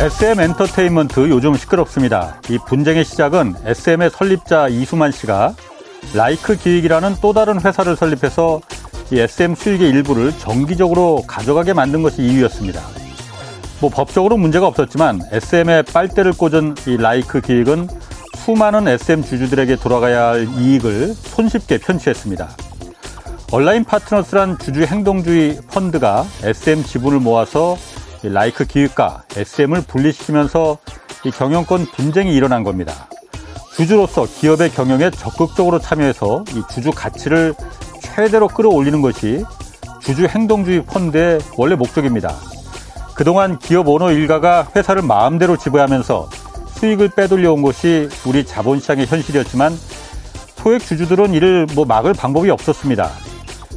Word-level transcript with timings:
SM 0.00 0.40
엔터테인먼트 0.40 1.28
요즘 1.28 1.54
시끄럽습니다. 1.54 2.40
이 2.48 2.56
분쟁의 2.56 3.04
시작은 3.04 3.54
SM의 3.66 4.08
설립자 4.08 4.68
이수만 4.68 5.12
씨가 5.12 5.52
라이크 6.14 6.56
기획이라는 6.56 7.16
또 7.20 7.34
다른 7.34 7.60
회사를 7.60 7.96
설립해서 7.96 8.62
이 9.10 9.20
SM 9.20 9.54
수익의 9.54 9.90
일부를 9.90 10.32
정기적으로 10.38 11.22
가져가게 11.26 11.74
만든 11.74 12.00
것이 12.00 12.22
이유였습니다. 12.22 12.80
뭐 13.82 13.90
법적으로 13.90 14.38
문제가 14.38 14.66
없었지만 14.68 15.20
SM의 15.32 15.82
빨대를 15.82 16.32
꽂은 16.32 16.76
이 16.86 16.96
라이크 16.96 17.42
기획은 17.42 17.88
수많은 18.36 18.88
SM 18.88 19.22
주주들에게 19.22 19.76
돌아가야 19.76 20.28
할 20.28 20.48
이익을 20.48 21.12
손쉽게 21.12 21.76
편취했습니다. 21.76 22.48
온라인 23.52 23.84
파트너스란 23.84 24.56
주주 24.60 24.84
행동주의 24.84 25.58
펀드가 25.70 26.24
SM 26.42 26.84
지분을 26.84 27.20
모아서 27.20 27.76
라이크 28.22 28.64
기획과 28.64 29.24
SM을 29.36 29.82
분리시키면서 29.82 30.78
이 31.24 31.30
경영권 31.30 31.86
분쟁이 31.86 32.34
일어난 32.34 32.64
겁니다. 32.64 33.08
주주로서 33.74 34.26
기업의 34.26 34.70
경영에 34.70 35.10
적극적으로 35.10 35.78
참여해서 35.78 36.44
이 36.54 36.62
주주 36.70 36.90
가치를 36.90 37.54
최대로 38.00 38.48
끌어올리는 38.48 39.00
것이 39.00 39.44
주주 40.00 40.26
행동주의 40.26 40.84
펀드의 40.84 41.40
원래 41.56 41.76
목적입니다. 41.76 42.34
그동안 43.14 43.58
기업 43.58 43.88
오너 43.88 44.12
일가가 44.12 44.68
회사를 44.74 45.02
마음대로 45.02 45.56
지배하면서 45.56 46.28
수익을 46.74 47.10
빼돌려 47.10 47.52
온 47.52 47.62
것이 47.62 48.08
우리 48.26 48.44
자본시장의 48.44 49.06
현실이었지만 49.06 49.72
소액 50.56 50.82
주주들은 50.82 51.34
이를 51.34 51.66
뭐 51.74 51.84
막을 51.84 52.14
방법이 52.14 52.50
없었습니다. 52.50 53.10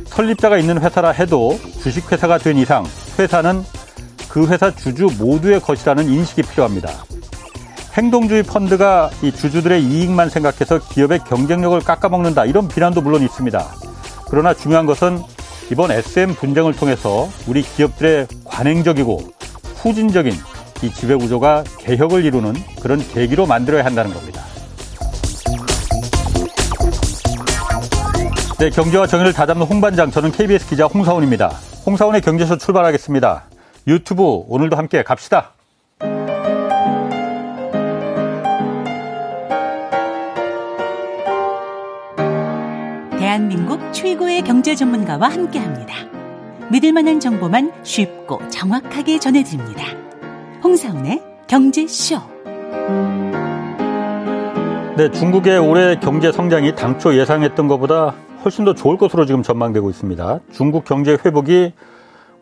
설립자가 0.06 0.58
있는 0.58 0.82
회사라 0.82 1.12
해도 1.12 1.60
주식회사가 1.82 2.38
된 2.38 2.58
이상 2.58 2.86
회사는 3.20 3.64
그 4.34 4.48
회사 4.48 4.72
주주 4.72 5.10
모두의 5.20 5.60
것이라는 5.60 6.10
인식이 6.10 6.42
필요합니다. 6.42 6.90
행동주의 7.94 8.42
펀드가 8.42 9.12
이 9.22 9.32
주주들의 9.32 9.84
이익만 9.84 10.30
생각해서 10.30 10.80
기업의 10.80 11.20
경쟁력을 11.20 11.80
깎아먹는다 11.80 12.46
이런 12.46 12.68
비난도 12.68 13.02
물론 13.02 13.22
있습니다. 13.22 13.64
그러나 14.32 14.56
중요한 14.56 14.88
것은 14.88 15.22
이번 15.72 15.92
SM 15.92 16.34
분쟁을 16.34 16.74
통해서 16.74 17.30
우리 17.46 17.62
기업들의 17.62 18.26
관행적이고 18.44 19.20
후진적인 19.76 20.34
이 20.82 20.92
지배 20.92 21.14
구조가 21.14 21.64
개혁을 21.78 22.26
이루는 22.26 22.56
그런 22.82 23.08
계기로 23.08 23.46
만들어야 23.46 23.86
한다는 23.86 24.16
겁니다. 24.16 24.42
네, 28.58 28.72
경제와 28.72 29.06
정의를 29.06 29.32
다잡는 29.32 29.68
홍반장 29.68 30.10
저는 30.10 30.32
KBS 30.32 30.70
기자 30.70 30.88
홍사원입니다. 30.88 31.50
홍사원의 31.86 32.22
경제쇼 32.22 32.58
출발하겠습니다. 32.58 33.53
유튜브 33.88 34.24
오늘도 34.48 34.78
함께 34.78 35.04
갑시다. 35.04 35.52
대한민국 43.20 43.80
최고의 43.92 44.44
경제 44.44 44.76
전문가와 44.76 45.28
함께 45.28 45.60
합니다. 45.60 45.96
믿을 46.72 46.94
만한 46.94 47.20
정보만 47.20 47.72
쉽고 47.84 48.48
정확하게 48.50 49.20
전해드립니다. 49.20 49.84
홍사운의 50.64 51.22
경제쇼. 51.48 52.22
네, 54.96 55.10
중국의 55.12 55.58
올해 55.58 56.00
경제 56.00 56.32
성장이 56.32 56.76
당초 56.76 57.18
예상했던 57.18 57.68
것보다 57.68 58.14
훨씬 58.46 58.64
더 58.64 58.74
좋을 58.74 58.98
것으로 58.98 59.26
지금 59.26 59.42
전망되고 59.42 59.90
있습니다. 59.90 60.40
중국 60.52 60.86
경제 60.86 61.18
회복이 61.26 61.74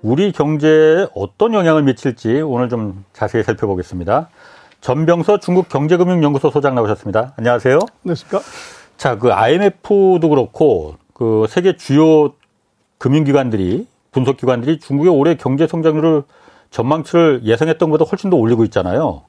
우리 0.01 0.31
경제에 0.31 1.07
어떤 1.15 1.53
영향을 1.53 1.83
미칠지 1.83 2.41
오늘 2.41 2.69
좀 2.69 3.05
자세히 3.13 3.43
살펴보겠습니다. 3.43 4.29
전병서 4.81 5.39
중국 5.39 5.69
경제금융연구소 5.69 6.49
소장 6.49 6.73
나오셨습니다. 6.73 7.33
안녕하세요. 7.37 7.79
안녕하십니까. 8.03 8.41
자, 8.97 9.17
그 9.19 9.31
IMF도 9.31 10.27
그렇고 10.27 10.95
그 11.13 11.45
세계 11.49 11.77
주요 11.77 12.33
금융기관들이 12.97 13.87
분석기관들이 14.11 14.79
중국의 14.79 15.11
올해 15.11 15.35
경제 15.35 15.67
성장률을 15.67 16.23
전망치를 16.71 17.41
예상했던 17.43 17.89
것보다 17.91 18.09
훨씬 18.09 18.29
더 18.31 18.37
올리고 18.37 18.63
있잖아요. 18.65 19.21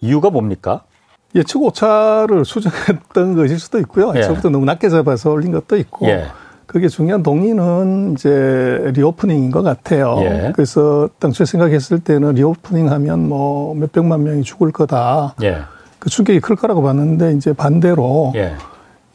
이유가 0.00 0.28
뭡니까? 0.30 0.82
예측 1.34 1.62
오차를 1.62 2.44
수정했던 2.44 3.34
것일 3.36 3.58
수도 3.58 3.78
있고요. 3.78 4.12
예. 4.16 4.22
처음부터 4.22 4.50
너무 4.50 4.66
낮게 4.66 4.90
잡아서 4.90 5.30
올린 5.30 5.52
것도 5.52 5.78
있고. 5.78 6.06
예. 6.06 6.26
그게 6.72 6.88
중요한 6.88 7.22
동인은 7.22 8.14
이제 8.14 8.90
reopening인 8.94 9.50
것 9.50 9.62
같아요. 9.62 10.16
예. 10.22 10.52
그래서 10.54 11.06
당초에 11.18 11.44
생각했을 11.44 11.98
때는 11.98 12.32
reopening 12.32 12.90
하면 12.90 13.28
뭐 13.28 13.74
몇백만 13.74 14.24
명이 14.24 14.42
죽을 14.42 14.72
거다. 14.72 15.34
예. 15.42 15.58
그 15.98 16.08
충격이 16.08 16.40
클 16.40 16.56
거라고 16.56 16.82
봤는데 16.82 17.34
이제 17.34 17.52
반대로 17.52 18.32
예. 18.36 18.54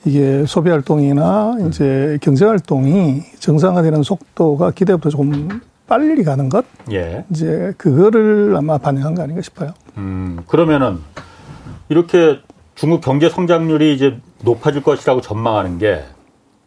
이게 0.06 0.46
소비 0.46 0.70
활동이나 0.70 1.58
이제 1.68 2.20
경제 2.22 2.46
활동이 2.46 3.24
정상화되는 3.40 4.04
속도가 4.04 4.72
기대보다 4.72 5.10
조금 5.10 5.60
빨리 5.88 6.24
가는 6.24 6.50
것. 6.50 6.64
예. 6.92 7.26
이제 7.32 7.74
그거를 7.78 8.56
아마 8.56 8.78
반영한 8.78 9.16
거 9.16 9.24
아닌가 9.24 9.42
싶어요. 9.42 9.72
음, 9.98 10.44
그러면은 10.48 11.00
이렇게 11.90 12.38
중국 12.76 13.02
경제 13.02 13.30
성장률이 13.30 13.96
이제 13.96 14.20
높아질 14.44 14.84
것이라고 14.84 15.22
전망하는 15.22 15.80
게 15.80 16.04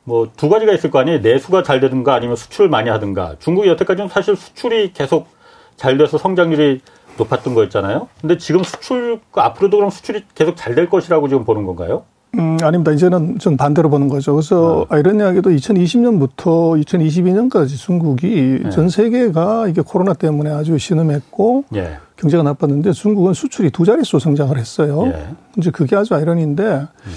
뭐 0.04 0.26
두 0.36 0.48
가지가 0.48 0.72
있을 0.72 0.90
거 0.90 0.98
아니에요. 0.98 1.18
내수가 1.20 1.62
잘 1.62 1.80
되든가 1.80 2.14
아니면 2.14 2.36
수출을 2.36 2.68
많이 2.70 2.88
하든가. 2.90 3.36
중국이 3.38 3.68
여태까지는 3.68 4.08
사실 4.08 4.36
수출이 4.36 4.92
계속 4.92 5.28
잘 5.76 5.96
돼서 5.98 6.18
성장률이 6.18 6.80
높았던 7.18 7.54
거였잖아요. 7.54 8.08
근데 8.20 8.38
지금 8.38 8.62
수출 8.62 9.20
앞으로도 9.34 9.76
그럼 9.76 9.90
수출이 9.90 10.24
계속 10.34 10.56
잘 10.56 10.74
될 10.74 10.88
것이라고 10.88 11.28
지금 11.28 11.44
보는 11.44 11.66
건가요? 11.66 12.04
음, 12.38 12.56
아닙니다. 12.62 12.92
이제는 12.92 13.38
좀 13.40 13.56
반대로 13.56 13.90
보는 13.90 14.08
거죠. 14.08 14.32
그래서 14.34 14.86
네. 14.88 14.96
아이러니하게도 14.96 15.50
2020년부터 15.50 16.80
2022년까지 16.84 17.76
중국이 17.76 18.60
네. 18.62 18.70
전 18.70 18.88
세계가 18.88 19.66
이게 19.68 19.82
코로나 19.82 20.12
때문에 20.14 20.50
아주 20.50 20.78
신음했고 20.78 21.64
네. 21.70 21.96
경제가 22.16 22.42
나빴는데 22.42 22.92
중국은 22.92 23.34
수출이 23.34 23.70
두 23.70 23.84
자릿수 23.84 24.18
성장을 24.18 24.56
했어요. 24.56 25.06
예. 25.06 25.26
이제 25.58 25.70
그게 25.70 25.96
아주 25.96 26.14
아이러니인데 26.14 26.62
음. 26.62 27.12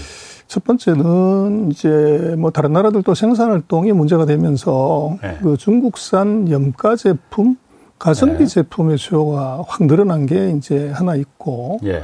첫 0.54 0.64
번째는 0.66 1.72
이제 1.72 2.36
뭐 2.38 2.52
다른 2.52 2.74
나라들도 2.74 3.16
생산 3.16 3.50
활동이 3.50 3.92
문제가 3.92 4.28
되면서 4.28 5.18
네. 5.20 5.40
그 5.42 5.58
중국산 5.58 6.48
염가 6.48 6.96
제품, 6.96 7.58
가성비 7.98 8.44
네. 8.44 8.46
제품의 8.46 9.00
수요가 9.00 9.64
확 9.68 9.88
늘어난 9.88 10.28
게 10.28 10.52
이제 10.52 10.92
하나 10.92 11.16
있고 11.16 11.80
예. 11.86 12.04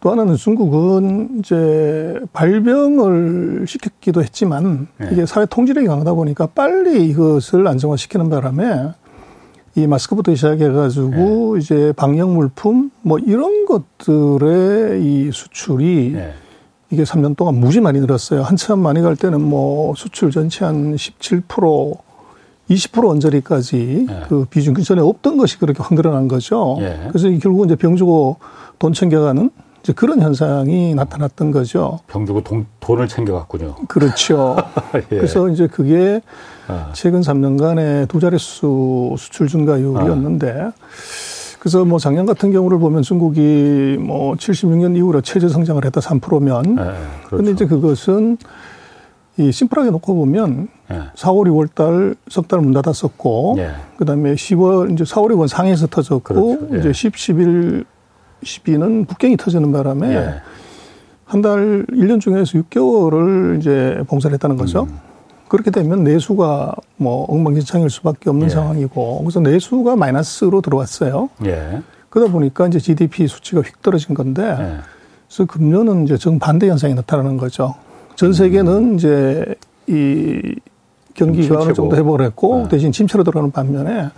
또 0.00 0.10
하나는 0.10 0.34
중국은 0.34 1.38
이제 1.38 2.18
발병을 2.32 3.66
시켰기도 3.68 4.20
했지만 4.20 4.88
예. 5.04 5.10
이게 5.12 5.24
사회 5.24 5.46
통제력이 5.46 5.86
강하다 5.86 6.12
보니까 6.14 6.46
빨리 6.46 7.06
이것을 7.08 7.68
안정화시키는 7.68 8.28
바람에 8.28 8.94
이 9.76 9.86
마스크부터 9.86 10.34
시작해가지고 10.34 11.54
예. 11.54 11.60
이제 11.60 11.92
방역 11.96 12.30
물품 12.30 12.90
뭐 13.02 13.20
이런 13.20 13.64
것들의 13.64 15.04
이 15.04 15.30
수출이 15.30 16.14
예. 16.16 16.32
이게 16.90 17.02
3년 17.02 17.36
동안 17.36 17.56
무지 17.56 17.80
많이 17.80 18.00
늘었어요. 18.00 18.42
한참 18.42 18.78
많이 18.78 19.00
갈 19.00 19.16
때는 19.16 19.42
뭐 19.42 19.94
수출 19.96 20.30
전체 20.30 20.64
한 20.64 20.94
17%, 20.94 21.98
20% 22.70 23.10
언저리까지 23.10 24.06
예. 24.08 24.22
그 24.28 24.44
비중 24.48 24.74
그 24.74 24.82
전에 24.82 25.00
없던 25.00 25.36
것이 25.36 25.58
그렇게 25.58 25.82
확 25.82 25.94
늘어난 25.94 26.28
거죠. 26.28 26.76
예. 26.80 27.08
그래서 27.08 27.28
결국 27.40 27.64
이제 27.64 27.76
병 27.76 27.96
주고 27.96 28.36
돈 28.78 28.92
챙겨가는 28.92 29.50
이제 29.82 29.92
그런 29.92 30.20
현상이 30.20 30.94
나타났던 30.94 31.52
거죠. 31.52 32.00
병 32.08 32.26
주고 32.26 32.42
돈, 32.42 32.66
돈을 32.80 33.06
챙겨갔군요. 33.06 33.76
그렇죠. 33.88 34.56
예. 34.94 35.00
그래서 35.08 35.48
이제 35.48 35.68
그게 35.68 36.20
아. 36.66 36.90
최근 36.92 37.20
3년간의 37.20 38.08
두 38.08 38.18
자릿수 38.18 39.14
수출 39.16 39.48
증가율이었는데 39.48 40.60
아. 40.60 40.72
그래서 41.58 41.84
뭐 41.84 41.98
작년 41.98 42.26
같은 42.26 42.52
경우를 42.52 42.78
보면 42.78 43.02
중국이 43.02 43.96
뭐 44.00 44.34
76년 44.34 44.96
이후로 44.96 45.20
최저 45.22 45.48
성장을 45.48 45.84
했다 45.84 46.00
3%면. 46.00 46.62
네, 46.76 46.82
그렇죠. 47.26 47.36
근데 47.36 47.50
이제 47.52 47.66
그것은 47.66 48.38
이 49.38 49.52
심플하게 49.52 49.90
놓고 49.90 50.14
보면 50.14 50.68
네. 50.88 51.00
4월, 51.14 51.46
6월 51.48 51.74
달 51.74 52.14
석 52.28 52.48
달 52.48 52.60
문 52.60 52.72
닫았었고 52.72 53.54
네. 53.56 53.70
그다음에 53.98 54.34
10월 54.34 54.92
이제 54.92 55.04
4월, 55.04 55.32
6월 55.32 55.48
상해에서 55.48 55.86
터졌고 55.88 56.20
그렇죠. 56.58 56.74
예. 56.74 56.78
이제 56.78 56.92
10, 56.92 57.16
11, 57.16 57.84
12는 58.42 59.06
북경이 59.08 59.36
터지는 59.36 59.72
바람에 59.72 60.14
예. 60.14 60.34
한달 61.24 61.84
1년 61.90 62.20
중에서 62.20 62.58
6개월을 62.60 63.58
이제 63.58 63.98
봉사를 64.06 64.32
했다는 64.34 64.56
거죠. 64.56 64.84
음. 64.84 64.98
그렇게 65.48 65.70
되면 65.70 66.02
내수가 66.04 66.74
뭐 66.96 67.24
엉망진창일 67.28 67.90
수밖에 67.90 68.30
없는 68.30 68.46
예. 68.46 68.50
상황이고 68.50 69.20
그래서 69.20 69.40
내수가 69.40 69.96
마이너스로 69.96 70.60
들어왔어요. 70.60 71.28
예. 71.44 71.82
그러다 72.10 72.32
보니까 72.32 72.66
이제 72.66 72.78
GDP 72.78 73.28
수치가 73.28 73.60
휙 73.60 73.80
떨어진 73.82 74.14
건데 74.14 74.42
예. 74.42 74.78
그래서 75.28 75.44
금년은 75.46 76.04
이제 76.04 76.16
정반대 76.16 76.68
현상이 76.68 76.94
나타나는 76.94 77.36
거죠. 77.36 77.74
전 78.14 78.32
세계는 78.32 78.72
음. 78.72 78.94
이제 78.96 79.54
이 79.86 80.40
경기가 81.14 81.60
어느 81.60 81.72
정도 81.72 81.96
회복을 81.96 82.22
했고 82.22 82.62
네. 82.64 82.68
대신 82.68 82.92
침체로 82.92 83.24
들어가는 83.24 83.50
반면에 83.50 84.08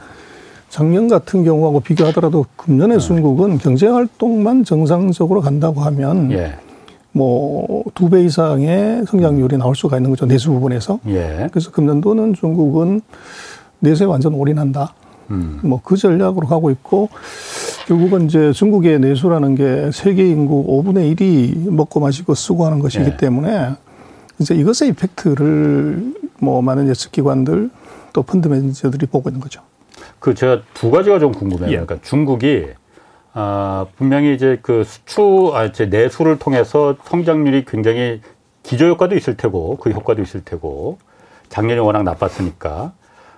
작년 0.69 1.09
같은 1.09 1.45
경우하고 1.45 1.81
비교하더라도 1.81 2.45
금년의 2.57 2.99
네. 2.99 3.05
중국은 3.05 3.59
경제 3.59 3.87
활동만 3.87 4.65
정상적으로 4.65 5.41
간다고 5.41 5.81
하면 5.83 6.31
예. 6.33 6.57
뭐 7.13 7.85
두 7.95 8.09
배 8.11 8.23
이상의 8.25 9.05
성장률이 9.07 9.57
나올 9.57 9.75
수가 9.75 9.97
있는 9.97 10.11
거죠 10.11 10.27
내수 10.27 10.51
부분에서. 10.51 11.01
예. 11.09 11.49
그래서 11.51 11.71
금년도는 11.71 12.35
중국은 12.35 13.01
내수에 13.81 14.07
완전 14.07 14.35
올인한다. 14.35 14.95
음. 15.31 15.61
뭐그 15.63 15.97
전략으로 15.97 16.47
가고 16.47 16.71
있고 16.71 17.09
결국은 17.87 18.27
이제 18.27 18.53
중국의 18.53 18.99
내수라는 19.01 19.55
게 19.57 19.91
세계 19.93 20.29
인구 20.29 20.65
5분의 20.83 21.17
1이 21.17 21.71
먹고 21.71 22.01
마시고 22.01 22.35
쓰고 22.35 22.65
하는 22.67 22.79
것이기 22.79 23.05
예. 23.05 23.17
때문에 23.17 23.71
이제 24.39 24.55
이것의 24.55 24.91
이펙트를 24.91 26.15
뭐 26.41 26.63
많은 26.63 26.89
예측기관들 26.89 27.71
또 28.13 28.23
펀드 28.23 28.49
매니저들이 28.49 29.07
보고 29.07 29.29
있는 29.29 29.41
거죠. 29.41 29.61
그 30.19 30.35
제가 30.35 30.63
두 30.75 30.91
가지가 30.91 31.19
좀 31.19 31.33
궁금해요. 31.33 31.69
예. 31.69 31.73
그러니까 31.73 31.99
중국이 32.03 32.67
아, 33.41 33.87
분명히 33.95 34.35
이제 34.35 34.59
그 34.63 34.83
수출, 34.83 35.53
아, 35.55 35.71
제 35.71 35.87
내수를 35.87 36.41
통해서 36.41 36.97
성장률이 37.05 37.67
굉장히 37.67 38.21
기저 38.65 38.89
효과도 38.89 39.15
있을 39.15 39.37
테고, 39.37 39.77
그 39.77 39.91
효과도 39.91 40.21
있을 40.23 40.43
테고, 40.45 40.99
작년이 41.49 41.79
워낙 41.79 42.03
나빴으니까. 42.03 42.95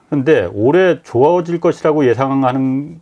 근데 0.09 0.49
올해 0.55 1.03
좋아질 1.03 1.61
것이라고 1.61 2.09
예상하는 2.09 2.99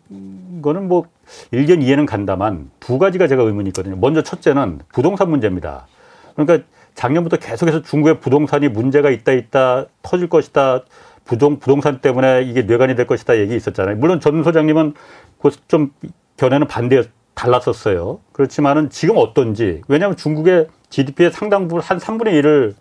거는 0.60 0.88
뭐 0.88 1.04
일견 1.52 1.82
이해는 1.82 2.04
간다만 2.04 2.68
두 2.80 2.98
가지가 2.98 3.28
제가 3.28 3.44
의문이 3.44 3.68
있거든요. 3.68 3.94
먼저 3.94 4.22
첫째는 4.22 4.80
부동산 4.92 5.30
문제입니다. 5.30 5.86
그러니까 6.34 6.66
작년부터 6.96 7.36
계속해서 7.36 7.82
중국의 7.82 8.18
부동산이 8.18 8.68
문제가 8.68 9.08
있다 9.08 9.32
있다 9.32 9.86
터질 10.02 10.28
것이다 10.28 10.82
부동 11.24 11.60
부동산 11.60 12.00
때문에 12.00 12.42
이게 12.42 12.62
뇌관이 12.62 12.96
될 12.96 13.06
것이다 13.06 13.38
얘기 13.38 13.54
있었잖아요. 13.54 13.96
물론 13.96 14.20
전 14.20 14.42
소장님은 14.42 14.94
그좀 15.40 15.92
견해는 16.38 16.66
반대 16.68 17.02
달랐었어요. 17.34 18.20
그렇지만은 18.32 18.88
지금 18.88 19.16
어떤지 19.18 19.82
왜냐하면 19.86 20.16
중국의 20.16 20.68
GDP의 20.88 21.32
상당 21.32 21.68
부분 21.68 21.82
한 21.82 21.98
3분의 21.98 22.40
1을 22.42 22.74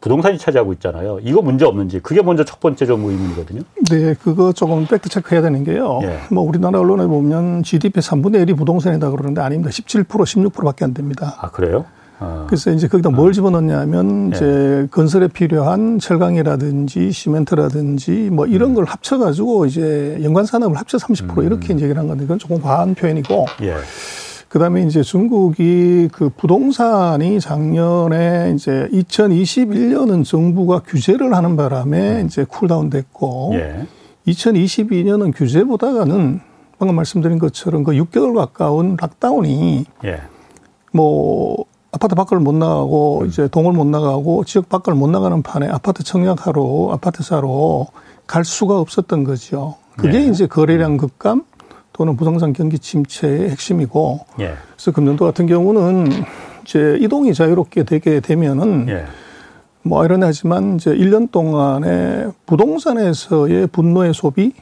부동산이 0.00 0.38
차지하고 0.38 0.72
있잖아요. 0.74 1.18
이거 1.22 1.42
문제 1.42 1.66
없는지 1.66 2.00
그게 2.00 2.22
먼저 2.22 2.44
첫 2.44 2.60
번째 2.60 2.86
좀 2.86 3.04
의문이거든요. 3.04 3.62
네, 3.90 4.14
그거 4.14 4.52
조금 4.52 4.86
fact 4.86 5.10
check해야 5.10 5.42
되는 5.42 5.62
게요. 5.64 6.00
예. 6.04 6.20
뭐 6.30 6.42
우리나라 6.42 6.78
언론에 6.80 7.06
보면 7.06 7.62
GDP 7.64 8.00
3분의 8.00 8.46
1이 8.46 8.56
부동산이다 8.56 9.10
그러는데 9.10 9.42
아닙니다. 9.42 9.70
17% 9.70 10.06
16%밖에 10.06 10.84
안 10.86 10.94
됩니다. 10.94 11.36
아 11.40 11.50
그래요? 11.50 11.84
아. 12.20 12.44
그래서 12.46 12.70
이제 12.70 12.86
거기다 12.86 13.10
뭘 13.10 13.30
아. 13.30 13.32
집어넣냐면 13.32 14.30
예. 14.32 14.36
이제 14.36 14.88
건설에 14.90 15.26
필요한 15.26 15.98
철강이라든지 15.98 17.10
시멘트라든지 17.10 18.28
뭐 18.30 18.46
이런 18.46 18.70
음. 18.70 18.74
걸 18.74 18.84
합쳐가지고 18.84 19.66
이제 19.66 20.18
연관 20.22 20.44
산업을 20.44 20.76
합쳐 20.76 20.98
30% 20.98 21.38
음. 21.38 21.44
이렇게 21.44 21.74
이제 21.74 21.84
얘기를 21.84 21.98
한 21.98 22.06
건데 22.06 22.24
그건 22.24 22.38
조금 22.38 22.60
과한 22.60 22.94
표현이고. 22.94 23.46
예. 23.62 23.74
그다음에 24.50 24.82
이제 24.82 25.02
중국이 25.02 26.08
그 26.12 26.28
부동산이 26.28 27.38
작년에 27.38 28.52
이제 28.54 28.88
2021년은 28.92 30.24
정부가 30.24 30.80
규제를 30.80 31.34
하는 31.34 31.56
바람에 31.56 32.20
음. 32.20 32.26
이제 32.26 32.44
cool 32.44 32.67
down 32.67 32.90
됐고 32.90 33.52
예. 33.54 33.86
2022년은 34.26 35.32
규제보다는 35.34 36.40
방금 36.78 36.96
말씀드린 36.96 37.38
것처럼 37.38 37.84
그 37.84 37.92
6개월 37.92 38.34
가까운 38.34 38.96
락다운이 39.00 39.84
예. 40.04 40.20
뭐 40.92 41.64
아파트 41.92 42.14
밖을 42.14 42.38
못 42.38 42.54
나가고 42.54 43.20
음. 43.22 43.26
이제 43.26 43.48
동을 43.48 43.72
못 43.72 43.86
나가고 43.86 44.44
지역 44.44 44.68
밖을 44.68 44.94
못 44.94 45.10
나가는 45.10 45.42
판에 45.42 45.68
아파트 45.68 46.04
청약하러 46.04 46.90
아파트 46.92 47.22
사러 47.22 47.86
갈 48.26 48.44
수가 48.44 48.78
없었던 48.78 49.24
거죠. 49.24 49.74
그게 49.96 50.18
예. 50.18 50.24
이제 50.24 50.46
거래량 50.46 50.96
급감 50.96 51.44
또는 51.92 52.16
부동산 52.16 52.52
경기 52.52 52.78
침체의 52.78 53.50
핵심이고 53.50 54.20
예. 54.40 54.54
그래서 54.74 54.92
금년도 54.92 55.24
같은 55.24 55.46
경우는 55.46 56.08
이제 56.64 56.96
이동이 57.00 57.34
자유롭게 57.34 57.84
되게 57.84 58.20
되면은 58.20 58.88
예. 58.88 59.04
뭐 59.82 60.04
이런하지만 60.04 60.76
이제 60.76 60.94
1년 60.94 61.30
동안에 61.30 62.28
부동산에서의 62.46 63.66
분노의 63.68 64.14
소비 64.14 64.52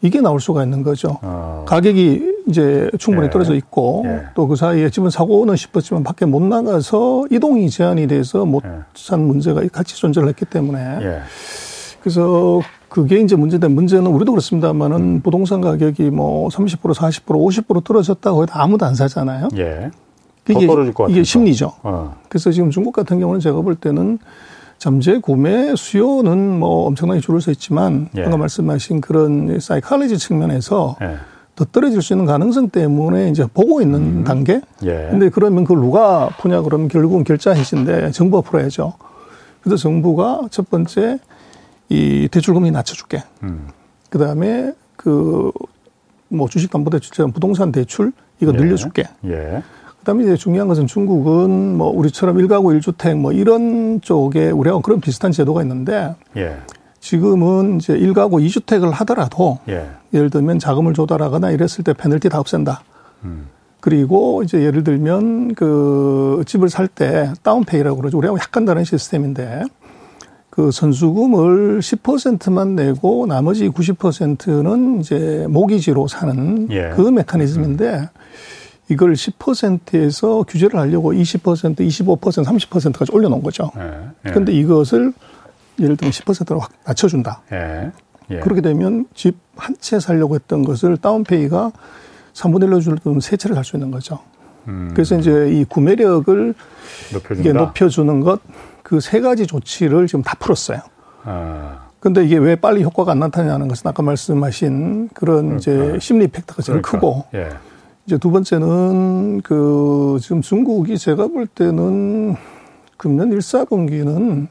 이게 0.00 0.20
나올 0.20 0.40
수가 0.40 0.62
있는 0.62 0.82
거죠. 0.82 1.18
어. 1.22 1.64
가격이 1.66 2.44
이제 2.46 2.90
충분히 2.98 3.26
예. 3.26 3.30
떨어져 3.30 3.54
있고 3.54 4.04
예. 4.06 4.22
또그 4.34 4.56
사이에 4.56 4.90
집은 4.90 5.10
사고는 5.10 5.56
싶었지만 5.56 6.04
밖에 6.04 6.24
못 6.24 6.42
나가서 6.42 7.26
이동이 7.30 7.68
제한이 7.68 8.06
돼서 8.06 8.44
못산 8.44 8.84
예. 9.12 9.16
문제가 9.16 9.62
같이 9.72 9.96
존재를 9.96 10.28
했기 10.28 10.44
때문에 10.44 10.98
예. 11.02 11.20
그래서 12.00 12.60
그게 12.88 13.20
이제 13.20 13.36
문제된 13.36 13.74
문제는 13.74 14.06
우리도 14.06 14.32
그렇습니다만은 14.32 14.96
음. 14.96 15.20
부동산 15.20 15.60
가격이 15.60 16.10
뭐 16.10 16.48
30% 16.48 16.78
40% 16.78 17.24
50% 17.24 17.84
떨어졌다고 17.84 18.44
해도 18.44 18.52
아무도 18.54 18.86
안 18.86 18.94
사잖아요. 18.94 19.48
예. 19.56 19.90
이게 20.48 20.66
이게 21.10 21.22
심리죠. 21.22 21.72
어. 21.82 22.16
그래서 22.28 22.50
지금 22.50 22.70
중국 22.70 22.92
같은 22.92 23.18
경우는 23.18 23.40
제가 23.40 23.60
볼 23.60 23.74
때는 23.74 24.18
잠재 24.78 25.18
구매 25.18 25.74
수요는 25.76 26.58
뭐 26.58 26.86
엄청나게 26.86 27.20
줄을 27.20 27.40
서 27.40 27.50
있지만 27.50 28.08
예. 28.16 28.22
방금 28.22 28.40
말씀하신 28.40 29.00
그런 29.00 29.58
사이칼리지 29.60 30.18
측면에서 30.18 30.96
예. 31.02 31.16
더 31.56 31.64
떨어질 31.64 32.00
수 32.00 32.12
있는 32.12 32.26
가능성 32.26 32.70
때문에 32.70 33.30
이제 33.30 33.44
보고 33.52 33.80
있는 33.80 34.18
음. 34.20 34.24
단계. 34.24 34.60
예. 34.84 35.08
근데 35.10 35.28
그러면 35.28 35.64
그걸 35.64 35.82
누가 35.82 36.28
푸냐 36.40 36.62
그러면 36.62 36.88
결국은 36.88 37.24
결자 37.24 37.52
해신데 37.52 38.12
정부가 38.12 38.48
풀어야죠. 38.48 38.94
그래서 39.60 39.76
정부가 39.76 40.42
첫 40.50 40.70
번째 40.70 41.18
이 41.88 42.28
대출금리 42.30 42.70
낮춰줄게. 42.70 43.24
음. 43.42 43.68
그 44.08 44.18
다음에 44.18 44.72
그 44.96 45.50
뭐 46.28 46.48
주식담보대출처럼 46.48 47.32
부동산 47.32 47.72
대출 47.72 48.12
이거 48.40 48.52
예. 48.54 48.56
늘려줄게. 48.56 49.04
예. 49.26 49.62
그다음에 50.00 50.24
이제 50.24 50.36
중요한 50.36 50.68
것은 50.68 50.86
중국은 50.86 51.76
뭐 51.76 51.88
우리처럼 51.90 52.36
1가구 52.38 52.78
1주택 52.80 53.16
뭐 53.16 53.32
이런 53.32 54.00
쪽에 54.00 54.50
우리하고 54.50 54.80
그런 54.80 55.00
비슷한 55.00 55.32
제도가 55.32 55.62
있는데 55.62 56.14
예. 56.36 56.56
지금은 57.00 57.76
이제 57.76 57.94
1가구 57.94 58.44
2주택을 58.44 58.90
하더라도 58.92 59.58
예. 59.68 59.86
를 60.10 60.30
들면 60.30 60.58
자금을 60.58 60.94
조달하거나 60.94 61.50
이랬을 61.50 61.84
때 61.84 61.92
페널티 61.92 62.30
다 62.30 62.40
없앤다. 62.40 62.82
음. 63.24 63.48
그리고 63.80 64.42
이제 64.42 64.62
예를 64.62 64.82
들면 64.82 65.54
그 65.54 66.42
집을 66.46 66.70
살 66.70 66.88
때 66.88 67.30
다운페이라고 67.42 67.96
그러죠. 67.98 68.18
우리하고 68.18 68.38
약간 68.38 68.64
다른 68.64 68.84
시스템인데 68.84 69.64
그 70.50 70.70
선수금을 70.72 71.80
10%만 71.80 72.74
내고 72.74 73.26
나머지 73.26 73.68
90%는 73.68 75.00
이제 75.00 75.46
모기지로 75.48 76.08
사는 76.08 76.66
예. 76.70 76.90
그 76.96 77.02
메커니즘인데 77.02 78.08
이걸 78.88 79.12
10%에서 79.14 80.44
규제를 80.48 80.78
하려고 80.80 81.12
20%, 81.12 81.76
25%, 81.76 82.44
30%까지 82.44 83.12
올려놓은 83.12 83.42
거죠. 83.42 83.70
예. 83.76 84.30
그런데 84.30 84.52
예. 84.52 84.56
이것을 84.58 85.12
예를 85.78 85.96
들면 85.96 86.10
10%로 86.12 86.58
확 86.58 86.70
낮춰준다. 86.86 87.42
예. 87.52 87.90
예. 88.30 88.38
그렇게 88.40 88.60
되면 88.60 89.06
집 89.14 89.36
한 89.58 89.74
채 89.80 89.98
살려고 89.98 90.36
했던 90.36 90.62
것을 90.64 90.96
다운페이가 90.98 91.72
3분의 92.32 92.68
1로 92.70 92.80
줄든 92.80 93.18
세 93.20 93.36
채를 93.36 93.56
살 93.56 93.64
수 93.64 93.74
있는 93.76 93.90
거죠. 93.90 94.20
음. 94.68 94.90
그래서 94.94 95.18
이제 95.18 95.50
이 95.50 95.64
구매력을 95.64 96.54
높여준다? 97.12 97.40
이게 97.40 97.52
높여주는 97.52 98.20
것 98.20 98.40
그 98.84 99.00
세 99.00 99.20
가지 99.20 99.46
조치를 99.46 100.06
지금 100.06 100.22
다 100.22 100.34
풀었어요. 100.38 100.78
아. 101.24 101.88
근데 102.00 102.24
이게 102.24 102.36
왜 102.38 102.54
빨리 102.56 102.82
효과가 102.84 103.10
안 103.12 103.18
나타나냐는 103.18 103.66
것은 103.68 103.86
아까 103.88 104.02
말씀하신 104.04 105.08
그런 105.12 105.58
그러니까. 105.58 105.58
이제 105.58 105.98
심리 106.00 106.28
팩터가 106.28 106.62
제일 106.62 106.80
그러니까. 106.80 106.90
크고 106.92 107.24
예. 107.34 107.48
이제 108.08 108.16
두 108.16 108.30
번째는 108.30 109.42
그 109.42 110.16
지금 110.22 110.40
중국이 110.40 110.96
제가 110.96 111.26
볼 111.26 111.46
때는 111.46 112.36
금년 112.96 113.30
1 113.30 113.38
4분기는 113.38 114.46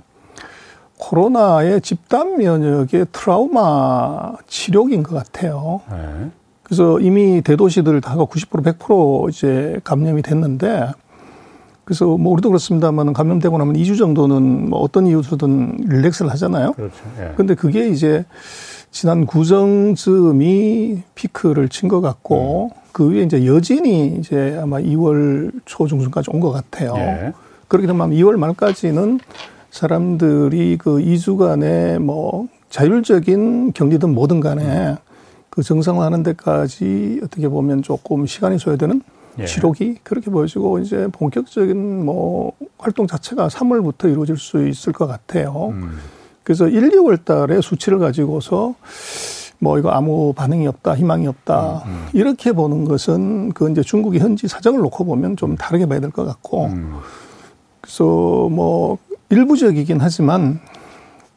코로나의 1.00 1.82
집단 1.82 2.38
면역의 2.38 3.08
트라우마 3.12 4.34
치료인 4.46 5.02
것 5.02 5.16
같아요. 5.16 5.82
네. 5.90 6.30
그래서 6.62 7.00
이미 7.00 7.42
대도시들 7.42 8.00
다가 8.00 8.26
90% 8.26 8.78
100% 8.78 9.30
이제 9.32 9.80
감염이 9.84 10.22
됐는데 10.22 10.92
그래서 11.84 12.06
뭐 12.06 12.34
우리도 12.34 12.50
그렇습니다만 12.50 13.12
감염되고 13.14 13.58
나면 13.58 13.74
2주 13.74 13.98
정도는 13.98 14.70
뭐 14.70 14.82
어떤 14.82 15.08
이유로든 15.08 15.78
릴렉스를 15.88 16.30
하잖아요. 16.34 16.74
그렇죠. 16.74 16.96
예. 17.22 17.34
근데 17.36 17.56
그게 17.56 17.90
이제 17.90 18.24
지난 18.92 19.26
구정쯤이 19.26 21.02
피크를 21.16 21.70
친 21.70 21.90
것 21.90 22.02
같고 22.02 22.70
음. 22.76 22.87
그 22.98 23.12
위에 23.12 23.22
이제 23.22 23.46
여진이 23.46 24.16
이제 24.18 24.58
아마 24.60 24.80
2월 24.80 25.51
초 25.66 25.86
중순까지 25.86 26.32
온 26.34 26.39
것 26.39 26.51
같아요. 26.51 26.96
예. 26.98 27.32
그렇게 27.68 27.86
되면 27.86 28.10
2월 28.10 28.38
말까지는 28.38 29.20
사람들이 29.70 30.80
그 30.80 30.98
2주간의 30.98 32.00
뭐 32.00 32.48
자율적인 32.72 33.74
격리든 33.74 34.16
뭐든 34.16 34.39
간에 34.39 34.63
음. 34.89 34.96
그 35.51 35.62
정상화하는 35.62 36.24
데까지 36.24 37.22
어떻게 37.24 37.48
보면 37.48 37.84
조금 37.84 38.25
시간이 38.25 38.58
소요되는 38.58 39.04
예. 39.42 39.46
치료기 39.46 39.98
그렇게 40.01 40.32
보여지고 40.32 40.80
이제 40.80 41.08
본격적인 41.12 42.04
뭐 42.04 42.54
활동 42.80 43.06
자체가 43.06 43.48
3월부터 43.50 44.10
이루어질 44.10 44.38
수 44.38 44.68
있을 44.68 44.92
것 44.92 45.06
같아요. 45.06 45.68
음. 45.70 46.00
그래서 46.42 46.68
1, 46.68 46.89
2월 46.89 47.24
달에 47.24 47.62
수치를 47.62 48.00
가지고서 48.00 48.74
뭐 49.60 49.80
이거 49.80 49.90
아무 49.90 50.34
반응이 50.34 50.68
없다, 50.68 50.96
희망이 50.96 51.28
없다 51.28 51.84
음, 51.86 51.90
음. 51.90 52.06
이렇게 52.14 52.52
보는 52.52 52.86
것은 52.86 53.54
그 53.54 53.70
이제 53.72 53.82
중국의 53.82 54.20
현지 54.20 54.48
사정을 54.48 54.80
놓고 54.82 55.06
보면 55.06 55.36
좀 55.36 55.56
다르게 55.56 55.86
봐야 55.88 56.00
될 56.00 56.12
것 56.12 56.26
같고 56.26 56.66
음. 56.66 56.96
그래서 57.82 58.04
뭐 58.04 58.98
일부적이긴 59.30 60.00
하지만 60.00 60.60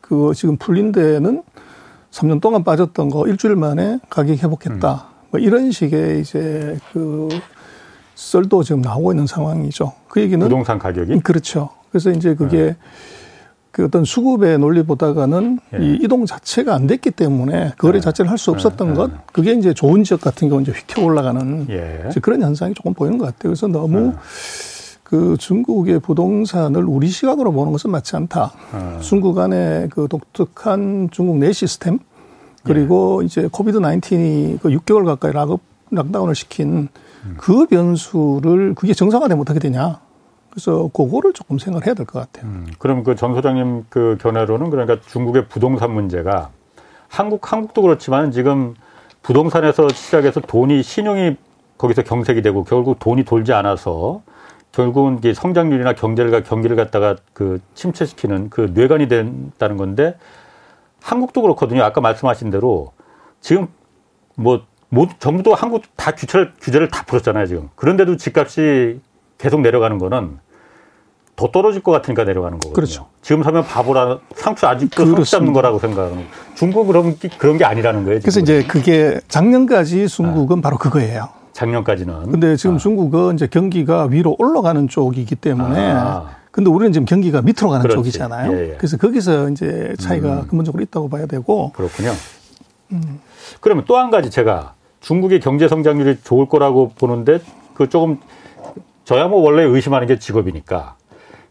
그 0.00 0.33
지금 0.35 0.57
풀린 0.57 0.93
데는 0.93 1.43
3년 2.11 2.41
동안 2.41 2.65
빠졌던 2.65 3.09
거 3.11 3.27
일주일 3.29 3.57
만에 3.57 3.99
가격 4.11 4.43
회복했다. 4.43 4.93
음. 4.93 5.27
뭐 5.31 5.41
이런 5.41 5.71
식의 5.71 6.21
이제 6.21 6.77
그 6.93 7.29
썰도 8.17 8.65
지금 8.65 8.83
나오고 8.83 9.12
있는 9.12 9.27
상황이죠. 9.27 9.93
그 10.09 10.21
얘기는 10.21 10.41
부동산 10.45 10.79
가격이 10.79 11.21
그렇죠. 11.21 11.71
그래서 11.91 12.11
이제 12.11 12.35
그게 12.35 12.57
네. 12.59 12.77
그 13.73 13.85
어떤 13.85 14.05
수급의 14.05 14.59
논리보다가는 14.59 15.59
예. 15.75 15.85
이 15.85 15.99
이동 16.03 16.27
자체가 16.27 16.75
안 16.75 16.87
됐기 16.87 17.12
때문에 17.12 17.73
거래 17.79 17.99
예. 17.99 18.00
자체를 18.00 18.31
할 18.31 18.39
수 18.39 18.50
없었던 18.50 18.91
예. 18.91 18.95
것 18.95 19.11
그게 19.33 19.53
이제 19.53 19.73
좋은 19.75 20.03
지역 20.03 20.21
같은 20.23 20.49
경우 20.49 20.62
이제 20.62 20.73
휙 20.73 20.99
올라가는 21.05 21.67
예. 21.69 22.09
그런 22.21 22.43
현상이 22.43 22.75
조금 22.75 22.95
보이는 22.95 23.19
것 23.19 23.27
같아요. 23.27 23.50
그래서 23.50 23.67
너무 23.69 24.09
예. 24.09 24.12
그 25.05 25.37
중국의 25.39 26.00
부동산을 26.00 26.85
우리 26.85 27.09
시각으로 27.09 27.53
보는 27.53 27.73
것은 27.73 27.91
맞지 27.91 28.17
않다. 28.17 28.53
어. 28.73 28.99
중국 29.03 29.39
안에 29.39 29.89
그 29.91 30.07
독특한 30.09 31.09
중국 31.11 31.39
내 31.39 31.53
시스템 31.53 31.99
그리고 32.65 33.21
예. 33.23 33.27
이제 33.27 33.49
COVID 33.50 33.79
19이 33.79 34.61
그 34.61 34.69
6개월 34.71 35.05
가까이 35.05 35.33
lock 35.33 35.51
up 35.51 35.61
lockdown을 35.90 36.35
시킨 36.35 36.89
음. 37.25 37.35
그 37.37 37.67
변수를 37.67 38.75
그게 38.75 38.95
정상화되면 38.95 39.43
어떻게 39.43 39.59
되냐. 39.59 40.00
그래서 40.50 40.90
그거를 40.92 41.33
조금 41.33 41.59
생각을 41.59 41.87
해야 41.87 41.95
될 41.95 42.07
것 42.07 42.19
같아요. 42.21 42.50
음, 42.50 42.66
그럼 42.78 43.02
그 43.04 43.14
전 43.14 43.35
소장님 43.35 43.87
그 43.88 44.19
견해로는 44.21 44.71
그러니까 44.71 45.00
중국의 45.09 45.47
부동산 45.49 45.92
문제가 45.92 46.50
한국 47.09 47.52
한국도 47.52 47.83
그렇지만 47.83 48.30
지금 48.33 48.75
부동산에서 49.23 49.88
시작해서 49.88 50.40
돈이 50.40 50.83
신용이 50.83 51.37
거기서 51.78 52.02
경색이 52.02 52.42
되고 52.42 52.64
결국 52.64 52.99
돈이 52.99 53.25
돌지 53.25 53.52
않아서 53.52 54.23
결국은 54.73 55.19
이게 55.19 55.35
성장률이나 55.35 55.95
경제를 55.95 56.42
경기를 56.45 56.76
갖다가 56.76 57.16
그 57.33 57.61
침체시키는 57.75 58.50
그 58.50 58.71
뇌관이 58.75 59.09
된다는 59.09 59.76
건데 59.76 60.16
한국도 61.02 61.42
그렇거든요. 61.42 61.83
아까 61.83 62.00
말씀하신 62.00 62.50
대로 62.50 62.92
지금 63.40 63.66
뭐 64.37 64.62
모두 64.88 65.14
전부 65.19 65.42
다 65.42 65.50
한국 65.57 65.83
다 65.97 66.12
규제를 66.12 66.52
규제를 66.61 66.88
다 66.88 67.04
풀었잖아요 67.04 67.47
지금. 67.47 67.69
그런데도 67.76 68.16
집값이 68.16 69.00
계속 69.40 69.61
내려가는 69.61 69.99
거는 69.99 70.38
더 71.37 71.50
떨어질 71.50 71.82
것 71.82 71.92
같으니까 71.92 72.25
내려가는 72.25 72.59
거거든요. 72.59 72.75
그렇죠. 72.75 73.06
지금 73.23 73.42
사면 73.42 73.64
바보라 73.64 74.18
상추 74.35 74.66
아직도 74.66 75.06
상추 75.06 75.30
잡는 75.30 75.52
거라고 75.54 75.78
생각하는 75.78 76.26
중국 76.54 76.87
그런 76.87 77.16
그런 77.38 77.56
게 77.56 77.64
아니라는 77.64 78.04
거예요. 78.04 78.20
그래서 78.20 78.40
이제 78.40 78.62
그게 78.64 79.18
작년까지 79.28 80.06
중국은 80.09 80.59
아. 80.59 80.61
바로 80.61 80.76
그거예요. 80.76 81.28
작년까지는. 81.54 82.30
근데 82.30 82.56
지금 82.56 82.75
아. 82.76 82.78
중국은 82.78 83.35
이제 83.35 83.47
경기가 83.47 84.04
위로 84.04 84.37
올라가는 84.38 84.87
쪽이기 84.87 85.37
때문에 85.37 85.92
아. 85.92 86.26
근데 86.50 86.68
우리는 86.68 86.92
지금 86.92 87.06
경기가 87.06 87.40
밑으로 87.40 87.70
가는 87.70 87.82
그렇지. 87.82 87.97
쪽이잖아요. 87.97 88.52
예, 88.52 88.70
예. 88.73 88.75
그래서 88.76 88.97
거기서 88.99 89.50
이제 89.50 89.94
차이가 89.99 90.40
음. 90.40 90.47
근본적으로 90.49 90.82
있다고 90.82 91.09
봐야 91.09 91.25
되고. 91.26 91.73
그렇군요. 91.73 92.11
음. 92.92 93.20
그러면 93.61 93.85
또 93.87 93.97
한 93.97 94.11
가지 94.11 94.30
제가 94.30 94.75
중국의 95.00 95.40
경제 95.40 95.68
성장률이 95.68 96.18
좋을 96.25 96.47
거라고 96.49 96.90
보는데 96.99 97.40
그 97.75 97.88
조금 97.88 98.18
저야 99.11 99.26
뭐 99.26 99.40
원래 99.40 99.64
의심하는 99.64 100.07
게 100.07 100.21
직업이니까 100.21 100.95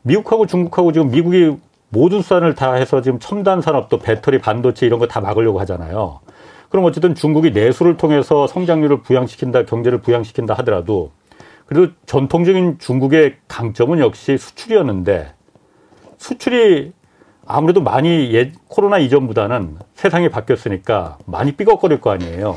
미국하고 0.03 0.45
중국하고 0.45 0.93
지금 0.93 1.11
미국이 1.11 1.57
모든 1.89 2.21
수단을 2.21 2.55
다 2.55 2.75
해서 2.75 3.01
지금 3.01 3.19
첨단 3.19 3.59
산업도 3.61 3.99
배터리 3.99 4.39
반도체 4.39 4.85
이런 4.85 4.97
거 4.97 5.07
다 5.07 5.19
막으려고 5.19 5.59
하잖아요. 5.59 6.21
그럼 6.69 6.85
어쨌든 6.85 7.15
중국이 7.15 7.51
내수를 7.51 7.97
통해서 7.97 8.47
성장률을 8.47 9.01
부양시킨다, 9.01 9.65
경제를 9.65 9.97
부양시킨다 9.97 10.53
하더라도 10.59 11.11
그래도 11.65 11.91
전통적인 12.05 12.79
중국의 12.79 13.35
강점은 13.49 13.99
역시 13.99 14.37
수출이었는데 14.37 15.33
수출이 16.17 16.93
아무래도 17.45 17.81
많이 17.81 18.33
예, 18.35 18.53
코로나 18.69 18.99
이전보다는 18.99 19.79
세상이 19.95 20.29
바뀌었으니까 20.29 21.17
많이 21.25 21.51
삐걱거릴 21.51 21.99
거 21.99 22.11
아니에요. 22.11 22.55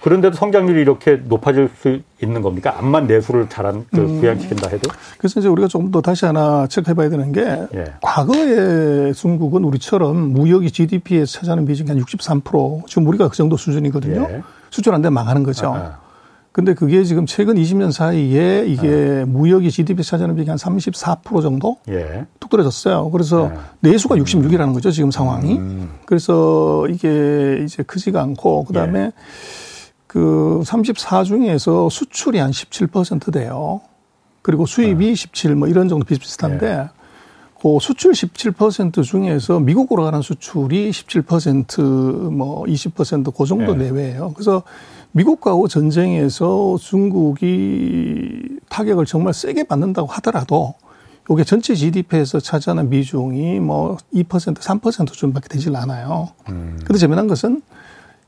그런데도 0.00 0.36
성장률이 0.36 0.80
이렇게 0.80 1.16
높아질 1.24 1.70
수 1.80 2.00
있는 2.22 2.40
겁니까? 2.40 2.76
암만 2.78 3.08
내수를 3.08 3.48
잘한 3.48 3.86
그 3.90 4.00
음. 4.00 4.20
부양시킨다 4.20 4.68
해도? 4.70 4.88
그래서 5.18 5.40
이제 5.40 5.48
우리가 5.48 5.66
조금 5.66 5.90
더 5.90 6.00
다시 6.00 6.24
하나 6.24 6.66
체크해봐야 6.68 7.08
되는 7.10 7.32
게 7.32 7.40
예. 7.74 7.84
과거에 8.00 9.12
중국은 9.12 9.64
우리처럼 9.64 10.16
무역이 10.16 10.70
GDP에 10.70 11.24
차지하는 11.24 11.66
비중이 11.66 11.90
한 11.90 12.00
63% 12.00 12.86
지금 12.86 13.06
우리가 13.08 13.28
그 13.28 13.36
정도 13.36 13.56
수준이거든요. 13.56 14.28
예. 14.30 14.42
수출 14.70 14.94
안 14.94 15.02
되면 15.02 15.14
망하는 15.14 15.42
거죠. 15.42 15.68
아, 15.74 15.76
아. 15.76 15.98
근데 16.52 16.74
그게 16.74 17.04
지금 17.04 17.26
최근 17.26 17.56
20년 17.56 17.92
사이에 17.92 18.64
이게 18.66 19.22
아. 19.22 19.26
무역이 19.26 19.70
GDP 19.70 20.02
차지하는 20.04 20.36
비중이 20.36 20.50
한 20.50 20.58
34% 20.58 21.42
정도 21.42 21.76
예. 21.88 22.24
뚝 22.38 22.50
떨어졌어요. 22.50 23.10
그래서 23.10 23.50
예. 23.52 23.90
내수가 23.90 24.14
66이라는 24.16 24.74
거죠 24.74 24.92
지금 24.92 25.10
상황이. 25.10 25.58
음. 25.58 25.90
그래서 26.06 26.86
이게 26.88 27.62
이제 27.64 27.82
크지가 27.82 28.22
않고 28.22 28.64
그다음에 28.64 29.00
예. 29.00 29.12
그 30.08 30.62
34 30.64 31.22
중에서 31.22 31.88
수출이 31.90 32.38
한 32.38 32.50
17% 32.50 33.32
돼요. 33.32 33.82
그리고 34.42 34.66
수입이 34.66 35.06
네. 35.06 35.14
17 35.14 35.54
뭐 35.54 35.68
이런 35.68 35.88
정도 35.88 36.04
비슷비슷한데 36.06 36.76
네. 36.76 36.88
그 37.60 37.78
수출 37.80 38.12
17% 38.12 39.04
중에서 39.04 39.60
미국으로 39.60 40.04
가는 40.04 40.22
수출이 40.22 40.90
17%뭐 40.90 42.64
20%그 42.64 43.46
정도 43.46 43.74
네. 43.74 43.84
내외예요. 43.84 44.32
그래서 44.32 44.62
미국과의 45.12 45.68
전쟁에서 45.68 46.78
중국이 46.80 48.58
타격을 48.70 49.04
정말 49.04 49.34
세게 49.34 49.64
받는다고 49.64 50.08
하더라도 50.08 50.74
이게 51.30 51.44
전체 51.44 51.74
GDP에서 51.74 52.40
차지하는 52.40 52.88
비중이 52.88 53.60
뭐 53.60 53.98
2% 54.14 54.24
3% 54.26 55.12
정도밖에 55.12 55.48
되질 55.48 55.76
않아요. 55.76 56.30
음. 56.48 56.78
근데 56.82 56.98
재미난 56.98 57.26
것은 57.26 57.60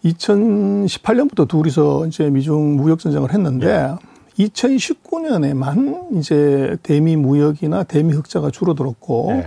2018년부터 0.05 1.47
둘이서 1.47 2.07
이제 2.07 2.31
미중 2.31 2.77
무역 2.77 3.01
전쟁을 3.01 3.33
했는데 3.33 3.69
예. 3.69 4.45
2019년에만 4.45 6.17
이제 6.19 6.77
대미 6.83 7.17
무역이나 7.17 7.83
대미 7.85 8.15
흑자가 8.15 8.51
줄어들었고 8.51 9.33
예. 9.33 9.47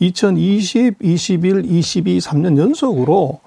2020, 0.00 0.96
21, 1.00 1.64
22, 1.64 2.18
3년 2.18 2.58
연속으로 2.58 3.40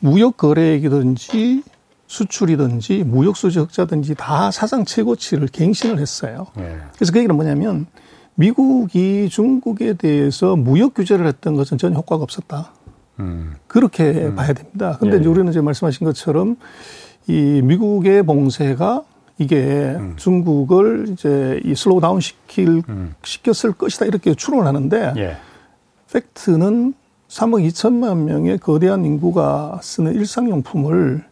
무역 0.00 0.36
거래액이든지 0.38 1.62
수출이든지 2.06 3.04
무역 3.04 3.36
수지 3.36 3.58
흑자든지 3.58 4.14
다 4.14 4.50
사상 4.50 4.86
최고치를 4.86 5.48
갱신을 5.48 5.98
했어요. 5.98 6.46
예. 6.58 6.78
그래서 6.94 7.12
그 7.12 7.18
얘기는 7.18 7.34
뭐냐면 7.34 7.86
미국이 8.34 9.28
중국에 9.28 9.94
대해서 9.94 10.56
무역 10.56 10.94
규제를 10.94 11.26
했던 11.26 11.54
것은 11.54 11.76
전혀 11.76 11.96
효과가 11.96 12.22
없었다. 12.22 12.72
음. 13.20 13.54
그렇게 13.66 14.04
음. 14.10 14.34
봐야 14.34 14.52
됩니다. 14.52 14.96
근데 15.00 15.16
예. 15.16 15.20
이제 15.20 15.28
우리는 15.28 15.50
이제 15.50 15.60
말씀하신 15.60 16.04
것처럼 16.04 16.56
이 17.26 17.60
미국의 17.62 18.22
봉쇄가 18.22 19.02
이게 19.38 19.96
음. 19.98 20.14
중국을 20.16 21.06
이제 21.10 21.60
이 21.64 21.74
slow 21.74 22.00
down 22.00 22.20
시킬, 22.20 22.82
음. 22.88 23.14
시켰을 23.22 23.72
것이다 23.72 24.06
이렇게 24.06 24.34
추론을 24.34 24.66
하는데 24.66 25.14
예. 25.16 25.36
fact는 26.12 26.94
3억 27.28 27.68
2천만 27.68 28.24
명의 28.24 28.58
거대한 28.58 29.04
인구가 29.04 29.78
쓰는 29.82 30.14
일상용품을 30.14 31.24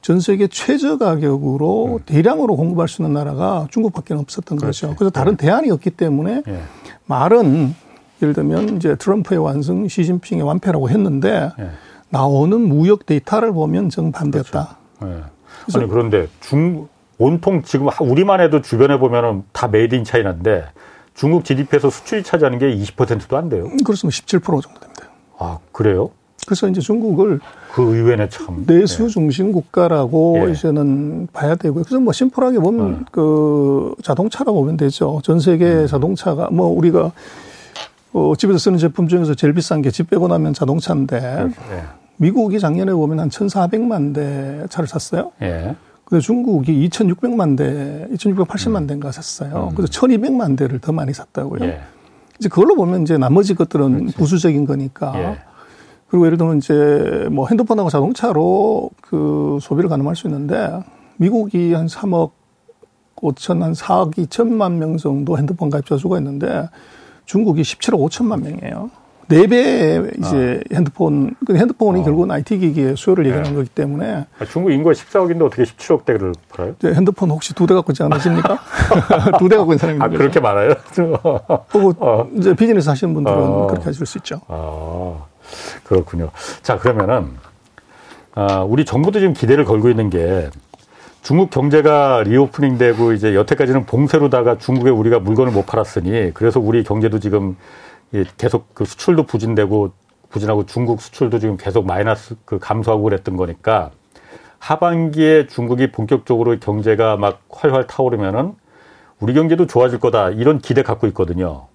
전 0.00 0.20
세계 0.20 0.46
최저 0.46 0.96
가격으로 0.96 1.96
음. 1.96 1.98
대량으로 2.06 2.56
공급할 2.56 2.88
수 2.88 3.02
있는 3.02 3.12
나라가 3.12 3.66
중국밖에 3.70 4.14
없었던 4.14 4.58
그렇지. 4.58 4.82
거죠. 4.82 4.96
그래서 4.96 5.10
다른 5.10 5.32
예. 5.32 5.36
대안이 5.36 5.70
없기 5.70 5.90
때문에 5.90 6.42
예. 6.46 6.60
말은 7.06 7.74
예를 8.22 8.34
들면 8.34 8.76
이제 8.76 8.96
트럼프의 8.96 9.38
완승, 9.38 9.88
시진핑의 9.88 10.44
완패라고 10.44 10.90
했는데 10.90 11.50
네. 11.58 11.70
나오는 12.08 12.60
무역 12.60 13.06
데이터를 13.06 13.52
보면 13.52 13.88
정반대였다. 13.88 14.76
그렇죠. 14.98 15.14
네. 15.14 15.22
아니 15.74 15.88
그런데 15.88 16.28
중 16.40 16.88
온통 17.18 17.62
지금 17.62 17.88
우리만 18.00 18.40
해도 18.40 18.62
주변에 18.62 18.98
보면은 18.98 19.44
다 19.52 19.68
made 19.68 19.94
in 19.94 20.04
China인데 20.04 20.64
중국 21.14 21.44
GDP에서 21.44 21.90
수출이 21.90 22.22
차지하는 22.22 22.58
게 22.58 22.74
20%도 22.74 23.36
안 23.36 23.48
돼요. 23.48 23.68
그렇습니다. 23.84 24.16
17% 24.16 24.62
정도 24.62 24.80
됩니다. 24.80 25.06
아 25.38 25.58
그래요? 25.72 26.10
그래서 26.46 26.66
이제 26.68 26.80
중국을 26.80 27.40
그 27.72 27.82
의외네 27.82 28.28
참 28.30 28.64
내수 28.66 29.04
네. 29.04 29.08
중심 29.08 29.52
국가라고 29.52 30.46
예. 30.46 30.52
이제는 30.52 31.28
봐야 31.32 31.54
되고요. 31.54 31.84
그래서 31.84 32.00
뭐 32.00 32.12
simple하게 32.12 32.58
보면 32.58 32.92
어. 32.92 33.04
그 33.12 33.94
자동차라고 34.02 34.58
보면 34.60 34.76
되죠. 34.76 35.20
전 35.22 35.38
세계 35.38 35.66
음. 35.66 35.86
자동차가 35.86 36.48
뭐 36.50 36.68
우리가 36.68 37.12
어, 38.12 38.34
집에서 38.36 38.58
쓰는 38.58 38.78
제품 38.78 39.08
중에서 39.08 39.34
제일 39.34 39.52
비싼 39.54 39.82
게 39.82 39.90
집 39.90 40.10
빼고 40.10 40.28
나면 40.28 40.52
자동차인데 40.54 41.20
네. 41.70 41.82
미국이 42.16 42.58
작년에 42.58 42.92
보면 42.92 43.20
한 43.20 43.28
1,400만 43.30 44.14
대 44.14 44.64
차를 44.68 44.86
샀어요. 44.88 45.32
예. 45.42 45.74
근데 46.04 46.20
중국이 46.20 46.88
2,600만 46.88 47.56
대, 47.56 48.08
2,680만 48.14 48.78
음. 48.82 48.86
대인가 48.88 49.12
샀어요. 49.12 49.68
음. 49.70 49.74
그래서 49.76 49.92
1,200만 49.92 50.56
대를 50.58 50.80
더 50.80 50.90
많이 50.92 51.12
샀다고요. 51.14 51.64
예. 51.64 51.80
이제 52.38 52.48
그걸로 52.48 52.74
보면 52.74 53.02
이제 53.02 53.16
나머지 53.16 53.54
것들은 53.54 53.98
그렇지. 53.98 54.16
부수적인 54.16 54.66
거니까. 54.66 55.12
예. 55.16 55.38
그리고 56.08 56.26
예를 56.26 56.36
들면 56.36 56.58
이제 56.58 57.28
뭐 57.30 57.46
핸드폰하고 57.46 57.88
자동차로 57.90 58.90
그 59.00 59.58
소비를 59.62 59.88
가늠할 59.88 60.16
수 60.16 60.26
있는데 60.26 60.82
미국이 61.16 61.72
한 61.74 61.86
3억 61.86 62.32
5천 63.16 63.60
한 63.60 63.72
4억 63.72 64.14
2천만 64.16 64.72
명 64.72 64.96
정도 64.96 65.38
핸드폰 65.38 65.70
가입자 65.70 65.96
수가 65.96 66.18
있는데 66.18 66.68
중국이 67.30 67.62
17억 67.62 67.94
5천만 68.08 68.42
명이에요. 68.42 68.90
네배 69.28 70.10
이제 70.18 70.60
아. 70.72 70.74
핸드폰, 70.74 71.36
그 71.46 71.54
핸드폰이 71.56 72.00
어. 72.00 72.02
결국은 72.02 72.32
IT 72.32 72.58
기기의 72.58 72.96
수요를 72.96 73.24
얘기하는 73.26 73.50
네. 73.52 73.56
거기 73.56 73.68
때문에. 73.68 74.26
아, 74.40 74.44
중국 74.44 74.72
인구가 74.72 74.92
14억인데 74.92 75.46
어떻게 75.46 75.62
17억대를 75.62 76.34
팔아요? 76.50 76.74
네, 76.80 76.92
핸드폰 76.94 77.30
혹시 77.30 77.54
두 77.54 77.68
대 77.68 77.74
갖고 77.74 77.92
있지 77.92 78.02
않으십니까? 78.02 78.58
두 79.38 79.48
대 79.48 79.56
갖고 79.56 79.70
있는 79.72 79.78
사람이 79.78 80.00
아, 80.02 80.06
거죠. 80.08 80.18
그렇게 80.18 80.40
많아요? 80.40 80.70
그 81.70 81.92
어. 82.00 82.28
이제 82.36 82.52
비즈니스 82.54 82.88
하시는 82.88 83.14
분들은 83.14 83.38
어. 83.38 83.66
그렇게 83.68 83.84
하실 83.84 84.04
수 84.04 84.18
있죠. 84.18 84.40
아, 84.48 85.14
그렇군요. 85.84 86.30
자, 86.64 86.76
그러면은, 86.78 87.28
아, 88.34 88.62
우리 88.62 88.84
정부도 88.84 89.20
지금 89.20 89.34
기대를 89.34 89.64
걸고 89.64 89.88
있는 89.90 90.10
게 90.10 90.50
중국 91.22 91.50
경제가 91.50 92.22
reopening 92.24 92.78
되고 92.78 93.12
이제 93.12 93.34
여태까지는 93.34 93.84
봉쇄로다가 93.84 94.58
중국에 94.58 94.90
우리가 94.90 95.18
물건을 95.18 95.52
못 95.52 95.66
팔았으니 95.66 96.32
그래서 96.34 96.60
우리 96.60 96.82
경제도 96.82 97.18
지금 97.18 97.56
계속 98.38 98.74
그 98.74 98.84
수출도 98.84 99.24
부진되고 99.24 99.90
부진하고 100.30 100.66
중국 100.66 101.02
수출도 101.02 101.38
지금 101.38 101.56
계속 101.56 101.86
마이너스 101.86 102.36
그 102.44 102.58
감소하고 102.58 103.02
그랬던 103.04 103.36
거니까 103.36 103.90
하반기에 104.58 105.46
중국이 105.46 105.90
본격적으로 105.90 106.58
경제가 106.58 107.16
막 107.16 107.40
활활 107.50 107.86
타오르면은 107.86 108.54
우리 109.18 109.34
경제도 109.34 109.66
좋아질 109.66 110.00
거다 110.00 110.30
이런 110.30 110.58
기대 110.58 110.82
갖고 110.82 111.06
있거든요. 111.08 111.66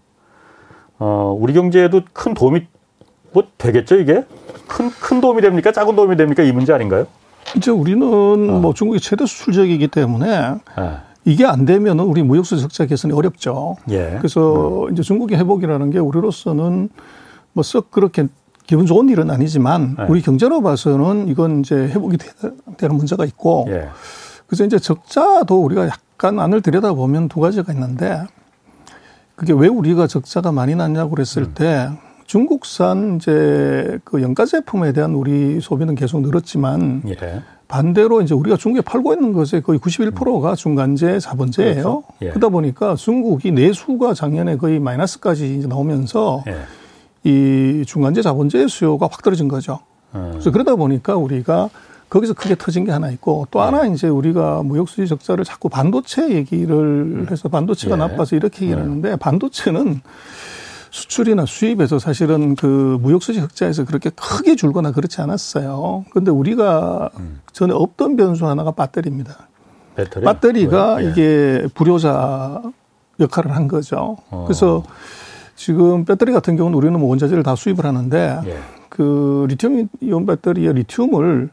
어, 0.97 1.37
우리 1.37 1.53
경제에도 1.53 2.01
큰 2.13 2.33
도움이 2.33 2.67
뭐 3.33 3.43
되겠죠 3.57 3.97
이게? 3.97 4.23
큰, 4.67 4.89
큰 4.89 5.21
도움이 5.21 5.41
됩니까? 5.41 5.71
작은 5.71 5.95
도움이 5.95 6.15
됩니까? 6.15 6.41
이 6.41 6.51
문제 6.51 6.73
아닌가요? 6.73 7.05
이제 7.55 7.71
우리는 7.71 8.03
어. 8.05 8.59
뭐 8.59 8.73
중국이 8.73 8.99
최대 8.99 9.25
수출적이기 9.25 9.87
때문에 9.89 10.55
네. 10.77 10.91
이게 11.25 11.45
안 11.45 11.65
되면 11.65 11.99
우리 11.99 12.21
무역수 12.23 12.59
적자 12.59 12.85
개선이 12.85 13.13
어렵죠. 13.13 13.77
예. 13.89 14.15
그래서 14.17 14.85
음. 14.85 14.93
이제 14.93 15.01
중국의 15.01 15.37
회복이라는 15.39 15.89
게 15.91 15.99
우리로서는 15.99 16.89
뭐 17.53 17.63
썩 17.63 17.89
그렇게 17.91 18.27
기분 18.67 18.85
좋은 18.85 19.09
일은 19.09 19.29
아니지만 19.31 19.95
예. 19.99 20.03
우리 20.09 20.21
경제로 20.21 20.61
봐서는 20.61 21.27
이건 21.29 21.61
이제 21.61 21.75
회복이 21.75 22.17
되는 22.77 22.95
문제가 22.95 23.25
있고 23.25 23.65
예. 23.69 23.87
그래서 24.47 24.65
이제 24.65 24.77
적자도 24.77 25.63
우리가 25.63 25.87
약간 25.87 26.39
안을 26.39 26.61
들여다보면 26.61 27.29
두 27.29 27.39
가지가 27.39 27.73
있는데 27.73 28.23
그게 29.35 29.53
왜 29.53 29.67
우리가 29.67 30.07
적자가 30.07 30.51
많이 30.51 30.75
났냐고 30.75 31.11
그랬을 31.11 31.43
음. 31.43 31.53
때 31.55 31.89
중국산 32.25 33.17
이제 33.17 34.00
그 34.03 34.22
연가 34.22 34.46
제품에 34.46 34.94
대한 34.94 35.13
우리 35.13 35.60
소비는 35.62 35.96
계속 35.96 36.22
늘었지만 36.22 37.03
예. 37.08 37.41
반대로 37.67 38.22
이제 38.22 38.34
우리가 38.34 38.58
중국에 38.58 38.82
팔고 38.82 39.13
있는 39.13 39.34
것의 39.34 39.62
거의 39.63 39.79
91%가 39.79 40.55
중간재 40.55 41.20
자본재예요. 41.20 41.74
그렇죠. 41.74 42.03
예. 42.22 42.29
그러다 42.29 42.50
보니까 42.50 42.96
중국이 42.96 43.51
내수가 43.51 44.13
작년에 44.13 44.58
거의 44.58 44.79
마이너스까지 44.79 45.58
이제 45.58 45.67
나오면서 45.67 46.44
예. 46.48 46.55
이 47.29 47.84
중간재 47.86 48.22
자본재 48.22 48.67
수요가 48.67 49.08
확 49.12 49.22
떨어진 49.24 49.48
거죠. 49.48 49.79
음. 50.13 50.29
그래서 50.32 50.51
그러다 50.51 50.75
보니까 50.75 51.15
우리가 51.15 51.70
거기서 52.10 52.34
크게 52.34 52.55
터진 52.55 52.86
게 52.86 52.91
하나 52.91 53.10
있고 53.12 53.48
또 53.51 53.60
예. 53.60 53.63
하나 53.63 53.86
이제 53.86 54.08
우리가 54.08 54.63
무역 54.63 54.89
수지 54.89 55.08
적자를 55.08 55.44
자꾸 55.44 55.70
반도체 55.70 56.29
얘기를 56.29 56.75
음. 56.75 57.27
해서 57.29 57.50
반도체가 57.50 57.96
예. 57.96 58.00
나빠서 58.00 58.36
이렇게 58.36 58.65
얘기를 58.65 58.82
예. 58.82 58.84
하는데 58.84 59.15
반도체는 59.15 60.01
수출이나 60.95 61.45
수입에서 61.45 61.99
사실은 61.99 62.55
그 62.55 62.97
무역수지 63.01 63.41
흑자에서 63.41 63.84
그렇게 63.84 64.10
크게 64.12 64.55
줄거나 64.55 64.93
그렇지 64.93 65.19
않았어요. 65.19 66.05
그런데 66.10 66.31
우리가 66.31 67.10
음. 67.19 67.41
전에 67.51 67.73
없던 67.73 68.15
변수 68.15 68.47
하나가 68.47 68.71
배터리입니다. 68.71 69.49
배터리? 69.95 70.25
배터리가 70.25 71.03
예. 71.03 71.10
이게 71.10 71.67
불효자 71.73 72.62
역할을 73.19 73.53
한 73.53 73.67
거죠. 73.67 74.15
어. 74.29 74.45
그래서 74.47 74.84
지금 75.58 76.05
배터리 76.05 76.31
같은 76.31 76.55
경우는 76.55 76.77
우리는 76.77 76.97
뭐 76.97 77.10
원자재를 77.10 77.43
다 77.43 77.58
수입을 77.58 77.86
하는데 77.86 78.39
예. 78.45 78.58
그 78.88 79.47
리튬 79.49 79.89
이온 79.99 80.25
배터리의 80.25 80.75
리튬을 80.75 81.49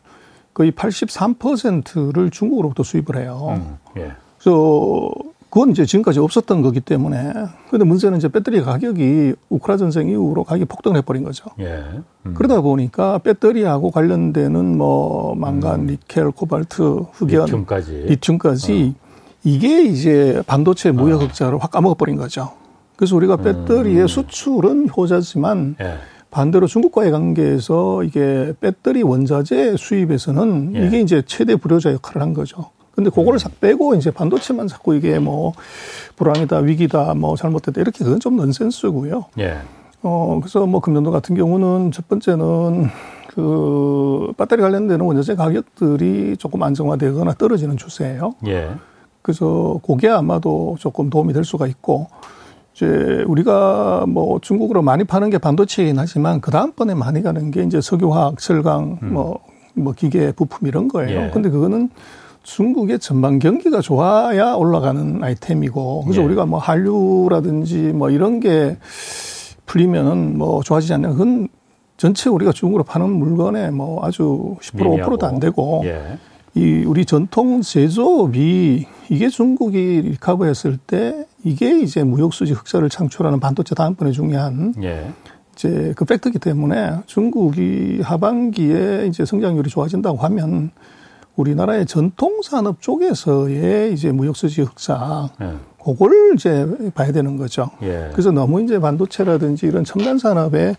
거의 0.55 0.71
83%를 0.71 2.31
중국으로부터 2.31 2.85
수입을 2.85 3.17
해요. 3.17 3.57
음. 3.57 3.79
예. 3.97 4.13
그래서 4.39 5.11
그건 5.53 5.71
이제 5.71 5.85
지금까지 5.85 6.19
없었던 6.19 6.63
거기 6.63 6.81
때문에. 6.81 7.31
근데 7.69 7.85
문제는 7.85 8.17
이제 8.17 8.29
배터리 8.29 8.63
가격이 8.63 9.35
우크라 9.51 9.77
전쟁 9.77 10.09
이후로 10.09 10.45
가격이 10.45 10.65
폭등해 10.65 11.03
버린 11.03 11.25
거죠. 11.25 11.45
예. 11.61 11.85
음. 12.25 12.33
그러다 12.33 12.63
보니까 12.63 13.19
배터리하고 13.19 13.91
관련되는 13.91 14.79
뭐 14.79 15.35
망간, 15.35 15.81
음. 15.81 15.87
니켈, 15.89 16.31
코발트, 16.31 17.05
흑연, 17.13 17.45
리튬까지, 17.45 17.93
리튬까지 17.93 18.95
어. 18.97 19.09
이게 19.45 19.83
이제 19.85 20.43
반도체 20.47 20.91
무역 20.91 21.21
어. 21.21 21.25
흑자를 21.27 21.59
확 21.63 21.71
까먹어 21.71 21.97
버린 21.97 22.17
거죠. 22.17 22.53
그래서 22.97 23.15
우리가 23.15 23.37
배터리의 23.37 24.01
음. 24.01 24.07
수출은 24.07 24.89
효자지만 24.97 25.77
예. 25.83 25.97
반대로 26.31 26.67
중국과의 26.67 27.11
관계에서 27.11 28.05
이게 28.05 28.55
배터리 28.59 29.03
원자재 29.03 29.77
수입에서는 29.77 30.77
예. 30.77 30.87
이게 30.87 31.01
이제 31.03 31.23
최대 31.27 31.57
불효자 31.57 31.93
역할을 31.93 32.23
한 32.23 32.33
거죠. 32.33 32.71
근데 32.95 33.11
그거를 33.11 33.39
싹 33.39 33.61
빼고 33.61 33.95
이제 33.95 34.11
반도체만 34.11 34.69
자꾸 34.69 34.95
이게 34.95 35.19
뭐 35.19 35.53
불황이다, 36.17 36.59
위기다, 36.59 37.15
뭐 37.15 37.37
잘못됐다 37.37 37.81
이렇게 37.81 38.05
그건 38.05 38.21
좀 38.21 38.37
넌센스고요. 38.37 39.27
예. 39.39 39.59
어, 40.03 40.39
그래서 40.41 40.67
뭐 40.67 40.81
금년도 40.81 41.11
같은 41.11 41.35
경우는 41.35 41.93
첫 41.93 42.09
번째는 42.09 42.89
그 43.29 44.33
배터리 44.37 44.61
관련되는 44.61 45.01
원자재 45.05 45.37
가격들이 45.37 46.37
조금 46.37 46.63
안정화되거나 46.63 47.35
떨어지는 47.35 47.77
추세예요. 47.77 48.35
예. 48.47 48.71
그래서 49.23 49.81
그게 49.87 50.09
아마도 50.09 50.77
조금 50.81 51.09
도움이 51.09 51.33
될 51.33 51.45
수가 51.45 51.67
있고 51.69 52.09
이제 52.75 53.25
우리가 53.27 54.05
뭐 54.09 54.39
중국으로 54.41 54.83
많이 54.83 55.05
파는 55.05 55.31
게 55.31 55.39
반도체이긴 55.39 55.99
하지만 55.99 56.41
그 56.41 56.51
다음번에 56.51 56.95
많이 56.95 57.23
가는 57.23 57.51
게 57.51 57.63
이제 57.63 57.81
석유화학, 57.81 58.39
철강, 58.39 58.99
음. 59.03 59.13
뭐, 59.13 59.39
뭐 59.75 59.93
기계 59.93 60.33
부품 60.33 60.67
이런 60.67 60.89
거예요. 60.89 61.27
예. 61.27 61.31
근데 61.33 61.49
그거는 61.49 61.89
중국의 62.43 62.99
전반 62.99 63.39
경기가 63.39 63.81
좋아야 63.81 64.55
올라가는 64.55 65.23
아이템이고 65.23 66.03
그래서 66.05 66.23
예. 66.23 66.25
우리가 66.25 66.47
뭐 66.47 66.59
한류라든지 66.59 67.93
뭐 67.93 68.11
이런 68.11 68.41
게 68.41 68.77
풀리면은 69.67 70.39
뭐 70.39 70.63
좋아지지 70.63 70.95
않냐 70.95 71.11
그건 71.11 71.49
전체 71.97 72.29
우리가 72.31 72.53
중국으로 72.53 72.85
파는 72.85 73.11
물건에 73.11 73.71
뭐 73.71 74.05
아주 74.05 74.57
10% 74.61 75.05
5%도 75.05 75.27
안 75.27 75.39
되고 75.39 75.83
예. 75.85 76.19
이 76.55 76.85
우리 76.85 77.05
전통 77.07 77.63
제조업이 77.63 78.87
이게 79.09 79.29
중국이 79.29 80.03
리카버했을 80.03 80.77
때 80.77 81.27
이게 81.45 81.81
이제 81.81 82.05
무역 82.05 82.35
수지 82.35 82.53
흑자를 82.53 82.89
창출하는 82.89 83.41
반도체 83.41 83.75
다음번에 83.75 84.11
중요한 84.11 84.75
예. 84.83 85.11
이제 85.55 85.93
그 85.97 86.05
팩트기 86.05 86.39
때문에 86.39 86.99
중국이 87.07 88.01
하반기에 88.03 89.07
이제 89.09 89.25
성장률이 89.25 89.71
좋아진다고 89.71 90.19
하면 90.19 90.71
우리나라의 91.37 91.87
전통 91.87 92.43
산업 92.43 92.81
쪽에서의 92.81 93.93
이제 93.93 94.13
무역수지 94.13 94.63
흑자, 94.63 95.31
네. 95.41 95.55
그걸 95.83 96.35
이제 96.35 96.67
봐야 96.95 97.11
되는 97.11 97.37
거죠. 97.37 97.71
예. 97.83 98.11
그래서 98.13 98.31
너무 98.31 98.63
이제 98.63 98.79
반도체라든지 98.79 99.67
이런 99.67 99.85
첨단 99.85 100.19
산업에 100.19 100.77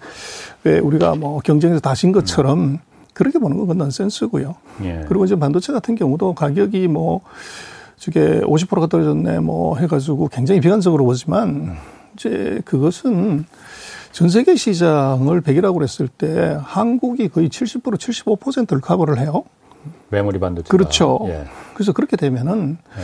왜 0.63 0.79
우리가 0.79 1.15
뭐 1.15 1.39
경쟁에서 1.39 1.79
다신 1.79 2.11
것처럼 2.11 2.59
음. 2.59 2.79
그렇게 3.13 3.37
보는 3.37 3.65
건 3.65 3.77
넌센스고요. 3.77 4.55
예. 4.83 5.05
그리고 5.07 5.25
이제 5.25 5.35
반도체 5.35 5.73
같은 5.73 5.95
경우도 5.95 6.33
가격이 6.33 6.87
뭐 6.87 7.21
저게 7.97 8.41
50%가 8.41 8.87
떨어졌네 8.87 9.39
뭐 9.39 9.77
해가지고 9.77 10.29
굉장히 10.29 10.61
비관적으로 10.61 11.05
보지만 11.05 11.49
음. 11.49 11.75
이제 12.15 12.61
그것은 12.65 13.45
전 14.11 14.29
세계 14.29 14.55
시장을 14.55 15.41
100이라고 15.41 15.73
그랬을 15.73 16.07
때 16.07 16.57
한국이 16.61 17.29
거의 17.29 17.49
70% 17.49 17.97
75%를 17.97 18.79
커버를 18.79 19.19
해요. 19.19 19.43
메모리 20.09 20.39
반도체. 20.39 20.67
그렇죠. 20.69 21.19
예. 21.27 21.45
그래서 21.73 21.91
그렇게 21.93 22.15
되면은 22.17 22.77
예. 22.97 23.01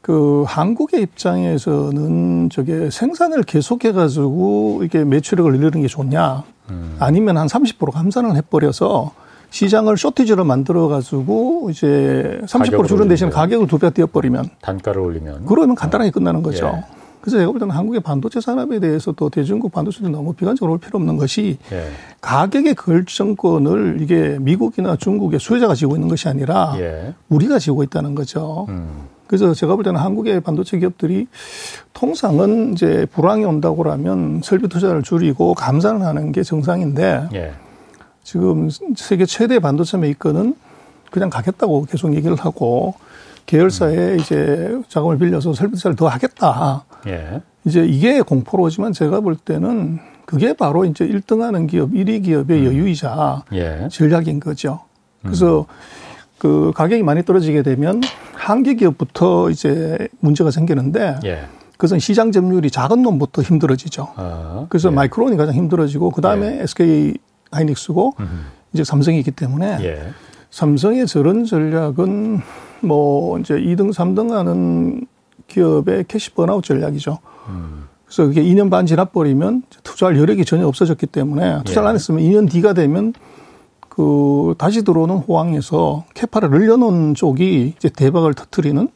그 0.00 0.44
한국의 0.48 1.02
입장에서는 1.02 2.50
저게 2.50 2.90
생산을 2.90 3.42
계속해 3.44 3.92
가지고 3.92 4.80
이게 4.84 5.04
매출액을 5.04 5.52
늘리는 5.52 5.80
게 5.82 5.86
좋냐? 5.86 6.42
음. 6.70 6.96
아니면 6.98 7.36
한 7.36 7.46
30% 7.46 7.92
감산을 7.92 8.34
해 8.36 8.40
버려서 8.40 9.12
시장을 9.50 9.96
쇼티지로 9.98 10.44
만들어 10.44 10.88
가지고 10.88 11.68
이제 11.70 12.40
30% 12.46 12.88
줄은 12.88 13.06
대신 13.08 13.28
가격을 13.30 13.66
두 13.66 13.78
배 13.78 13.90
띄어 13.90 14.06
버리면 14.06 14.48
단가를 14.62 15.00
올리면 15.02 15.44
그러면 15.46 15.74
간단하게 15.76 16.08
어. 16.08 16.12
끝나는 16.12 16.42
거죠. 16.42 16.72
예. 16.74 17.01
그래서 17.22 17.38
제가 17.38 17.52
볼 17.52 17.60
때는 17.60 17.72
한국의 17.72 18.00
반도체 18.00 18.40
산업에 18.40 18.80
대해서도 18.80 19.30
대중국 19.30 19.70
반도체도 19.70 20.08
너무 20.08 20.34
비관적으로 20.34 20.72
볼 20.72 20.80
필요 20.80 20.98
없는 20.98 21.16
것이 21.16 21.56
예. 21.70 21.86
가격의 22.20 22.74
결정권을 22.74 23.98
이게 24.00 24.38
미국이나 24.40 24.96
중국의 24.96 25.38
수혜자가 25.38 25.76
지고 25.76 25.94
있는 25.94 26.08
것이 26.08 26.28
아니라 26.28 26.74
예. 26.78 27.14
우리가 27.28 27.60
지고 27.60 27.84
있다는 27.84 28.16
거죠. 28.16 28.66
음. 28.70 29.06
그래서 29.28 29.54
제가 29.54 29.76
볼 29.76 29.84
때는 29.84 30.00
한국의 30.00 30.40
반도체 30.40 30.80
기업들이 30.80 31.28
통상은 31.92 32.72
이제 32.72 33.06
불황이 33.12 33.44
온다고 33.44 33.88
하면 33.88 34.40
설비 34.42 34.66
투자를 34.66 35.02
줄이고 35.02 35.54
감산을 35.54 36.02
하는 36.02 36.32
게 36.32 36.42
정상인데 36.42 37.28
예. 37.34 37.52
지금 38.24 38.68
세계 38.96 39.26
최대 39.26 39.60
반도체 39.60 39.96
메이커는 39.96 40.56
그냥 41.12 41.30
가겠다고 41.30 41.86
계속 41.88 42.16
얘기를 42.16 42.34
하고 42.34 42.94
계열사에 43.46 43.96
음. 43.96 44.18
이제 44.18 44.76
자금을 44.88 45.18
빌려서 45.18 45.54
설비사를 45.54 45.94
더 45.94 46.08
하겠다. 46.08 46.84
예. 47.06 47.42
이제 47.64 47.84
이게 47.84 48.20
공포로지만 48.20 48.92
제가 48.92 49.20
볼 49.20 49.36
때는 49.36 50.00
그게 50.26 50.52
바로 50.52 50.84
이제 50.84 51.06
1등 51.06 51.40
하는 51.40 51.66
기업, 51.66 51.90
1위 51.90 52.24
기업의 52.24 52.60
음. 52.60 52.64
여유이자 52.66 53.44
예. 53.52 53.88
전략인 53.90 54.40
거죠. 54.40 54.80
그래서 55.22 55.60
음. 55.60 55.64
그 56.38 56.72
가격이 56.74 57.02
많이 57.02 57.24
떨어지게 57.24 57.62
되면 57.62 58.00
한계 58.32 58.74
기업부터 58.74 59.50
이제 59.50 60.08
문제가 60.20 60.50
생기는데 60.50 61.20
예. 61.24 61.44
그것은 61.72 61.98
시장 61.98 62.32
점유율이 62.32 62.70
작은 62.70 63.02
놈부터 63.02 63.42
힘들어지죠. 63.42 64.08
아, 64.16 64.66
그래서 64.68 64.90
예. 64.90 64.94
마이크론이 64.94 65.36
가장 65.36 65.54
힘들어지고 65.54 66.10
그 66.10 66.20
다음에 66.20 66.58
예. 66.58 66.62
SK 66.62 67.14
하이닉스고 67.50 68.14
음. 68.20 68.46
이제 68.72 68.84
삼성이기 68.84 69.30
때문에 69.32 69.78
예. 69.82 70.08
삼성의 70.50 71.06
저런 71.06 71.44
전략은 71.44 72.40
뭐 72.80 73.38
이제 73.38 73.54
2등, 73.54 73.92
3등 73.92 74.30
하는 74.30 75.06
기업의 75.46 76.04
cash 76.08 76.30
burnout 76.32 76.64
전략이죠. 76.64 77.18
음. 77.48 77.88
그래서 78.04 78.26
그게 78.26 78.42
2년 78.42 78.70
반 78.70 78.84
지나버리면 78.86 79.62
투자할 79.82 80.18
여력이 80.18 80.44
전혀 80.44 80.66
없어졌기 80.66 81.06
때문에 81.06 81.62
투자를 81.64 81.86
예. 81.86 81.88
안 81.90 81.94
했으면 81.94 82.20
2년 82.22 82.50
뒤가 82.50 82.74
되면 82.74 83.14
그 83.88 84.54
다시 84.58 84.82
들어오는 84.84 85.16
호황에서 85.16 86.04
capa를 86.14 86.50
늘려놓은 86.50 87.14
쪽이 87.14 87.74
이제 87.76 87.88
대박을 87.88 88.34
터트리는 88.34 88.88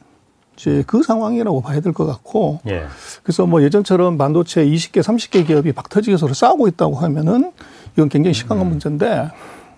이제 0.55 0.83
그 0.87 1.03
상황이라고 1.03 1.61
봐야 1.61 1.79
될 1.81 1.93
것 1.93 2.05
같고 2.05 2.59
예. 2.67 2.85
그래서 3.23 3.45
뭐 3.45 3.61
예전처럼 3.61 4.17
반도체 4.17 4.65
20개, 4.65 5.01
30개 5.03 5.45
기업이 5.45 5.71
박 5.71 5.89
터지게 5.89 6.17
서로 6.17 6.33
싸우고 6.33 6.67
있다고 6.69 6.95
하면은 6.95 7.51
이건 7.93 8.09
굉장히 8.09 8.33
심각한 8.33 8.65
음. 8.65 8.69
문제인데 8.71 9.29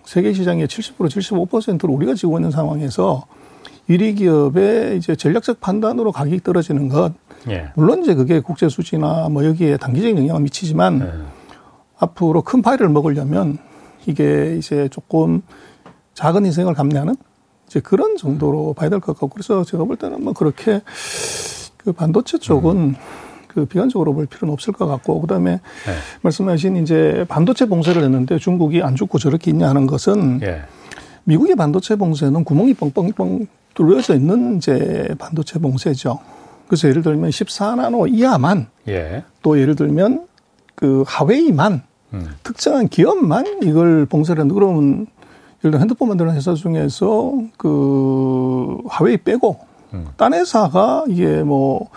세계 0.05 0.33
시장의 0.33 0.67
70% 0.67 0.97
75%를 1.49 1.89
우리가 1.93 2.13
쥐고 2.13 2.37
있는 2.37 2.49
상황에서 2.51 3.25
1위 3.89 4.17
기업의 4.17 4.97
이제 4.97 5.15
전략적 5.15 5.59
판단으로 5.59 6.11
가격이 6.11 6.41
떨어지는 6.43 6.89
것 6.89 7.13
예. 7.49 7.71
물론 7.75 8.03
이제 8.03 8.13
그게 8.13 8.39
국제 8.39 8.69
수지나 8.69 9.29
뭐 9.29 9.43
여기에 9.45 9.77
단기적인 9.77 10.17
영향을 10.17 10.41
미치지만 10.41 11.01
예. 11.01 11.11
앞으로 11.97 12.41
큰 12.43 12.61
파일을 12.61 12.87
먹으려면 12.89 13.57
이게 14.05 14.55
이제 14.57 14.87
조금 14.89 15.41
작은 16.13 16.45
인생을 16.45 16.73
감내하는 16.73 17.15
이제 17.67 17.79
그런 17.79 18.15
정도로 18.17 18.73
봐야 18.73 18.89
될 18.89 18.99
것 18.99 19.13
같고 19.13 19.27
그래서 19.29 19.63
제가 19.63 19.83
볼 19.83 19.95
때는 19.95 20.23
뭐 20.23 20.33
그렇게 20.33 20.81
그 21.77 21.91
반도체 21.91 22.37
쪽은 22.37 22.77
음. 22.77 22.95
그 23.47 23.65
비관적으로 23.65 24.13
볼 24.13 24.27
필요는 24.27 24.53
없을 24.53 24.73
것 24.73 24.85
같고 24.85 25.21
그다음에 25.21 25.53
네. 25.53 25.59
말씀하신 26.21 26.77
이제 26.77 27.25
반도체 27.27 27.65
봉쇄를 27.65 28.03
했는데 28.03 28.37
중국이 28.37 28.83
안 28.83 28.95
죽고 28.95 29.17
저렇게 29.17 29.49
있냐 29.51 29.67
하는 29.69 29.87
것은 29.87 30.41
예. 30.43 30.61
미국의 31.23 31.55
반도체 31.55 31.95
봉쇄는 31.95 32.43
구멍이 32.43 32.75
뻥뻥뻥 32.75 33.47
뚫려져 33.79 34.13
있는 34.13 34.57
이제 34.57 35.07
반도체 35.17 35.57
봉쇄죠. 35.57 36.19
그래서 36.67 36.89
예를 36.89 37.01
들면 37.01 37.29
14나노 37.29 38.13
이하만 38.13 38.67
예. 38.89 39.23
또 39.41 39.57
예를 39.57 39.75
들면 39.75 40.27
그 40.75 41.05
하웨이만 41.07 41.81
음. 42.13 42.27
특정한 42.43 42.89
기업만 42.89 43.61
이걸 43.63 44.05
봉쇄를 44.05 44.41
한다. 44.41 44.53
그러면 44.53 45.07
예를 45.63 45.71
들어 45.71 45.79
핸드폰 45.79 46.09
만드는 46.09 46.35
회사 46.35 46.53
중에서 46.55 47.41
그 47.57 48.79
하웨이 48.89 49.15
빼고 49.15 49.59
음. 49.93 50.07
딴 50.17 50.33
회사가 50.33 51.05
이게 51.07 51.41
뭐 51.41 51.87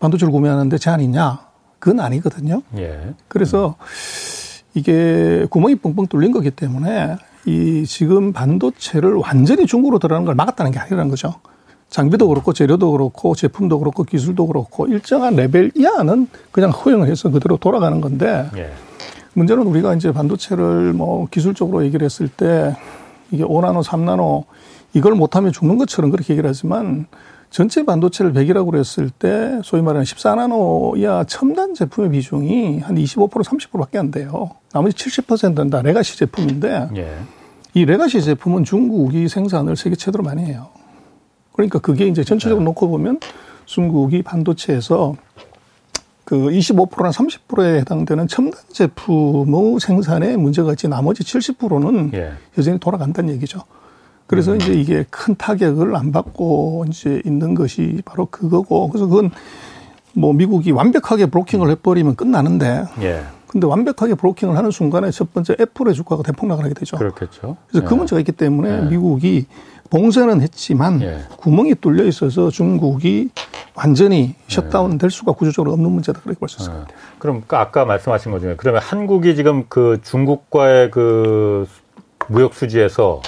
반도체를 0.00 0.32
구매하는데 0.32 0.76
제한이 0.76 1.04
있냐? 1.04 1.38
그건 1.78 2.00
아니거든요. 2.00 2.62
예. 2.78 3.14
그래서 3.28 3.76
음. 3.78 3.84
이게 4.74 5.46
구멍이 5.50 5.76
뻥뻥 5.76 6.08
뚫린 6.08 6.32
거기 6.32 6.50
때문에 6.50 7.16
이 7.44 7.84
지금 7.86 8.32
반도체를 8.32 9.14
완전히 9.14 9.66
중국으로 9.66 9.98
들어가는 9.98 10.24
걸 10.24 10.34
막았다는 10.34 10.72
게 10.72 10.78
아니라는 10.78 11.08
거죠. 11.08 11.34
장비도 11.90 12.28
그렇고 12.28 12.52
재료도 12.52 12.92
그렇고 12.92 13.34
제품도 13.34 13.78
그렇고 13.78 14.04
기술도 14.04 14.46
그렇고 14.46 14.86
일정한 14.86 15.36
레벨 15.36 15.70
이하는 15.74 16.26
그냥 16.50 16.70
허용을 16.70 17.08
해서 17.08 17.30
그대로 17.30 17.58
돌아가는 17.58 18.00
건데 18.00 18.48
예. 18.56 18.72
문제는 19.34 19.66
우리가 19.66 19.94
이제 19.94 20.12
반도체를 20.12 20.94
뭐 20.94 21.26
기술적으로 21.30 21.84
얘기를 21.84 22.04
했을 22.04 22.28
때 22.28 22.74
이게 23.30 23.44
5나노, 23.44 23.84
3나노 23.84 24.44
이걸 24.94 25.14
못하면 25.14 25.52
죽는 25.52 25.78
것처럼 25.78 26.10
그렇게 26.10 26.32
얘기를 26.32 26.48
하지만 26.48 27.06
전체 27.52 27.84
반도체를 27.84 28.32
100이라고 28.32 28.70
그랬을 28.70 29.10
때 29.10 29.60
소위 29.62 29.82
말하는 29.82 30.04
14나노 30.04 30.96
이하 30.96 31.22
첨단 31.24 31.74
제품의 31.74 32.10
비중이 32.10 32.80
한 32.80 32.96
25% 32.96 33.30
30%밖에 33.30 33.98
안 33.98 34.10
돼요. 34.10 34.52
나머지 34.72 34.96
70%는 34.96 35.68
다 35.68 35.82
legacy 35.82 36.16
제품인데 36.16 36.88
예. 36.96 37.14
이 37.74 37.84
레가시 37.84 38.22
제품은 38.22 38.64
중국이 38.64 39.28
생산을 39.28 39.76
세계 39.76 39.96
최대로 39.96 40.24
많이 40.24 40.44
해요. 40.44 40.68
그러니까 41.52 41.78
그게 41.78 42.06
이제 42.06 42.24
전체적으로 42.24 42.60
네. 42.60 42.64
놓고 42.64 42.88
보면 42.88 43.20
중국이 43.66 44.22
반도체에서 44.22 45.14
그 46.24 46.36
25%나 46.36 47.10
30%에 47.10 47.80
해당되는 47.80 48.28
첨단 48.28 48.62
제품의 48.72 49.78
생산에 49.78 50.38
문제가 50.38 50.70
있지 50.72 50.88
나머지 50.88 51.22
70%는 51.22 52.12
예. 52.14 52.32
여전히 52.56 52.78
돌아간다는 52.78 53.34
얘기죠. 53.34 53.62
그래서 54.32 54.52
음. 54.52 54.56
이제 54.56 54.72
이게 54.72 55.04
큰 55.10 55.34
타격을 55.34 55.94
안 55.94 56.10
받고 56.10 56.86
이제 56.88 57.20
있는 57.26 57.54
것이 57.54 58.00
바로 58.06 58.24
그거고 58.30 58.88
그래서 58.88 59.06
그건 59.06 59.30
뭐 60.14 60.32
미국이 60.32 60.70
완벽하게 60.70 61.26
브로킹을 61.26 61.68
해버리면 61.68 62.16
끝나는데 62.16 62.84
예. 63.02 63.24
근데 63.46 63.66
완벽하게 63.66 64.14
브로킹을 64.14 64.56
하는 64.56 64.70
순간에 64.70 65.10
첫 65.10 65.34
번째 65.34 65.54
애플의 65.60 65.92
주가가 65.92 66.22
대폭락을 66.22 66.64
하게 66.64 66.72
되죠. 66.72 66.96
그렇겠죠. 66.96 67.58
그래서 67.68 67.80
그 67.80 67.84
예. 67.84 67.88
그 67.90 67.92
문제가 67.94 68.20
있기 68.20 68.32
때문에 68.32 68.70
예. 68.70 68.80
미국이 68.88 69.44
봉쇄는 69.90 70.40
했지만 70.40 71.02
예. 71.02 71.18
구멍이 71.36 71.74
뚫려 71.74 72.04
있어서 72.04 72.48
중국이 72.48 73.28
완전히 73.74 74.34
셧다운 74.48 74.96
될 74.96 75.10
수가 75.10 75.32
구조적으로 75.32 75.74
없는 75.74 75.90
문제다 75.90 76.20
그렇게 76.22 76.38
볼 76.38 76.48
수 76.48 76.62
있습니다. 76.62 76.86
예. 76.88 76.94
그럼 77.18 77.42
그 77.46 77.56
아까 77.56 77.84
말씀하신 77.84 78.32
것 78.32 78.40
중에 78.40 78.54
그러면 78.56 78.80
한국이 78.82 79.36
지금 79.36 79.66
그 79.68 79.98
중국과의 80.02 80.90
그 80.90 81.68
무역 82.28 82.54
수지에서 82.54 83.20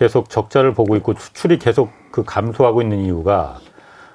계속 0.00 0.30
적자를 0.30 0.74
보고 0.74 0.96
있고 0.96 1.14
수출이 1.16 1.60
계속 1.60 1.92
그 2.10 2.24
감소하고 2.24 2.82
있는 2.82 2.98
이유가 3.04 3.60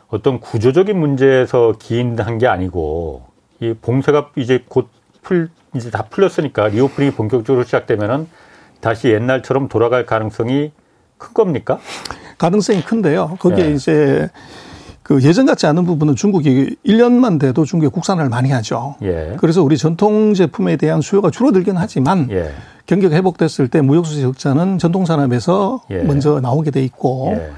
어떤 0.10 0.41
구조적인 0.41 1.00
문제에서 1.00 1.76
기인한 1.80 2.39
게 2.39 2.48
아니고 2.48 3.24
이 3.62 3.74
봉쇄가 3.82 4.32
이제 4.36 4.65
곧 4.67 4.89
풀 5.26 5.50
이제 5.76 5.91
다 5.91 6.04
풀렸으니까 6.10 6.69
reopening이 6.69 7.12
본격적으로 7.12 7.65
시작되면은 7.65 8.30
다시 8.80 9.10
옛날처럼 9.10 9.67
돌아갈 9.67 10.06
가능성이 10.06 10.71
큰 11.17 11.34
겁니까? 11.34 11.80
가능성이 12.38 12.82
큰데요. 12.84 13.36
거기에 13.39 13.65
네. 13.65 13.71
이제 13.74 14.30
그 15.06 15.22
예전 15.22 15.46
같지 15.46 15.68
않은 15.68 15.86
부분은 15.86 16.15
중국이 16.15 16.78
1년만 16.84 17.39
돼도 17.39 17.63
중국이 17.63 17.94
국산을 17.94 18.28
많이 18.28 18.50
하죠. 18.50 18.96
예. 19.04 19.36
그래서 19.38 19.62
우리 19.62 19.78
전통 19.78 20.34
제품에 20.34 20.78
대한 20.78 21.00
수요가 21.00 21.30
줄어들긴 21.30 21.78
하지만 21.78 22.28
예. 22.32 22.50
경기가 22.88 23.15
회복됐을 23.15 23.68
때 23.68 23.82
무역수지 23.82 24.24
적자는 24.24 24.80
전통 24.80 25.06
산업에서 25.06 25.84
예. 25.91 26.00
먼저 26.02 26.39
나오게 26.39 26.72
돼 26.72 26.84
있고 26.84 27.34
예. 27.36 27.52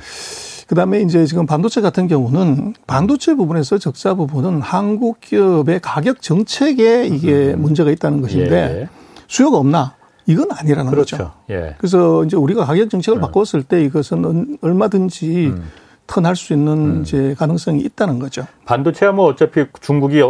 그다음에 0.67 0.99
이제 0.99 1.25
지금 1.25 1.45
반도체 1.45 1.79
같은 1.79 2.09
경우는 2.09 2.73
반도체 2.85 3.33
부분에서 3.35 3.77
적자 3.77 4.13
부분은 4.13 4.59
한국 4.59 5.21
기업의 5.21 5.79
가격 5.81 6.21
정책에 6.21 7.07
이게 7.07 7.53
음. 7.53 7.61
문제가 7.61 7.91
있다는 7.91 8.19
것인데 8.19 8.81
예. 8.81 8.89
수요가 9.27 9.55
없나? 9.55 9.95
이건 10.25 10.49
아니라는 10.51 10.91
그렇죠. 10.91 11.15
거죠. 11.15 11.31
예. 11.49 11.75
그래서 11.77 12.25
이제 12.25 12.35
우리가 12.35 12.65
가격 12.65 12.89
정책을 12.89 13.19
음. 13.19 13.21
바꿨을 13.21 13.63
때 13.63 13.81
이것은 13.85 14.57
얼마든지 14.59 15.45
음. 15.47 15.63
턴할 16.07 16.35
수 16.35 16.53
있는 16.53 16.73
음. 16.73 17.01
이제 17.01 17.35
가능성이 17.37 17.81
있다는 17.81 18.19
거죠. 18.19 18.47
반도체야 18.65 19.11
뭐 19.11 19.25
어차피 19.25 19.65
중국이 19.81 20.21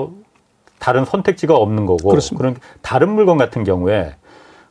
다른 0.79 1.05
선택지가 1.05 1.55
없는 1.55 1.85
거고 1.85 2.09
그렇습니다. 2.09 2.41
그런 2.41 2.55
다른 2.81 3.09
물건 3.09 3.37
같은 3.37 3.63
경우에 3.63 4.15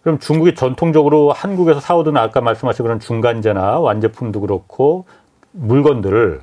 그럼 0.02 0.18
중국이 0.18 0.54
전통적으로 0.54 1.32
한국에서 1.32 1.80
사오던 1.80 2.16
아까 2.16 2.40
말씀하신 2.40 2.84
그런 2.84 3.00
중간재나 3.00 3.80
완제품도 3.80 4.40
그렇고 4.40 5.04
물건들을 5.52 6.40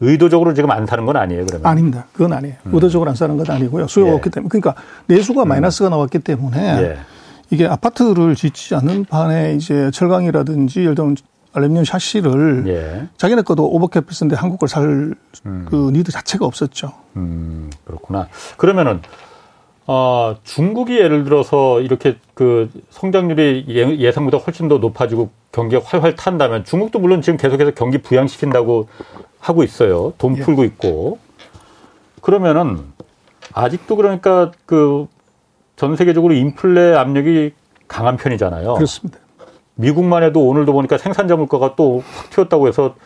의도적으로 0.00 0.54
지금 0.54 0.70
안 0.70 0.86
사는 0.86 1.04
건 1.06 1.16
아니에요, 1.16 1.46
그러면? 1.46 1.66
아닙니다. 1.66 2.04
그건 2.12 2.32
아니에요. 2.34 2.56
음. 2.66 2.74
의도적으로 2.74 3.10
안 3.10 3.16
사는 3.16 3.36
건 3.36 3.50
아니고요. 3.50 3.88
수요가 3.88 4.12
예. 4.12 4.14
없기 4.14 4.30
때문에. 4.30 4.48
그러니까 4.48 4.74
내수가 5.06 5.42
음. 5.42 5.48
마이너스가 5.48 5.88
나왔기 5.88 6.20
때문에 6.20 6.82
예. 6.82 6.98
이게 7.50 7.66
아파트를 7.66 8.34
짓지 8.34 8.74
않는 8.74 9.06
판에 9.06 9.54
이제 9.54 9.90
철강이라든지 9.90 10.80
예를 10.80 10.94
들면 10.94 11.16
알루미늄 11.58 11.84
샤시를 11.84 12.64
예. 12.66 13.08
자기네 13.16 13.42
것도 13.42 13.68
오버캡을 13.70 14.06
쓰는데 14.10 14.36
한국 14.36 14.58
걸 14.58 14.68
살그 14.68 15.14
음. 15.46 15.90
니드 15.92 16.10
자체가 16.12 16.46
없었죠. 16.46 16.92
음, 17.16 17.70
그렇구나. 17.84 18.28
그러면은 18.56 19.00
어, 19.86 20.36
중국이 20.44 20.98
예를 20.98 21.24
들어서 21.24 21.80
이렇게 21.80 22.16
그 22.34 22.70
성장률이 22.90 23.66
예, 23.68 23.98
예상보다 23.98 24.38
훨씬 24.38 24.68
더 24.68 24.78
높아지고 24.78 25.30
경기가 25.52 25.82
활활 25.84 26.14
탄다면 26.14 26.64
중국도 26.64 26.98
물론 26.98 27.22
지금 27.22 27.36
계속해서 27.38 27.70
경기 27.72 27.98
부양시킨다고 27.98 28.88
하고 29.40 29.62
있어요. 29.62 30.12
돈 30.18 30.36
예. 30.36 30.42
풀고 30.42 30.64
있고. 30.64 31.18
그러면은 32.20 32.84
아직도 33.54 33.96
그러니까 33.96 34.50
그 34.66 35.06
전 35.78 35.94
세계적으로 35.94 36.34
인플레 36.34 36.96
압력이 36.96 37.52
강한 37.86 38.16
편이잖아요. 38.16 38.74
그렇습니다. 38.74 39.20
미국만 39.78 40.24
해도 40.24 40.46
오늘도 40.46 40.72
보니까 40.72 40.98
생산자 40.98 41.36
물가가 41.36 41.74
또 41.76 41.98
확 41.98 42.30
튀었다고 42.30 42.66
해서 42.68 42.96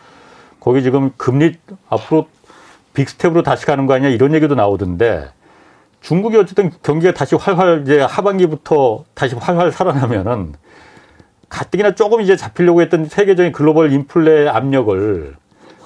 거기 0.59 0.81
지금 0.81 1.11
금리 1.17 1.53
앞으로 1.87 2.27
big 2.93 3.07
step으로 3.07 3.43
다시 3.43 3.65
가는 3.65 3.85
거 3.85 3.93
아니냐 3.93 4.09
이런 4.09 4.33
얘기도 4.33 4.55
나오던데 4.55 5.29
중국이 6.01 6.35
어쨌든 6.37 6.71
경기가 6.81 7.13
다시 7.13 7.35
활활 7.35 7.83
이제 7.83 7.99
하반기부터 8.01 9.05
다시 9.13 9.35
활활 9.35 9.71
살아나면은 9.71 10.53
가뜩이나 11.49 11.93
조금 11.95 12.21
이제 12.21 12.35
잡히려고 12.35 12.81
했던 12.81 13.05
세계적인 13.05 13.51
글로벌 13.51 13.91
인플레 13.93 14.47
압력을 14.49 15.35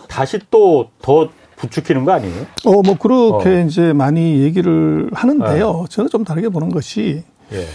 다시 0.08 0.40
또 0.50 0.90
더 1.02 1.30
부추기는 1.58 2.06
거 2.06 2.12
아니에요? 2.14 2.46
어, 2.66 2.82
뭐 2.84 2.96
그렇게 2.98 3.50
어. 3.50 3.60
이제 3.66 3.92
많이 3.92 4.42
얘기를 4.44 5.10
하는데요. 5.12 5.74
네. 5.74 5.86
저는 5.90 6.10
좀 6.10 6.24
다르게 6.24 6.50
보는 6.50 6.70
것이 6.70 7.24
예. 7.52 7.66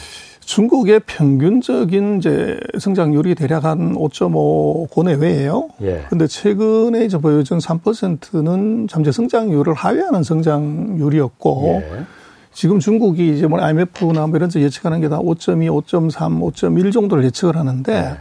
중국의 0.45 1.01
평균적인 1.07 2.19
이제 2.19 2.59
성장률이 2.79 3.35
대략 3.35 3.65
한 3.65 3.95
5.5 3.95 4.91
고 4.91 5.03
내외예요. 5.05 5.69
예. 5.83 6.05
근데 6.09 6.27
최근에 6.27 7.05
이제 7.05 7.19
보여준 7.19 7.59
3%는 7.59 8.89
잠재 8.89 9.13
성장률을 9.13 9.75
하회하는 9.75 10.23
성장률이었고 10.23 11.83
예. 11.83 12.05
지금 12.53 12.81
중국이 12.81 13.35
이제 13.37 13.47
뭐 13.47 13.61
IMF나 13.61 14.27
뭐 14.27 14.37
이런 14.37 14.51
데 14.51 14.61
예측하는 14.61 15.01
게 15.01 15.09
다 15.09 15.19
5.2, 15.19 15.69
5.3, 15.85 16.53
5.1 16.53 16.93
정도를 16.93 17.25
예측을 17.25 17.57
하는데 17.57 17.93
네. 17.93 18.17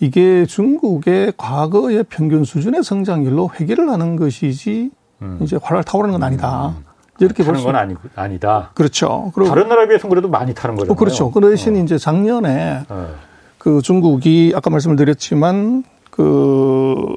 이게 0.00 0.44
중국의 0.44 1.34
과거의 1.36 2.04
평균 2.08 2.44
수준의 2.44 2.82
성장률로 2.82 3.50
회귀를 3.58 3.88
하는 3.88 4.16
것이지 4.16 4.90
음. 5.22 5.38
이제 5.42 5.58
활활 5.62 5.84
타오르는 5.84 6.12
건 6.12 6.22
아니다. 6.22 6.74
음. 6.76 6.84
이렇게 7.20 7.44
볼 7.44 7.56
수. 7.56 7.64
건 7.64 7.76
아니, 7.76 7.94
아니다. 8.16 8.70
그렇죠. 8.74 9.30
그리고 9.34 9.50
다른 9.50 9.68
나라에 9.68 9.86
비해서는 9.86 10.10
그래도 10.10 10.28
많이 10.28 10.54
타는 10.54 10.74
거죠. 10.76 10.92
어, 10.92 10.96
그렇죠. 10.96 11.30
그 11.30 11.40
대신 11.40 11.76
어. 11.76 11.78
이제 11.78 11.96
작년에 11.98 12.82
어. 12.88 13.08
그 13.58 13.80
중국이 13.82 14.52
아까 14.54 14.70
말씀을 14.70 14.96
드렸지만 14.96 15.84
그 16.10 17.14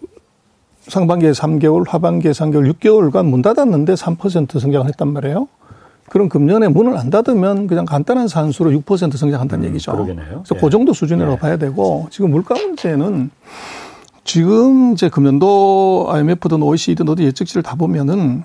상반기에 0.81 1.31
3개월, 1.31 1.87
하반기에 1.87 2.31
3개월, 2.31 2.73
6개월간 2.73 3.25
문 3.25 3.41
닫았는데 3.41 3.93
3% 3.93 4.59
성장을 4.59 4.87
했단 4.87 5.11
말이에요. 5.11 5.47
그럼 6.09 6.29
금년에 6.29 6.69
문을 6.69 6.97
안 6.97 7.09
닫으면 7.09 7.67
그냥 7.67 7.85
간단한 7.85 8.29
산수로 8.29 8.71
6% 8.71 9.17
성장한다는 9.17 9.65
음, 9.65 9.69
얘기죠. 9.69 9.91
그러겠네요. 9.91 10.43
그래서 10.45 10.55
예. 10.55 10.59
그 10.59 10.69
정도 10.69 10.93
수준이라고 10.93 11.33
예. 11.33 11.37
봐야 11.37 11.57
되고 11.57 12.07
지금 12.11 12.31
물가 12.31 12.55
문제는 12.55 13.29
지금 14.23 14.93
이제 14.93 15.09
금년도 15.09 16.07
IMF든 16.09 16.61
OECD든 16.61 17.09
어디 17.09 17.23
예측치를 17.23 17.63
다 17.63 17.75
보면은 17.75 18.43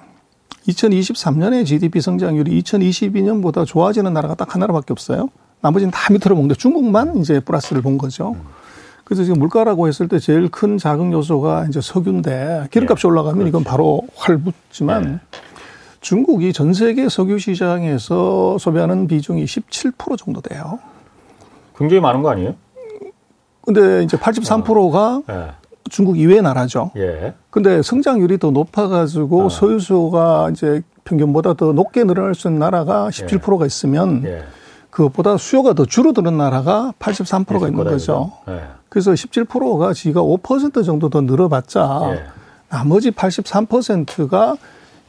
2023년에 0.68 1.66
GDP 1.66 2.00
성장률이 2.00 2.62
2022년보다 2.62 3.66
좋아지는 3.66 4.12
나라가 4.12 4.34
딱 4.34 4.54
하나밖에 4.54 4.92
없어요. 4.92 5.28
나머지는 5.60 5.90
다 5.90 6.12
밑으로 6.12 6.34
먹는데 6.34 6.54
중국만 6.54 7.16
이제 7.18 7.40
플러스를 7.40 7.82
본 7.82 7.98
거죠. 7.98 8.36
그래서 9.04 9.24
지금 9.24 9.38
물가라고 9.40 9.88
했을 9.88 10.08
때 10.08 10.18
제일 10.18 10.48
큰 10.48 10.78
자극 10.78 11.12
요소가 11.12 11.66
이제 11.68 11.80
석유인데 11.80 12.68
기름값이 12.70 13.06
예. 13.06 13.10
올라가면 13.10 13.46
이건 13.46 13.64
바로 13.64 14.02
활 14.16 14.38
붙지만 14.38 15.04
예. 15.04 15.38
중국이 16.00 16.52
전 16.52 16.72
세계 16.74 17.08
석유 17.08 17.38
시장에서 17.38 18.58
소비하는 18.58 19.06
비중이 19.06 19.44
17% 19.44 20.18
정도 20.18 20.40
돼요. 20.40 20.78
굉장히 21.76 22.00
많은 22.00 22.22
거 22.22 22.30
아니에요? 22.30 22.54
근데 23.62 24.02
이제 24.02 24.16
83%가 24.16 25.16
어. 25.16 25.22
네. 25.26 25.50
중국 25.92 26.18
이외의 26.18 26.40
나라죠. 26.40 26.90
예. 26.96 27.34
근데 27.50 27.82
성장률이 27.82 28.38
더 28.38 28.50
높아가지고 28.50 29.44
어. 29.44 29.48
소유 29.50 29.78
수가 29.78 30.48
이제 30.50 30.82
평균보다 31.04 31.52
더 31.54 31.72
높게 31.72 32.02
늘어날 32.04 32.34
수 32.34 32.48
있는 32.48 32.60
나라가 32.60 33.08
17%가 33.10 33.66
있으면 33.66 34.22
예. 34.24 34.42
그것보다 34.88 35.36
수요가 35.36 35.74
더 35.74 35.84
줄어드는 35.84 36.36
나라가 36.38 36.94
83%가 36.98 37.68
있는 37.68 37.84
거죠. 37.84 38.32
예. 38.48 38.62
그래서 38.88 39.12
17%가 39.12 39.92
지가 39.92 40.22
5% 40.22 40.84
정도 40.84 41.10
더 41.10 41.20
늘어봤자 41.20 42.00
예. 42.14 42.22
나머지 42.70 43.10
83%가 43.10 44.56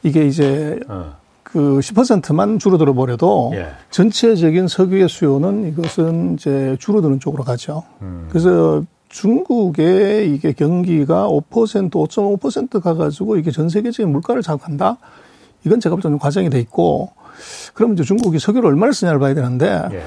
이게 0.02 0.26
이제 0.26 0.78
어. 0.88 1.16
그 1.42 1.78
10%만 1.78 2.58
줄어들어 2.58 2.92
버려도 2.92 3.52
예. 3.54 3.68
전체적인 3.90 4.68
석유의 4.68 5.08
수요는 5.08 5.68
이것은 5.68 6.34
이제 6.34 6.76
줄어드는 6.78 7.20
쪽으로 7.20 7.42
가죠. 7.42 7.84
음. 8.02 8.26
그래서 8.28 8.82
중국의 9.14 10.34
이게 10.34 10.52
경기가 10.52 11.28
5% 11.28 11.88
5.5% 11.88 12.82
가가지고 12.82 13.36
이게 13.36 13.52
전 13.52 13.68
세계적인 13.68 14.10
물가를 14.10 14.42
자극한다. 14.42 14.98
이건 15.64 15.78
제가 15.78 15.94
볼 15.94 16.02
때는 16.02 16.18
과정이 16.18 16.50
돼 16.50 16.58
있고 16.58 17.10
그러면 17.74 17.94
이제 17.94 18.02
중국이 18.02 18.40
석유를 18.40 18.68
얼마를 18.70 18.92
쓰냐를 18.92 19.20
봐야 19.20 19.32
되는데 19.32 19.82
예. 19.92 20.02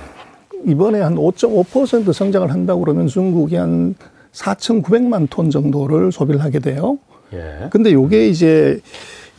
이번에 0.65 0.99
한 0.99 1.15
5.5% 1.15 2.11
성장을 2.11 2.51
한다고 2.51 2.81
그러면 2.81 3.07
중국이 3.07 3.55
한 3.55 3.95
4,900만 4.33 5.27
톤 5.29 5.49
정도를 5.51 6.11
소비를 6.11 6.43
하게 6.43 6.59
돼요. 6.59 6.99
예. 7.31 7.69
근데 7.69 7.93
요게 7.93 8.27
이제 8.27 8.81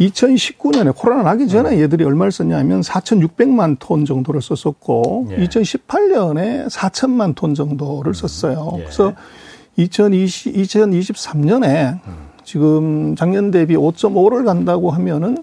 2019년에 0.00 0.96
코로나 0.96 1.22
나기 1.22 1.46
전에 1.46 1.76
음. 1.76 1.80
얘들이 1.80 2.04
얼마를 2.04 2.32
썼냐면 2.32 2.80
4,600만 2.80 3.76
톤 3.78 4.06
정도를 4.06 4.40
썼었고 4.40 5.28
예. 5.32 5.36
2018년에 5.46 6.70
4천만 6.70 7.34
톤 7.34 7.54
정도를 7.54 8.10
음. 8.10 8.14
썼어요. 8.14 8.72
예. 8.78 8.82
그래서 8.84 9.12
2020, 9.78 10.54
2023년에 10.54 12.00
음. 12.06 12.28
지금 12.42 13.14
작년 13.14 13.50
대비 13.50 13.76
5.5를 13.76 14.44
간다고 14.44 14.90
하면은 14.90 15.38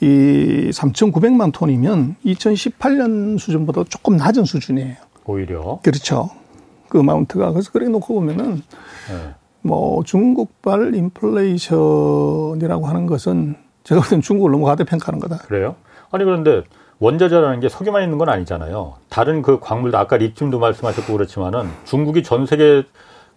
이 0.00 0.70
3,900만 0.72 1.52
톤이면 1.52 2.16
2018년 2.24 3.38
수준보다 3.38 3.84
조금 3.88 4.16
낮은 4.16 4.44
수준이에요. 4.44 4.96
오히려. 5.26 5.78
그렇죠. 5.82 6.30
그 6.88 6.96
마운트가. 6.96 7.52
그래서 7.52 7.70
그래 7.72 7.88
놓고 7.88 8.14
보면은 8.14 8.56
네. 8.56 9.34
뭐 9.60 10.02
중국발 10.02 10.94
인플레이션이라고 10.94 12.86
하는 12.86 13.06
것은 13.06 13.54
제가 13.84 14.00
볼 14.00 14.10
때는 14.10 14.22
중국을 14.22 14.50
너무 14.50 14.64
과대평가하는 14.64 15.20
거다. 15.20 15.38
그래요? 15.38 15.76
아니 16.10 16.24
그런데 16.24 16.62
원자재라는 16.98 17.60
게 17.60 17.68
석유만 17.68 18.02
있는 18.02 18.18
건 18.18 18.28
아니잖아요. 18.28 18.94
다른 19.08 19.42
그 19.42 19.60
광물도 19.60 19.98
아까 19.98 20.16
리튬도 20.16 20.58
말씀하셨고 20.58 21.12
그렇지만은 21.12 21.68
중국이 21.84 22.22
전 22.22 22.46
세계 22.46 22.84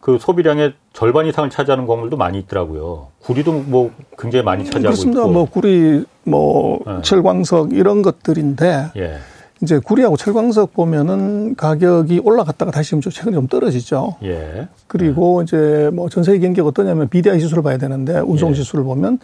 그 0.05 0.19
소비량의 0.21 0.73
절반 0.93 1.25
이상을 1.25 1.49
차지하는 1.49 1.87
광물도 1.87 2.15
많이 2.15 2.37
있더라고요. 2.37 3.07
구리도 3.23 3.51
뭐 3.53 3.89
굉장히 4.19 4.45
많이 4.45 4.63
차지하고 4.63 4.83
그렇습니다. 4.83 5.21
있고. 5.21 5.31
뭐 5.31 5.45
구리, 5.45 6.05
뭐 6.23 6.79
네. 6.85 7.01
철광석 7.01 7.73
이런 7.73 8.03
것들인데 8.03 8.91
예. 8.97 9.17
이제 9.63 9.79
구리하고 9.79 10.15
철광석 10.15 10.73
보면은 10.73 11.55
가격이 11.55 12.19
올라갔다가 12.23 12.69
다시 12.69 12.91
좀 12.91 13.01
최근에 13.01 13.33
좀 13.33 13.47
떨어지죠. 13.47 14.17
예. 14.21 14.67
그리고 14.85 15.39
예. 15.39 15.43
이제 15.45 15.89
뭐 15.91 16.07
전 16.09 16.23
세계 16.23 16.37
경기가 16.37 16.67
어떠냐면 16.67 17.09
BDI 17.09 17.39
지수를 17.39 17.63
봐야 17.63 17.79
되는데 17.79 18.19
운송 18.19 18.51
예. 18.51 18.53
지수를 18.53 18.83
보면 18.85 19.17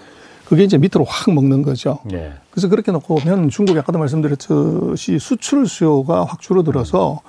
그게 0.45 0.63
이제 0.63 0.79
밑으로 0.79 1.03
확 1.07 1.31
먹는 1.31 1.61
거죠. 1.61 1.99
예. 2.11 2.31
그래서 2.49 2.67
그렇게 2.69 2.91
놓고 2.91 3.17
보면 3.17 3.49
중국이 3.49 3.77
아까도 3.77 3.99
말씀드렸듯이 3.99 5.19
수출 5.19 5.67
수요가 5.67 6.23
확 6.23 6.41
줄어들어서 6.41 7.19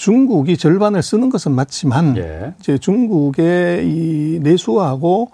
중국이 0.00 0.56
절반을 0.56 1.02
쓰는 1.02 1.28
것은 1.28 1.52
맞지만 1.52 2.16
예. 2.16 2.54
이제 2.58 2.78
중국의 2.78 3.86
이 3.86 4.38
내수하고 4.40 5.30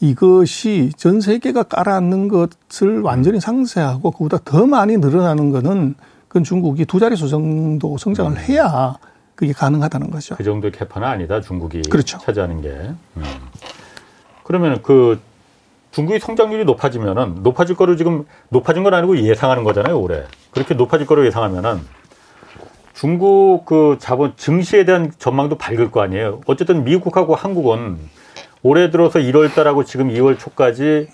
이것이 0.00 0.92
전 0.96 1.20
세계가 1.20 1.64
깔아앉는 1.64 2.28
것을 2.28 3.00
완전히 3.00 3.40
상쇄하고 3.40 4.12
그보다 4.12 4.38
더 4.44 4.66
많이 4.66 4.96
늘어나는 4.98 5.50
거는 5.50 5.96
그건 6.28 6.44
중국이 6.44 6.84
두 6.84 7.00
자릿수 7.00 7.28
정도 7.28 7.98
성장을 7.98 8.30
음. 8.30 8.36
해야 8.36 8.94
그게 9.34 9.52
가능하다는 9.52 10.12
거죠. 10.12 10.36
그 10.36 10.44
정도의 10.44 10.70
캐파는 10.70 11.08
아니다 11.08 11.40
중국이 11.40 11.82
그렇죠. 11.90 12.18
차지하는 12.18 12.62
게. 12.62 12.68
음. 12.68 13.22
그러면 14.44 14.80
그 14.84 15.20
중국의 15.90 16.20
성장률이 16.20 16.64
높아지면은 16.66 17.42
높아질 17.42 17.74
거를 17.74 17.96
지금 17.96 18.26
높아진 18.48 18.84
건 18.84 18.94
아니고 18.94 19.18
예상하는 19.18 19.64
거잖아요, 19.64 20.00
올해. 20.00 20.22
그렇게 20.52 20.74
높아질 20.74 21.04
거로 21.04 21.26
예상하면은 21.26 21.80
중국 22.94 23.64
그 23.66 23.96
자본 23.98 24.32
증시에 24.36 24.84
대한 24.84 25.12
전망도 25.18 25.58
밝을 25.58 25.90
거 25.90 26.00
아니에요. 26.00 26.40
어쨌든 26.46 26.84
미국하고 26.84 27.34
한국은 27.34 27.98
올해 28.62 28.90
들어서 28.90 29.18
1월 29.18 29.52
달하고 29.52 29.84
지금 29.84 30.08
2월 30.08 30.38
초까지 30.38 31.08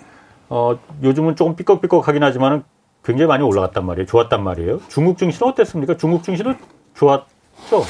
어 0.49 0.77
요즘은 1.03 1.35
조금 1.35 1.55
삐걱삐걱하긴 1.55 2.23
하지만은 2.23 2.63
굉장히 3.03 3.27
많이 3.27 3.43
올라갔단 3.43 3.83
말이에요. 3.85 4.05
좋았단 4.05 4.43
말이에요. 4.43 4.79
중국 4.87 5.17
증시는 5.17 5.51
어땠습니까? 5.51 5.97
중국 5.97 6.23
증시도 6.23 6.53
좋았죠? 6.93 7.83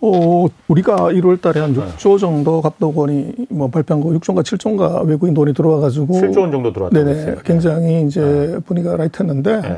어, 0.00 0.46
우리가 0.68 0.96
1월 0.96 1.40
달에 1.40 1.60
한 1.60 1.74
6조 1.74 2.18
정도 2.18 2.62
갑도원이 2.62 3.46
뭐 3.50 3.68
발표한 3.68 4.02
거 4.02 4.10
6조인가 4.10 4.42
7조인가 4.42 5.06
외국인 5.06 5.34
돈이 5.34 5.52
들어와가지고 5.52 6.06
7조 6.14 6.40
원 6.40 6.52
정도 6.52 6.72
들어왔다고 6.72 7.04
네네. 7.04 7.36
굉장히 7.44 8.02
이제 8.06 8.20
네. 8.20 8.58
분위기가 8.60 8.96
라이트했는데 8.96 9.60
네. 9.60 9.76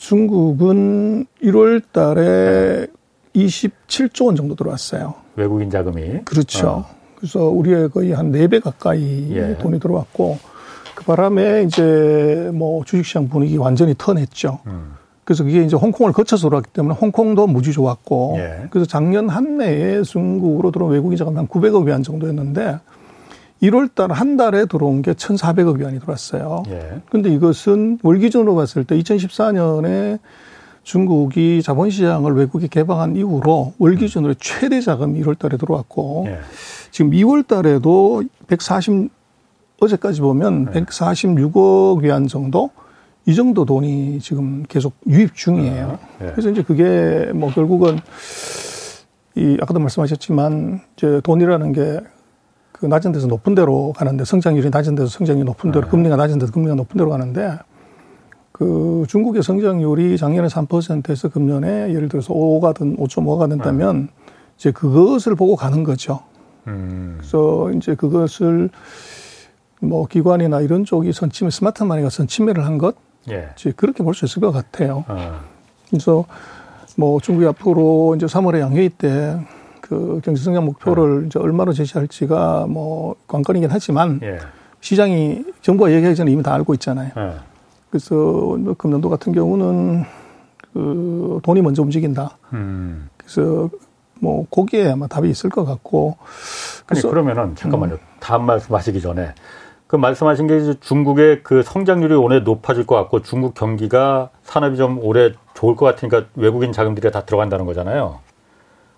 중국은 0.00 1.26
1월 1.42 1.82
달에 1.92 2.86
네. 2.86 2.86
27조 3.34 4.26
원 4.26 4.34
정도 4.34 4.54
들어왔어요. 4.54 5.14
외국인 5.36 5.70
자금이. 5.70 6.24
그렇죠. 6.24 6.68
어. 6.68 6.86
그래서 7.16 7.44
우리의 7.44 7.90
거의 7.90 8.12
한 8.12 8.32
4배 8.32 8.62
가까이 8.62 9.28
예. 9.30 9.58
돈이 9.58 9.78
들어왔고 9.78 10.38
그 10.94 11.04
바람에 11.04 11.64
이제 11.64 12.50
뭐 12.54 12.82
주식시장 12.84 13.28
분위기 13.28 13.58
완전히 13.58 13.94
턴했죠. 13.96 14.60
음. 14.66 14.94
그래서 15.24 15.44
그게 15.44 15.62
이제 15.62 15.76
홍콩을 15.76 16.14
거쳐서 16.14 16.48
들어왔기 16.48 16.70
때문에 16.72 16.94
홍콩도 16.94 17.46
무지 17.46 17.72
좋았고 17.72 18.36
예. 18.38 18.68
그래서 18.70 18.88
작년 18.88 19.28
한 19.28 19.60
해에 19.60 20.02
중국으로 20.02 20.70
들어온 20.70 20.92
외국인 20.92 21.18
자금이 21.18 21.36
한 21.36 21.46
900억 21.46 21.84
위안 21.86 22.02
정도였는데 22.02 22.80
1월 23.62 23.94
달 23.94 24.10
한 24.10 24.36
달에 24.36 24.66
들어온 24.66 25.02
게 25.02 25.12
1,400억 25.12 25.78
위안이 25.78 26.00
들어왔어요. 26.00 26.62
예. 26.68 27.00
근데 27.10 27.30
이것은 27.30 27.98
월 28.02 28.18
기준으로 28.18 28.54
봤을 28.54 28.84
때 28.84 28.98
2014년에 28.98 30.18
중국이 30.82 31.62
자본시장을 31.62 32.32
외국에 32.34 32.66
개방한 32.66 33.16
이후로 33.16 33.74
월 33.78 33.94
기준으로 33.96 34.34
최대 34.34 34.80
자금이 34.80 35.20
1월 35.22 35.38
달에 35.38 35.56
들어왔고 35.58 36.24
예. 36.28 36.38
지금 36.90 37.10
2월 37.10 37.46
달에도 37.46 38.22
140 38.48 39.10
어제까지 39.80 40.20
보면 40.22 40.72
예. 40.74 40.80
146억 40.80 42.00
위안 42.02 42.26
정도 42.26 42.70
이 43.26 43.34
정도 43.34 43.66
돈이 43.66 44.20
지금 44.20 44.64
계속 44.68 44.94
유입 45.06 45.34
중이에요. 45.34 45.98
예. 46.22 46.26
그래서 46.30 46.50
이제 46.50 46.62
그게 46.62 47.30
뭐 47.34 47.50
결국은 47.50 47.98
이 49.36 49.58
아까도 49.60 49.78
말씀하셨지만 49.80 50.80
이제 50.96 51.20
돈이라는 51.22 51.72
게 51.72 52.00
그 52.80 52.86
낮은 52.86 53.12
데서 53.12 53.26
높은 53.26 53.54
데로 53.54 53.92
가는데 53.92 54.24
성장률이 54.24 54.70
낮은 54.70 54.94
데서 54.94 55.08
성장률이 55.08 55.44
높은 55.44 55.70
데로 55.70 55.84
네. 55.84 55.90
금리가 55.90 56.16
낮은 56.16 56.38
데서 56.38 56.50
금리가 56.50 56.74
높은 56.74 56.96
데로 56.96 57.10
가는데 57.10 57.58
그 58.52 59.04
중국의 59.06 59.42
성장률이 59.42 60.16
작년에 60.16 60.48
3%에서 60.48 61.28
금년에 61.28 61.92
예를 61.94 62.08
들어서 62.08 62.32
5가 62.32 62.74
든 62.74 62.96
5.5가 62.96 63.50
된다면 63.50 64.08
네. 64.08 64.32
이제 64.56 64.70
그것을 64.70 65.34
보고 65.34 65.56
가는 65.56 65.84
거죠. 65.84 66.20
음. 66.68 67.16
그래서 67.18 67.70
이제 67.72 67.94
그것을 67.94 68.70
뭐 69.80 70.06
기관이나 70.06 70.60
이런 70.62 70.84
쪽이 70.84 71.12
선침해 71.12 71.50
스마트 71.50 71.82
마니가 71.82 72.08
선침해를 72.10 72.64
한 72.66 72.76
것, 72.78 72.96
예. 73.30 73.48
이제 73.56 73.72
그렇게 73.76 74.02
볼 74.02 74.12
수 74.14 74.24
있을 74.26 74.40
것 74.42 74.52
같아요. 74.52 75.04
어. 75.08 75.40
그래서 75.88 76.24
뭐 76.96 77.18
중국이 77.20 77.46
앞으로 77.46 78.14
이제 78.16 78.26
3월에 78.26 78.60
양회의 78.60 78.90
때 78.90 79.38
그 79.90 80.20
경제 80.24 80.40
성장 80.40 80.64
목표를 80.66 81.22
네. 81.22 81.26
이제 81.26 81.40
얼마로 81.40 81.72
제시할지가 81.72 82.66
뭐 82.68 83.16
관건이긴 83.26 83.70
하지만 83.72 84.20
예. 84.22 84.38
시장이 84.80 85.44
정부가 85.62 85.90
얘기하기 85.90 86.14
전에 86.14 86.30
이미 86.30 86.44
다 86.44 86.54
알고 86.54 86.74
있잖아요. 86.74 87.10
예. 87.16 87.32
그래서 87.90 88.14
뭐 88.14 88.74
금년도 88.78 89.10
같은 89.10 89.32
경우는 89.32 90.04
그 90.72 91.40
돈이 91.42 91.60
먼저 91.60 91.82
움직인다. 91.82 92.38
음. 92.52 93.08
그래서 93.16 93.68
뭐 94.20 94.46
거기에 94.48 94.92
아마 94.92 95.08
답이 95.08 95.28
있을 95.28 95.50
것 95.50 95.64
같고. 95.64 96.16
아니 96.86 97.02
그러면은 97.02 97.56
잠깐만요. 97.56 97.94
음. 97.94 97.98
다음 98.20 98.46
말씀하시기 98.46 99.00
전에 99.00 99.34
그 99.88 99.96
말씀하신 99.96 100.46
게 100.46 100.58
이제 100.58 100.74
중국의 100.78 101.42
그 101.42 101.64
성장률이 101.64 102.14
올해 102.14 102.38
높아질 102.38 102.86
것 102.86 102.94
같고 102.94 103.22
중국 103.22 103.54
경기가 103.54 104.30
산업이 104.44 104.76
좀 104.76 105.00
올해 105.02 105.32
좋을 105.54 105.74
것 105.74 105.84
같으니까 105.84 106.26
외국인 106.36 106.70
자금들이 106.70 107.10
다 107.10 107.24
들어간다는 107.24 107.66
거잖아요. 107.66 108.20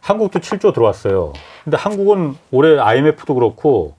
한국도 0.02 0.40
7조 0.40 0.74
들어왔어요. 0.74 1.32
근데 1.64 1.76
한국은 1.76 2.34
올해 2.50 2.78
IMF도 2.78 3.34
그렇고 3.34 3.94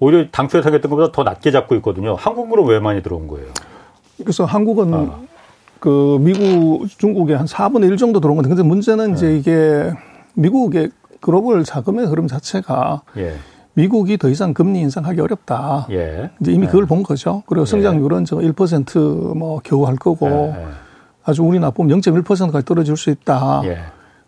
오히려 0.00 0.26
당초 0.30 0.58
예상했던 0.58 0.90
것보다 0.90 1.12
더 1.12 1.22
낮게 1.22 1.52
잡고 1.52 1.76
있거든요. 1.76 2.14
한국으로 2.14 2.64
왜 2.64 2.80
많이 2.80 3.00
들어온 3.02 3.28
거예요? 3.28 3.46
그래서 4.18 4.44
한국은 4.44 4.92
아. 4.92 5.18
그 5.78 6.18
미국, 6.20 6.88
중국에 6.88 7.34
한 7.34 7.46
4분의 7.46 7.90
1 7.92 7.96
정도 7.96 8.18
들어온 8.20 8.36
건데 8.36 8.48
근데 8.48 8.62
문제는 8.62 9.12
네. 9.12 9.12
이제 9.12 9.36
이게 9.36 9.92
미국의 10.34 10.90
글로벌 11.20 11.62
자금의 11.64 12.06
흐름 12.06 12.26
자체가 12.26 13.02
예. 13.16 13.34
미국이 13.74 14.18
더 14.18 14.28
이상 14.28 14.52
금리 14.52 14.80
인상하기 14.80 15.20
어렵다. 15.20 15.86
예. 15.90 16.30
이제 16.40 16.50
이미 16.50 16.66
예. 16.66 16.70
그걸 16.70 16.86
본 16.86 17.04
거죠. 17.04 17.44
그리고 17.46 17.62
예. 17.62 17.66
성장률은 17.66 18.24
저 18.24 18.38
1%뭐 18.38 19.60
겨우 19.62 19.86
할 19.86 19.96
거고 19.96 20.26
예, 20.28 20.60
예. 20.60 20.66
아주 21.24 21.44
우리 21.44 21.60
나쁘면 21.60 22.00
0.1%까지 22.00 22.64
떨어질 22.64 22.96
수 22.96 23.10
있다. 23.10 23.62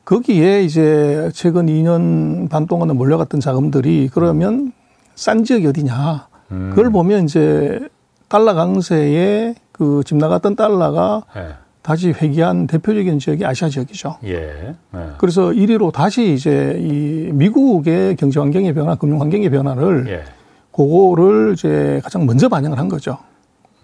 거기에 0.08 0.62
이제 0.62 1.30
최근 1.34 1.66
2년 1.66 2.48
반 2.48 2.66
동안에 2.66 2.94
몰려갔던 2.94 3.40
자금들이 3.40 4.08
그러면 4.10 4.72
싼 5.14 5.44
지역이 5.44 5.66
어디냐. 5.66 6.28
음. 6.50 6.70
그걸 6.74 6.90
보면 6.90 7.24
이제 7.24 7.78
달러 8.26 8.54
강세에 8.54 9.54
그 9.70 10.00
집 10.06 10.16
나갔던 10.16 10.56
달러가 10.56 11.24
네. 11.34 11.48
다시 11.82 12.12
회귀한 12.12 12.66
대표적인 12.66 13.18
지역이 13.18 13.44
아시아 13.44 13.68
지역이죠. 13.68 14.16
예. 14.24 14.74
네. 14.92 15.08
그래서 15.18 15.50
1위로 15.50 15.92
다시 15.92 16.32
이제 16.32 16.78
이 16.80 17.28
미국의 17.30 18.16
경제 18.16 18.40
환경의 18.40 18.72
변화, 18.72 18.94
금융 18.94 19.20
환경의 19.20 19.50
변화를 19.50 20.06
예. 20.08 20.24
그거를 20.72 21.52
이제 21.52 22.00
가장 22.02 22.24
먼저 22.24 22.48
반영을 22.48 22.78
한 22.78 22.88
거죠. 22.88 23.18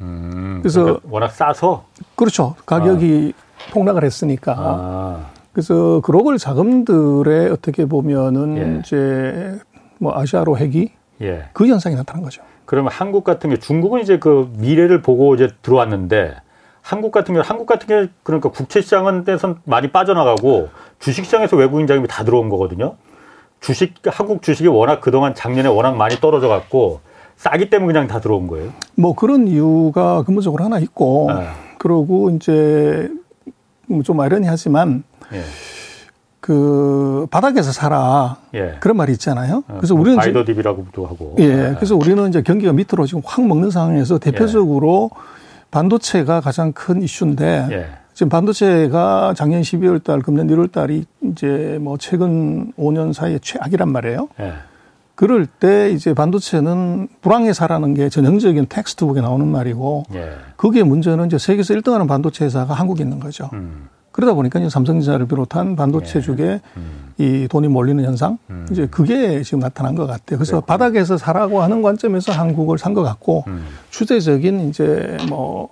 음, 0.01 0.61
그래서 0.63 0.85
그러니까 0.85 1.07
워낙 1.11 1.29
싸서 1.33 1.85
그렇죠. 2.17 2.55
가격이 2.65 3.35
아. 3.37 3.73
폭락을 3.73 4.05
했으니까. 4.05 4.55
아. 4.57 5.34
그래서 5.55 6.01
글로벌 6.03 6.37
자금들의 6.37 7.51
어떻게 7.51 7.87
보면은 7.87 8.57
예. 8.59 8.81
이제 8.81 9.59
뭐 9.99 10.19
아시아로 10.19 10.59
핵이 10.59 10.91
예. 11.23 11.45
그 11.53 11.69
현상이 11.69 11.95
나타난 11.95 12.25
거죠. 12.25 12.43
그러면 12.67 12.91
한국 12.93 13.23
같은 13.23 13.51
게 13.51 13.57
중국은 13.57 14.01
이제 14.01 14.19
그 14.19 14.53
미래를 14.59 15.01
보고 15.01 15.35
이제 15.37 15.49
들어왔는데 15.63 16.35
한국 16.83 17.13
같은 17.13 17.35
경우 17.35 17.45
한국 17.47 17.67
같은 17.67 17.87
게 17.87 18.11
그러니까 18.25 18.51
국채 18.51 18.81
시장은 18.81 19.25
때선 19.25 19.61
많이 19.65 19.93
빠져나가고 19.93 20.71
주식 20.99 21.25
시장에서 21.25 21.57
외국인 21.57 21.87
자금이 21.87 22.09
다 22.09 22.25
들어온 22.25 22.49
거거든요. 22.49 22.97
주식 23.61 23.95
한국 24.07 24.43
주식이 24.43 24.69
워낙 24.69 25.01
그동안 25.01 25.37
작년에 25.37 25.69
워낙 25.69 25.97
많이 25.97 26.17
떨어져 26.17 26.49
갖고 26.49 27.01
싸기 27.37 27.71
때문에 27.71 27.93
그냥 27.93 28.09
다 28.09 28.21
들어온 28.21 28.49
거예요. 28.49 28.73
뭐 28.97 29.15
그런 29.15 29.47
이유가 29.47 30.25
근본적으로 30.25 30.65
하나 30.65 30.81
있고 30.81 31.31
네. 31.33 31.47
그러고 31.79 32.31
이제 32.31 33.09
좀 34.03 34.21
아이러니하지만 34.21 35.05
예. 35.35 35.43
그 36.41 37.27
바닥에서 37.31 37.73
살아 37.73 38.37
예. 38.53 38.77
그런 38.81 38.99
말이 38.99 39.13
있잖아요. 39.13 39.65
어, 39.67 39.75
그래서 39.79 39.95
우리는 39.95 40.19
바이더 40.19 40.45
딥이라고도 40.45 41.07
하고. 41.07 41.37
예. 41.39 41.45
예. 41.45 41.75
그래서 41.77 41.97
우리는 41.97 42.29
이제 42.29 42.43
경기가 42.43 42.73
밑으로 42.73 43.07
지금 43.07 43.23
확 43.25 43.47
먹는 43.47 43.71
상황에서 43.71 44.19
대표적으로 44.19 45.11
예. 45.15 45.19
반도체가 45.71 46.41
가장 46.41 46.73
큰 46.73 47.01
이슈인데 47.01 47.69
예. 47.71 47.87
지금 48.13 48.29
반도체가 48.29 49.35
작년 49.35 49.63
12월 49.63 50.05
달, 50.05 50.21
금년 50.21 50.47
1월 50.49 50.71
달이 50.71 51.05
이제 51.33 51.79
뭐 51.81 51.97
최근 51.99 52.73
5년 52.79 53.15
사이에 53.15 53.39
최악이란 53.41 53.91
말이에요. 53.91 54.29
예. 54.41 54.53
그럴 55.15 55.47
때 55.47 55.91
이제 55.91 56.13
반도체는 56.13 57.09
불황의사라는 57.23 57.95
게 57.95 58.09
전형적인 58.09 58.67
텍스트북에 58.69 59.21
나오는 59.21 59.47
말이고 59.47 60.05
예. 60.15 60.33
그게 60.57 60.83
문제는 60.83 61.27
이제 61.27 61.39
세계에서 61.39 61.75
1등하는 61.75 62.07
반도체 62.07 62.45
회사가 62.45 62.75
한국에 62.75 63.03
있는 63.03 63.19
거죠. 63.19 63.49
음. 63.53 63.89
그러다 64.15 64.33
보니까 64.35 64.61
이제 64.61 64.69
삼성전자를 64.69 65.27
비롯한 65.27 65.75
반도체 65.75 66.21
예. 66.21 66.23
쪽에 66.23 66.61
음. 66.77 67.13
이 67.19 67.49
돈이 67.51 67.67
몰리는 67.67 68.05
현상 68.05 68.39
음. 68.49 68.65
이제 68.71 68.87
그게 68.87 69.43
지금 69.43 69.59
나타난 69.59 69.97
것 69.97 70.07
같아요. 70.07 70.39
그래서 70.39 70.53
그렇군요. 70.61 70.67
바닥에서 70.67 71.17
사라고 71.19 71.63
하는 71.63 71.83
관점에서 71.83 72.31
한국을 72.31 72.79
산 72.79 72.95
것 72.95 73.03
같고 73.03 73.43
음. 73.49 73.67
추세적인 73.91 74.69
이제 74.69 75.17
뭐 75.29 75.69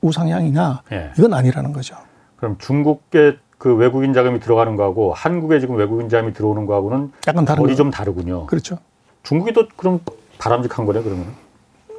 우상향이냐 0.00 0.82
예. 0.90 1.12
이건 1.16 1.34
아니라는 1.34 1.72
거죠. 1.72 1.94
그럼 2.34 2.56
중국계 2.58 3.36
그 3.58 3.76
외국인 3.76 4.12
자금이 4.12 4.40
들어가는 4.40 4.74
거하고 4.74 5.12
한국에 5.14 5.60
지금 5.60 5.76
외국인 5.76 6.08
자금이 6.08 6.32
들어오는 6.34 6.66
거하고는 6.66 7.12
약간 7.28 7.44
다른 7.44 7.62
거리 7.62 7.76
좀 7.76 7.92
다르군요. 7.92 8.46
그렇죠. 8.46 8.78
중국이 9.22 9.52
더 9.52 9.68
그럼 9.76 10.00
바람직한 10.38 10.84
거네 10.84 11.00
그러면? 11.00 11.26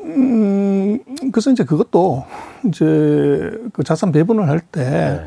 음, 0.04 1.00
그래서 1.32 1.52
이제 1.52 1.64
그것도 1.64 2.26
이제 2.66 3.50
그 3.72 3.82
자산 3.86 4.12
배분을 4.12 4.50
할때 4.50 4.82
네. 4.84 5.26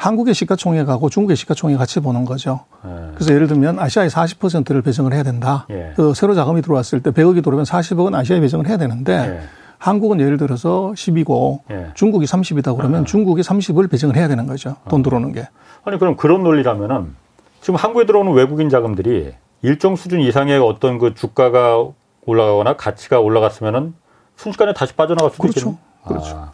한국의 0.00 0.32
시가총액하고 0.32 1.10
중국의 1.10 1.36
시가총액 1.36 1.76
같이 1.76 2.00
보는 2.00 2.24
거죠. 2.24 2.60
네. 2.82 3.10
그래서 3.14 3.34
예를 3.34 3.46
들면 3.46 3.78
아시아에 3.78 4.08
40%를 4.08 4.80
배정을 4.80 5.12
해야 5.12 5.22
된다. 5.22 5.66
예. 5.68 5.92
그 5.94 6.14
새로 6.14 6.34
자금이 6.34 6.62
들어왔을 6.62 7.02
때 7.02 7.10
100억이 7.10 7.44
들어오면 7.44 7.66
40억은 7.66 8.14
아시아에 8.14 8.40
배정을 8.40 8.66
해야 8.66 8.78
되는데 8.78 9.12
예. 9.12 9.40
한국은 9.76 10.20
예를 10.20 10.38
들어서 10.38 10.92
10이고 10.96 11.60
예. 11.70 11.90
중국이 11.92 12.24
30이다 12.24 12.76
그러면 12.78 13.02
아. 13.02 13.04
중국이 13.04 13.42
30을 13.42 13.90
배정을 13.90 14.16
해야 14.16 14.26
되는 14.26 14.46
거죠. 14.46 14.76
돈 14.88 15.00
아. 15.00 15.02
들어오는 15.02 15.32
게. 15.32 15.48
아니 15.84 15.98
그럼 15.98 16.16
그런 16.16 16.42
논리라면은 16.44 17.14
지금 17.60 17.74
한국에 17.76 18.06
들어오는 18.06 18.32
외국인 18.32 18.70
자금들이 18.70 19.34
일정 19.60 19.96
수준 19.96 20.20
이상의 20.20 20.58
어떤 20.60 20.98
그 20.98 21.14
주가가 21.14 21.84
올라가거나 22.24 22.76
가치가 22.76 23.20
올라갔으면은 23.20 23.92
순식간에 24.36 24.72
다시 24.72 24.94
빠져나갈 24.94 25.30
수도 25.30 25.42
그렇죠. 25.42 25.60
있겠네요. 25.60 25.78
그렇죠. 26.06 26.36
아. 26.36 26.52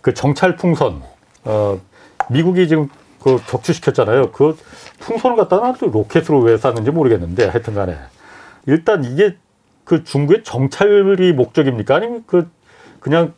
그 0.00 0.14
정찰 0.14 0.54
풍선 0.54 1.02
어 1.44 1.80
미국이 2.30 2.68
지금 2.68 2.88
그 3.22 3.38
격추시켰잖아요. 3.48 4.30
그 4.32 4.56
풍선을 5.00 5.36
갖다가 5.36 5.74
또 5.78 5.86
로켓으로 5.86 6.40
왜 6.40 6.56
쐈는지 6.56 6.90
모르겠는데 6.90 7.46
하여튼 7.46 7.74
간에 7.74 7.96
일단 8.66 9.04
이게 9.04 9.36
그 9.84 10.04
중국의 10.04 10.44
정찰이 10.44 11.32
목적입니까? 11.32 11.96
아니면 11.96 12.24
그 12.26 12.48
그냥 13.00 13.32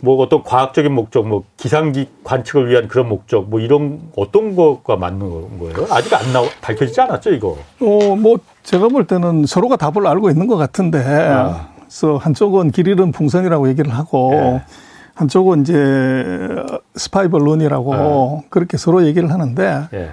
뭐 0.00 0.16
어떤 0.22 0.42
과학적인 0.42 0.92
목적, 0.92 1.26
뭐 1.26 1.44
기상기 1.56 2.08
관측을 2.22 2.68
위한 2.68 2.88
그런 2.88 3.08
목적, 3.08 3.48
뭐 3.48 3.58
이런 3.60 4.00
어떤 4.16 4.54
것과 4.54 4.96
맞는 4.96 5.58
거예요? 5.58 5.86
아직 5.90 6.14
안 6.14 6.32
나오 6.32 6.46
밝혀지지 6.60 7.00
않았죠, 7.00 7.32
이거? 7.32 7.58
어, 7.80 8.16
뭐 8.16 8.38
제가 8.62 8.88
볼 8.88 9.06
때는 9.06 9.46
서로가 9.46 9.76
답을 9.76 10.06
알고 10.06 10.30
있는 10.30 10.46
것 10.46 10.56
같은데, 10.56 10.98
아. 10.98 11.68
그래서 11.80 12.16
한쪽은 12.16 12.70
길 12.70 12.86
잃은 12.86 13.12
풍선이라고 13.12 13.68
얘기를 13.68 13.92
하고. 13.92 14.30
예. 14.34 14.62
한쪽은 15.18 15.62
이제 15.62 16.64
스파이 16.94 17.26
벌론이라고 17.26 17.94
네. 17.94 18.46
그렇게 18.50 18.76
서로 18.76 19.04
얘기를 19.04 19.32
하는데 19.32 19.88
네. 19.90 20.10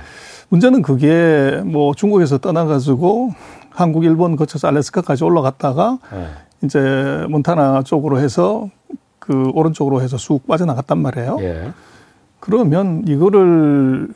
문제는 0.49 0.81
그게 0.81 1.61
뭐 1.63 1.93
중국에서 1.93 2.39
떠나가지고 2.39 3.29
한국, 3.69 4.03
일본 4.03 4.35
거쳐서 4.35 4.67
알래스카까지 4.67 5.23
올라갔다가 5.23 5.99
네. 6.11 6.27
이제 6.63 6.79
몬타나 7.29 7.83
쪽으로 7.83 8.17
해서 8.17 8.67
그 9.19 9.51
오른쪽으로 9.53 10.01
해서 10.01 10.17
쑥 10.17 10.47
빠져나갔단 10.47 10.97
말이에요. 10.97 11.37
예. 11.41 11.71
그러면 12.39 13.03
이거를 13.07 14.07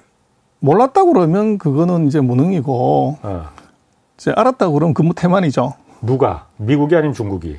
몰랐다 0.59 1.03
그러면 1.05 1.59
그거는 1.59 2.07
이제 2.07 2.19
무능이고 2.19 3.17
어. 3.21 3.45
이제 4.17 4.31
알았다 4.35 4.69
그러면 4.69 4.95
근무 4.95 5.13
태만이죠. 5.13 5.73
누가? 6.01 6.47
미국이 6.57 6.95
아니면 6.95 7.13
중국이? 7.13 7.57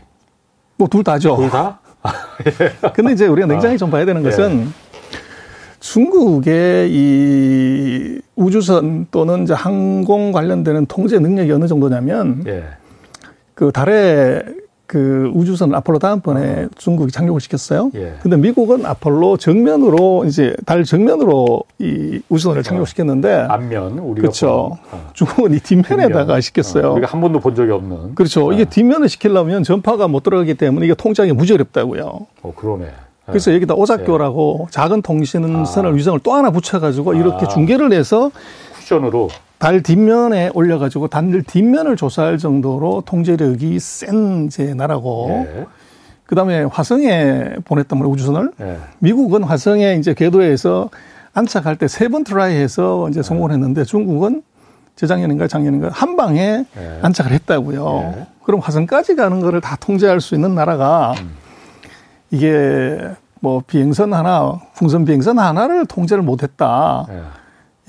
뭐 0.76 0.89
둘 0.89 1.05
다죠. 1.05 1.37
둘 1.37 1.51
다? 1.51 1.80
근데 2.94 3.12
이제 3.12 3.26
우리가 3.26 3.46
냉장히 3.46 3.74
어. 3.74 3.78
좀 3.78 3.90
봐야 3.90 4.05
되는 4.05 4.22
것은 4.22 4.61
예. 4.61 4.66
중국의 5.80 6.90
이 6.90 8.20
우주선 8.36 9.07
또는 9.11 9.42
이제 9.42 9.55
항공 9.55 10.32
관련되는 10.32 10.86
통제 10.86 11.18
능력이 11.18 11.53
어느 11.53 11.66
정도냐면 11.66 12.42
예. 12.46 12.64
그 13.55 13.72
달에 13.72 14.42
그 14.91 15.30
우주선 15.34 15.72
아폴로 15.72 16.01
다음번에 16.01 16.64
어. 16.64 16.68
중국이 16.76 17.12
착륙을 17.12 17.41
시켰어요. 17.41 17.93
예. 17.95 18.14
근데 18.22 18.36
미국은 18.36 18.84
아폴로 18.84 19.36
정면으로 19.36 20.24
이제 20.24 20.53
달 20.66 20.82
정면으로 20.82 21.62
이 21.78 22.20
우주선을 22.28 22.64
착륙 22.64 22.88
시켰는데 22.88 23.32
어. 23.32 23.47
앞면 23.51 24.01
우리가 24.01 24.22
그렇죠. 24.22 24.78
어. 24.91 25.11
중국은 25.12 25.55
이 25.55 25.61
뒷면에다가 25.61 26.24
뒷면. 26.24 26.41
시켰어요. 26.41 26.88
어. 26.88 26.93
우리가 26.95 27.07
한 27.07 27.20
번도 27.20 27.38
본 27.38 27.55
적이 27.55 27.70
없는. 27.70 28.16
그렇죠. 28.16 28.53
이게 28.53 28.62
어. 28.62 28.66
뒷면을 28.68 29.09
시키려면 29.09 29.62
전파가 29.62 30.09
못 30.09 30.24
들어가기 30.24 30.55
때문에 30.55 30.86
이게 30.86 30.95
통제하기 30.97 31.34
무지 31.34 31.53
어렵다고요. 31.53 32.26
어 32.43 32.53
그러네. 32.57 32.86
그래서 33.26 33.55
여기다 33.55 33.74
오작교라고 33.74 34.66
예. 34.66 34.70
작은 34.72 35.03
통신선을 35.03 35.91
아. 35.91 35.95
위성을 35.95 36.18
또 36.24 36.32
하나 36.32 36.51
붙여가지고 36.51 37.14
이렇게 37.14 37.47
아. 37.47 37.49
중계를 37.49 37.93
해서 37.93 38.32
쿠션으로 38.74 39.28
달 39.61 39.82
뒷면에 39.82 40.50
올려가지고 40.54 41.08
달 41.08 41.42
뒷면을 41.42 41.94
조사할 41.94 42.38
정도로 42.38 43.02
통제력이 43.04 43.78
센 43.78 44.46
이제 44.46 44.72
나라고. 44.74 45.28
예. 45.46 45.66
그 46.24 46.34
다음에 46.34 46.62
화성에 46.62 47.56
보냈단 47.66 47.98
말이에요, 47.98 48.12
우주선을. 48.14 48.52
예. 48.62 48.78
미국은 49.00 49.44
화성에 49.44 49.96
이제 49.96 50.14
궤도에서 50.14 50.88
안착할 51.34 51.76
때 51.76 51.86
세 51.86 52.08
번 52.08 52.24
try 52.24 52.55
해서 52.56 53.08
이제 53.11 53.22
성공을 53.22 53.52
했는데 53.52 53.84
중국은 53.84 54.42
재작년인가 54.96 55.46
작년인가 55.46 55.90
한 55.92 56.16
방에 56.16 56.64
예. 56.78 56.98
안착을 57.02 57.30
했다고요. 57.32 58.14
예. 58.16 58.26
그럼 58.42 58.61
화성까지 58.61 59.14
가는 59.14 59.40
거를 59.40 59.61
다 59.61 59.76
통제할 59.78 60.22
수 60.22 60.34
있는 60.34 60.54
나라가 60.54 61.12
음. 61.20 61.32
이게 62.30 62.98
뭐 63.40 63.62
비행선 63.66 64.14
하나, 64.14 64.58
풍선 64.74 65.04
비행선 65.04 65.38
하나를 65.38 65.84
통제를 65.84 66.22
못했다. 66.22 67.06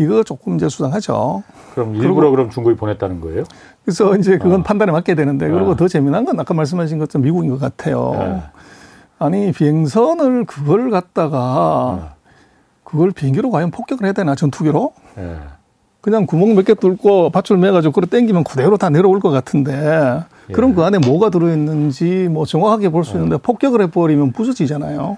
예. 0.02 0.06
이거 0.06 0.24
조금 0.24 0.56
이제 0.56 0.68
수상하죠. 0.70 1.44
그럼 1.74 1.96
일부러 1.96 2.30
그럼 2.32 2.50
중국이 2.50 2.76
보냈다는 2.76 3.22
거예요? 3.22 3.44
그래서 3.86 4.16
이제 4.18 4.38
그건 4.38 4.60
어. 4.62 4.64
판단에 4.64 4.92
맡게 4.92 5.16
되는데 5.16 5.48
그리고 5.50 5.72
어. 5.72 5.76
더 5.76 5.88
재미난 5.88 6.26
건 6.26 6.40
아까 6.40 6.54
말씀하신 6.54 7.00
것처럼 7.00 7.24
미국인 7.24 7.52
것 7.52 7.60
같아요. 7.60 8.12
네. 8.18 8.42
아니 9.20 9.52
비행선을 9.52 10.46
그걸 10.46 10.90
갖다가 10.90 12.00
네. 12.02 12.08
그걸 12.84 13.12
비행기로 13.12 13.52
과연 13.52 13.72
폭격을 13.72 14.06
해야 14.06 14.14
되나 14.14 14.36
전투기로? 14.36 14.94
네. 15.16 15.38
그냥 16.02 16.26
구멍 16.26 16.56
몇 16.56 16.64
개 16.66 16.74
뚫고 16.74 17.30
밧줄 17.30 17.58
매가지고 17.58 17.92
그걸 17.94 18.10
땡기면 18.10 18.44
그대로 18.44 18.76
다 18.78 18.90
내려올 18.90 19.20
것 19.20 19.30
같은데 19.30 20.24
예. 20.50 20.54
그럼 20.54 20.74
그 20.74 20.84
안에 20.84 20.98
뭐가 20.98 21.30
들어있는지 21.30 22.28
뭐 22.32 22.46
정확하게 22.46 22.90
볼 22.90 23.04
수 23.04 23.14
있는데 23.18 23.38
폭격을 23.38 23.82
해버리면 23.84 24.32
부서지잖아요. 24.32 25.18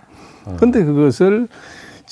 근데 0.58 0.84
그것을 0.84 1.48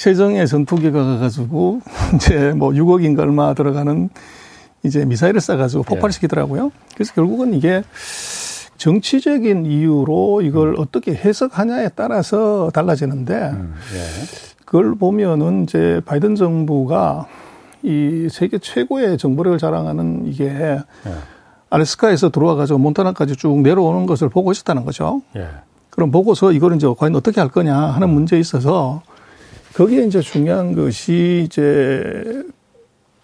최정예 0.02 0.48
전투기가 0.48 1.04
가가지고 1.04 1.82
이제 2.16 2.54
뭐 2.54 2.72
6억인가 2.72 3.20
얼마 3.20 3.54
들어가는 3.54 4.10
이제 4.82 5.06
미사일을 5.06 5.40
쏴가지고 5.40 5.86
폭발시키더라고요. 5.86 6.72
그래서 6.96 7.14
결국은 7.14 7.54
이게 7.54 7.84
정치적인 8.78 9.68
이유로 9.68 10.42
이걸 10.42 10.70
음. 10.70 10.76
어떻게 10.80 11.14
해석하냐에 11.14 11.90
따라서 11.90 12.72
달라지는데 12.74 13.34
음, 13.54 13.76
예. 13.94 14.56
그걸 14.66 14.96
보면은 14.96 15.66
이제 15.66 16.02
바이든 16.06 16.34
정부가 16.34 17.28
이 17.84 18.28
세계 18.32 18.58
최고의 18.58 19.20
정보력을 19.20 19.60
자랑하는 19.60 20.24
이게 20.26 20.46
예. 20.46 20.84
알래스카에서 21.70 22.32
들어와가지고 22.32 22.80
몬타나까지 22.80 23.36
쭉 23.36 23.62
내려오는 23.62 24.08
것을 24.08 24.30
보고 24.30 24.52
있었다는 24.52 24.84
거죠. 24.84 25.22
예. 25.36 25.48
그럼 25.92 26.10
보고서 26.10 26.52
이거를 26.52 26.78
이제 26.78 26.88
과연 26.98 27.16
어떻게 27.16 27.40
할 27.40 27.52
거냐 27.52 27.76
하는 27.78 28.10
문제에 28.10 28.40
있어서 28.40 29.04
거기에 29.74 30.06
이제 30.06 30.20
중요한 30.20 30.76
것이 30.76 31.44
이제 31.46 32.44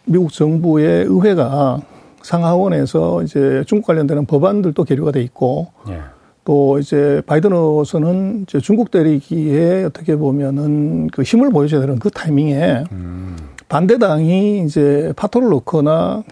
미국 0.06 0.32
정부의 0.32 1.06
의회가 1.06 1.82
상하원에서 2.22 3.24
이제 3.24 3.64
중국 3.68 3.88
관련되는 3.88 4.26
법안들도 4.26 4.84
계류가 4.84 5.12
돼 5.12 5.22
있고 5.22 5.68
예. 5.90 6.00
또 6.46 6.80
이제 6.80 7.22
바이든 7.26 7.52
으로서는 7.52 8.44
이제 8.44 8.60
중국 8.60 8.92
때리기에 8.92 9.84
어떻게 9.84 10.16
보면은 10.16 11.08
그 11.08 11.24
힘을 11.24 11.52
보여줘야 11.52 11.82
되는 11.82 12.00
그 12.00 12.10
타이밍에 12.10 12.84
음. 12.92 13.36
반대당이 13.68 14.64
이제 14.64 15.12
파토를 15.18 15.50
놓거나 15.50 16.24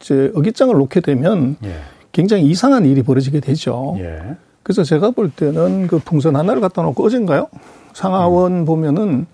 이제 0.00 0.32
어깃장을 0.34 0.74
놓게 0.74 1.00
되면 1.00 1.56
예. 1.64 1.74
굉장히 2.12 2.44
이상한 2.44 2.84
일이 2.84 3.02
벌어지게 3.02 3.38
되죠. 3.40 3.96
예. 4.00 4.36
그래서 4.64 4.82
제가 4.82 5.12
볼 5.12 5.30
때는 5.30 5.86
그 5.86 5.98
풍선 6.00 6.34
하나를 6.34 6.60
갖다 6.60 6.82
놓고 6.82 7.04
어젠가요? 7.04 7.48
상하원 7.92 8.52
음. 8.52 8.64
보면은 8.64 9.26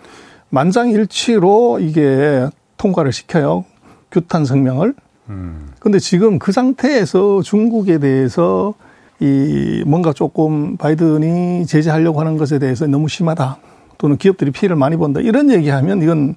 만장일치로 0.51 1.81
이게 1.81 2.47
통과를 2.77 3.13
시켜요. 3.13 3.65
규탄 4.11 4.45
성명을. 4.45 4.95
음. 5.29 5.69
근데 5.81 5.99
지금 5.99 6.39
그 6.39 6.53
상태에서 6.53 7.43
중국에 7.43 7.99
대해서 7.99 8.75
이 9.19 9.83
뭔가 9.87 10.13
조금 10.13 10.77
바이든이 10.77 11.67
제재하려고 11.67 12.21
하는 12.21 12.37
것에 12.37 12.59
대해서 12.59 12.87
너무 12.87 13.09
심하다. 13.09 13.59
또는 13.99 14.17
기업들이 14.19 14.51
피해를 14.51 14.77
많이 14.77 14.97
본다. 14.97 15.21
이런 15.21 15.51
얘기하면 15.51 16.03
이건 16.03 16.35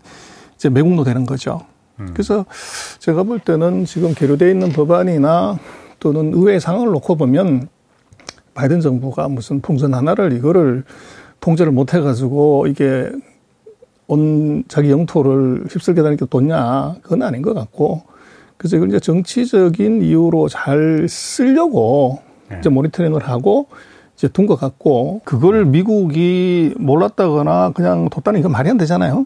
이제 0.56 0.70
매국노 0.70 1.04
되는 1.04 1.26
거죠. 1.26 1.62
음. 2.00 2.10
그래서 2.14 2.46
제가 3.00 3.24
볼 3.24 3.40
때는 3.40 3.86
지금 3.86 4.14
계류되어 4.14 4.50
있는 4.50 4.70
법안이나 4.72 5.60
또는 6.00 6.32
의회 6.34 6.60
상황을 6.60 6.92
놓고 6.92 7.16
보면 7.16 7.68
바이든 8.54 8.80
정부가 8.80 9.28
무슨 9.28 9.62
풍선 9.62 9.94
하나를 9.94 10.34
이거를 10.34 10.84
통제를 11.42 11.72
못 11.72 11.94
해가지고 11.94 12.68
이게 12.68 13.10
온 14.10 14.64
자기 14.68 14.90
영토를 14.90 15.66
휩쓸게 15.70 16.02
다니게 16.02 16.26
뒀냐 16.26 16.96
그건 17.04 17.22
아닌 17.22 17.42
것 17.44 17.54
같고 17.54 18.02
그래서 18.58 18.76
이걸 18.76 18.90
이제 18.90 19.00
정치적인 19.00 20.02
이유로 20.02 20.50
잘 20.50 21.08
쓰려고 21.08 22.20
네. 22.50 22.58
이제 22.60 22.70
모니터링을 22.70 23.22
하고 23.22 23.68
이제 24.18 24.28
둔 24.28 24.48
것 24.48 24.56
같고 24.60 25.22
그걸 25.24 25.64
미국이 25.64 26.74
몰랐다거나 26.78 27.72
그냥 27.74 28.10
뒀다는 28.10 28.42
건 28.42 28.52
말이 28.52 28.70
안 28.70 28.78
되잖아요. 28.78 29.26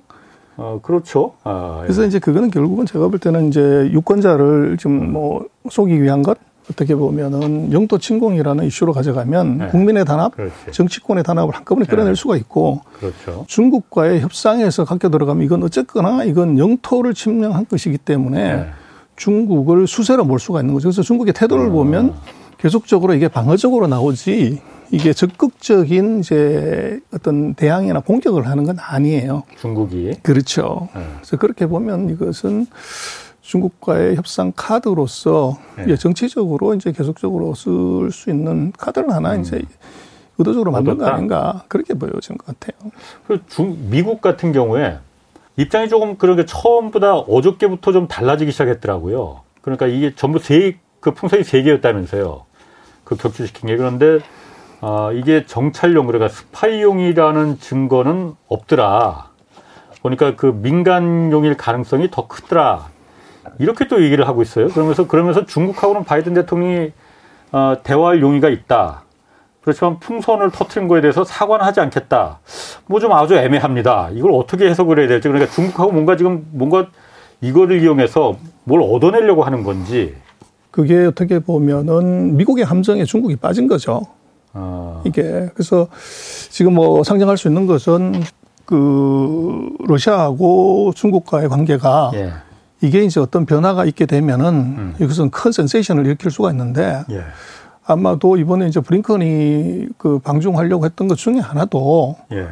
어 0.58 0.80
그렇죠. 0.84 1.34
아, 1.44 1.80
예. 1.80 1.84
그래서 1.84 2.06
이제 2.06 2.20
그거는 2.20 2.52
결국은 2.52 2.86
제가 2.86 3.08
볼 3.08 3.18
때는 3.18 3.48
이제 3.48 3.90
유권자를 3.92 4.78
좀뭐 4.78 5.48
속이기 5.70 6.04
위한 6.04 6.22
것 6.22 6.38
어떻게 6.70 6.96
보면은 6.96 7.72
영토 7.74 7.98
침공이라는 7.98 8.66
이슈로 8.66 8.94
가져가면 8.94 9.58
네. 9.58 9.68
국민의 9.68 10.06
단합, 10.06 10.36
그렇지. 10.36 10.72
정치권의 10.72 11.24
단합을 11.24 11.54
한꺼번에 11.56 11.86
끌어낼 11.86 12.14
네. 12.14 12.20
수가 12.20 12.38
있고 12.38 12.82
그렇죠. 13.00 13.46
중국과의 13.48 14.22
협상에서 14.22 14.86
갖게 14.86 15.10
들어가면 15.10 15.44
이건 15.44 15.64
어쨌거나 15.64 16.24
이건 16.24 16.58
영토를 16.58 17.14
침략한 17.14 17.66
것이기 17.70 17.98
때문에 17.98 18.56
네. 18.56 18.66
중국을 19.16 19.88
수세로 19.88 20.26
몰 20.26 20.40
수가 20.40 20.62
있는 20.62 20.74
거죠. 20.74 20.88
그래서 20.88 21.02
중국의 21.02 21.34
태도를 21.34 21.68
어. 21.68 21.70
보면 21.70 22.14
계속적으로 22.58 23.14
이게 23.14 23.28
방어적으로 23.28 23.88
나오지 23.88 24.62
이게 24.92 25.12
적극적인 25.12 26.20
이제 26.20 27.00
어떤 27.14 27.56
대항이나 27.56 28.00
공격을 28.00 28.48
하는 28.48 28.64
건 28.64 28.78
아니에요. 28.80 29.44
중국이 29.60 30.14
그렇죠. 30.22 30.88
네. 30.96 31.02
그래서 31.18 31.38
그렇게 31.38 31.66
보면 31.66 32.10
이것은 32.10 32.68
중국과의 33.44 34.16
협상 34.16 34.54
카드로서 34.56 35.58
네. 35.86 35.96
정치적으로 35.96 36.74
이제 36.74 36.92
계속적으로 36.92 37.54
쓸 37.54 38.10
수 38.12 38.30
있는 38.30 38.72
카드를 38.72 39.12
하나 39.12 39.36
음. 39.36 39.42
이제 39.42 39.62
의도적으로 40.38 40.72
만든 40.72 40.98
거 40.98 41.06
아닌가 41.06 41.64
그렇게 41.68 41.94
보여진 41.94 42.38
것 42.38 42.48
같아요. 42.48 42.92
그 43.28 43.46
중, 43.48 43.78
미국 43.90 44.22
같은 44.22 44.54
경우에 44.54 44.98
입장이 45.58 45.90
조금 45.90 46.18
그렇게 46.18 46.46
처음보다 46.46 47.18
어저께부터 47.18 47.92
좀 47.92 48.08
달라지기 48.08 48.52
시작했더라고요. 48.52 49.42
그러니까 49.62 49.88
이게 49.88 50.16
전부 50.16 50.40
세, 50.40 50.80
그 51.00 51.14
풍선이 51.14 51.44
세 51.44 51.62
개였다면서요. 51.62 52.46
그 53.04 53.16
격추시킨 53.18 53.68
게. 53.68 53.78
그런데, 53.78 54.20
아, 54.82 55.12
이게 55.14 55.46
정찰용, 55.46 56.08
그러니까 56.08 56.30
스파이용이라는 56.30 57.60
증거는 57.60 58.34
없더라. 58.48 59.30
보니까 60.02 60.36
그 60.36 60.48
민간용일 60.48 61.56
가능성이 61.56 62.10
더 62.10 62.28
크더라. 62.28 62.93
이렇게 63.60 63.88
또 63.88 64.04
얘기를 64.04 64.28
하고 64.28 64.42
있어요. 64.42 64.68
그러면서 64.70 65.08
그러면서 65.08 65.46
중국하고는 65.46 66.04
바이든 66.04 66.34
대통령이 66.34 66.92
어, 67.52 67.76
대화할 67.84 68.22
용의가 68.22 68.50
있다. 68.50 69.04
그렇지만 69.62 70.00
풍선을 70.00 70.52
터트린 70.52 70.88
거에 70.90 71.00
대해서 71.02 71.24
사과는 71.24 71.64
하지 71.66 71.80
않겠다. 71.80 72.40
뭐 72.88 73.00
좀 73.00 73.14
아주 73.14 73.36
애매합니다. 73.36 74.10
이걸 74.14 74.32
어떻게 74.34 74.68
해석을 74.70 75.00
해야 75.00 75.08
될지. 75.08 75.28
그러니까 75.30 75.52
중국하고 75.54 75.92
뭔가 75.92 76.18
지금 76.18 76.46
뭔가 76.52 76.88
이거를 77.42 77.82
이용해서 77.82 78.36
뭘 78.66 78.82
얻어내려고 78.82 79.44
하는 79.44 79.64
건지. 79.64 80.16
그게 80.72 81.06
어떻게 81.06 81.40
보면은 81.40 82.36
미국의 82.36 82.66
함정에 82.66 83.06
중국이 83.06 83.36
빠진 83.36 83.68
거죠. 83.68 84.02
아. 84.54 85.02
이게 85.06 85.50
그래서 85.54 85.88
지금 86.50 86.74
뭐 86.74 87.04
상정할 87.04 87.38
수 87.38 87.48
있는 87.48 87.66
것은 87.68 88.22
그 88.66 89.70
러시아하고 89.88 90.94
중국과의 90.96 91.50
관계가 91.50 92.12
예. 92.16 92.32
이게 92.84 93.02
이제 93.06 93.22
어떤 93.22 93.46
변화가 93.46 93.86
있게 93.86 94.06
되면은 94.06 94.46
음. 94.46 94.96
이것은 95.00 95.30
큰 95.30 95.54
센세이션을 95.54 96.06
일으킬 96.06 96.30
수가 96.30 96.52
있는데 96.52 97.06
예. 97.12 97.24
아마도 97.86 98.36
이번에 98.36 98.68
이제 98.68 98.82
브링컨이 98.82 99.88
그 99.98 100.20
방중하려고 100.20 100.84
했던 100.84 101.08
것 101.08 101.18
중에 101.18 101.40
하나도 101.40 102.18
예. 102.34 102.46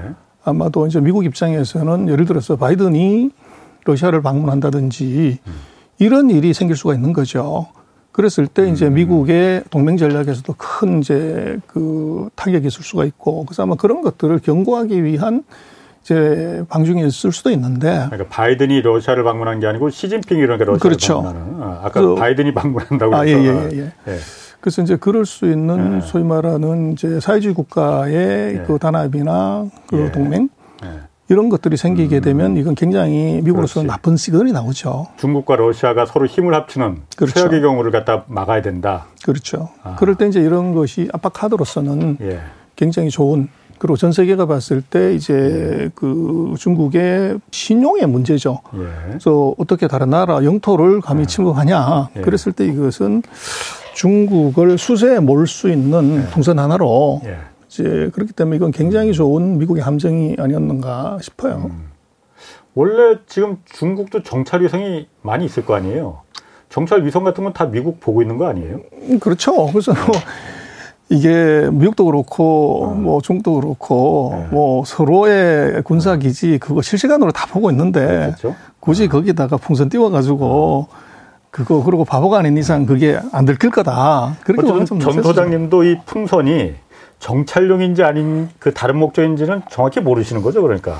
아마도 0.46 0.88
이제 0.88 1.02
미국 1.02 1.26
입장에서는 1.26 2.08
예를 2.08 2.26
들어서 2.26 2.56
바이든이 2.56 3.30
러시아를 3.84 4.22
방문한다든지 4.22 5.40
음. 5.46 5.54
이런 6.00 6.30
일이 6.30 6.54
생길 6.54 6.78
수가 6.78 6.96
있는 6.96 7.12
거죠. 7.12 7.68
그랬을 8.14 8.48
때 8.48 8.70
이제 8.70 8.88
음. 8.88 8.94
미국의 8.94 9.66
동맹 9.70 9.98
전략에서도 9.98 10.54
큰 10.58 11.00
이제 11.00 11.60
그 11.68 12.30
타격이 12.36 12.68
있을 12.68 12.84
수가 12.84 13.04
있고 13.04 13.44
그래서 13.44 13.64
아마 13.64 13.76
그런 13.76 14.02
것들을 14.02 14.40
경고하기 14.40 15.04
위한 15.04 15.44
이제 16.04 16.64
방중에 16.70 17.06
있을 17.06 17.32
수도 17.32 17.52
있는데. 17.52 18.08
그러니까 18.10 18.26
바이든이 18.30 18.82
러시아를 18.82 19.24
방문한 19.24 19.60
게 19.60 19.68
아니고 19.68 19.90
시진핑이 19.90 20.42
그러니까 20.42 20.66
러시아를 20.66 20.80
그렇죠. 20.80 21.22
방문하는. 21.22 21.64
아, 21.64 21.82
아까 21.84 22.02
그, 22.02 22.16
바이든이 22.16 22.54
방문한다고 22.54 23.16
아, 23.16 23.28
예, 23.28 23.32
예, 23.32 23.46
예, 23.46 23.70
예. 23.74 23.92
예. 24.08 24.18
그래서 24.60 24.82
이제 24.82 24.96
그럴 24.96 25.26
수 25.26 25.46
있는 25.46 25.98
예. 25.98 26.02
소위 26.02 26.24
말하는 26.24 26.94
이제 26.94 27.20
사회주의 27.20 27.54
국가의 27.54 28.16
예. 28.16 28.64
그 28.66 28.78
단합이나 28.80 29.68
그 29.88 30.06
예. 30.06 30.12
동맹 30.12 30.50
예. 30.84 30.88
이런 31.30 31.50
것들이 31.50 31.78
생기게 31.78 32.18
음. 32.18 32.22
되면 32.22 32.58
이건 32.58 32.76
굉장히 32.76 33.40
미국으로서는 33.44 33.88
나쁜 33.88 34.18
시그널이 34.18 34.52
나오죠. 34.52 35.08
중국과 35.18 35.56
러시아가 35.56 36.06
서로 36.06 36.26
힘을 36.26 36.54
합치는 36.54 37.04
그렇죠. 37.16 37.34
최악의 37.40 37.62
경우를 37.62 37.92
갖다 37.92 38.26
막아야 38.28 38.62
된다. 38.62 39.06
그렇죠. 39.24 39.70
아. 39.82 39.96
그럴 39.96 40.16
때 40.16 40.28
이제 40.28 40.42
이런 40.42 40.74
것이 40.74 41.08
압박 41.14 41.32
카드로서는 41.34 42.18
굉장히 42.76 43.10
좋은 43.10 43.48
그리고 43.82 43.98
전 43.98 44.12
세계가 44.12 44.46
봤을 44.46 44.84
때 44.84 45.16
이제 45.16 45.34
예. 45.34 45.90
그 45.96 46.54
중국의 46.60 47.40
신용의 47.50 48.06
문제죠. 48.06 48.60
예. 48.76 48.78
그래서 49.08 49.56
어떻게 49.58 49.88
다른 49.88 50.12
나라 50.12 50.44
영토를 50.44 51.02
감히 51.02 51.22
예. 51.22 51.26
침공하냐. 51.26 52.10
예. 52.16 52.22
그랬을 52.22 52.52
때 52.52 52.64
이것은 52.68 53.24
중국을 53.96 54.78
수세에 54.78 55.18
몰 55.20 55.48
수 55.48 55.68
있는 55.72 56.28
풍선 56.30 56.58
예. 56.58 56.62
하나로 56.62 57.22
예. 57.26 57.38
이제 57.68 58.12
그렇기 58.14 58.34
때문에 58.34 58.58
이건 58.58 58.70
굉장히 58.70 59.14
좋은 59.14 59.58
미국의 59.58 59.82
함정이 59.84 60.36
아니었는가 60.38 61.18
싶어요. 61.20 61.72
음. 61.72 61.90
원래 62.76 63.18
지금 63.26 63.58
중국도 63.66 64.22
정찰 64.22 64.62
위성이 64.62 65.08
많이 65.24 65.46
있을 65.46 65.66
거 65.66 65.74
아니에요. 65.74 66.22
정찰 66.70 67.04
위성 67.04 67.24
같은 67.24 67.44
건 67.44 67.52
다 67.54 67.66
미국 67.66 68.00
보고 68.00 68.22
있는 68.22 68.38
거 68.38 68.46
아니에요? 68.46 68.80
음, 69.10 69.20
그렇죠. 69.20 69.66
그래서 69.72 69.92
뭐 69.94 70.16
이게 71.12 71.68
미국도 71.74 72.06
그렇고 72.06 72.86
어. 72.86 72.94
뭐 72.96 73.22
중국도 73.22 73.56
그렇고 73.56 74.34
네. 74.34 74.48
뭐 74.50 74.86
서로의 74.86 75.84
군사 75.84 76.16
기지 76.16 76.58
그거 76.58 76.82
실시간으로 76.82 77.34
다 77.34 77.48
보고 77.48 77.70
있는데 77.70 78.34
그렇죠? 78.38 78.56
굳이 78.80 79.06
어. 79.06 79.08
거기다가 79.10 79.58
풍선 79.58 79.90
띄워가지고 79.90 80.88
그거 81.52 81.84
그러고 81.84 82.06
바보가 82.06 82.40
아닌 82.40 82.58
이상 82.58 82.86
그게 82.86 83.20
안 83.34 83.44
들킬 83.44 83.72
거다. 83.72 84.38
그렇게 84.46 84.86
전 84.86 85.22
소장님도 85.22 85.84
이 85.84 85.98
풍선이 86.06 86.76
정찰용인지 87.20 88.04
아닌 88.04 88.48
그 88.58 88.74
다른 88.74 88.96
목적인지는 88.98 89.64
정확히 89.70 90.00
모르시는 90.00 90.42
거죠, 90.42 90.62
그러니까. 90.62 90.98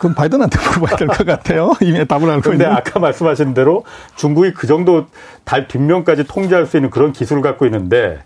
그럼 0.00 0.14
바이든한테 0.14 0.58
물어봐야 0.58 0.96
될 0.96 1.06
것 1.06 1.24
같아요. 1.26 1.74
이미 1.82 2.04
답을 2.08 2.30
알고 2.30 2.52
있는데. 2.54 2.64
아까 2.64 2.98
말씀하신 2.98 3.52
대로 3.52 3.84
중국이 4.16 4.52
그 4.54 4.66
정도 4.66 5.04
달 5.44 5.68
뒷면까지 5.68 6.24
통제할 6.26 6.66
수 6.66 6.78
있는 6.78 6.88
그런 6.90 7.12
기술을 7.12 7.42
갖고 7.42 7.66
있는데 7.66 8.18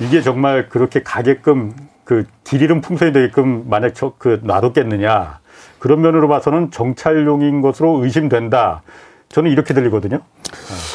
이게 0.00 0.22
정말 0.22 0.68
그렇게 0.68 1.02
가게끔 1.02 1.74
그 2.04 2.26
길이름 2.44 2.80
풍선이 2.80 3.12
되게끔 3.12 3.68
만약 3.68 3.94
저, 3.94 4.14
그 4.18 4.40
놔뒀겠느냐. 4.42 5.38
그런 5.78 6.00
면으로 6.00 6.28
봐서는 6.28 6.70
정찰용인 6.70 7.60
것으로 7.60 8.02
의심된다. 8.04 8.82
저는 9.28 9.50
이렇게 9.50 9.74
들리거든요. 9.74 10.20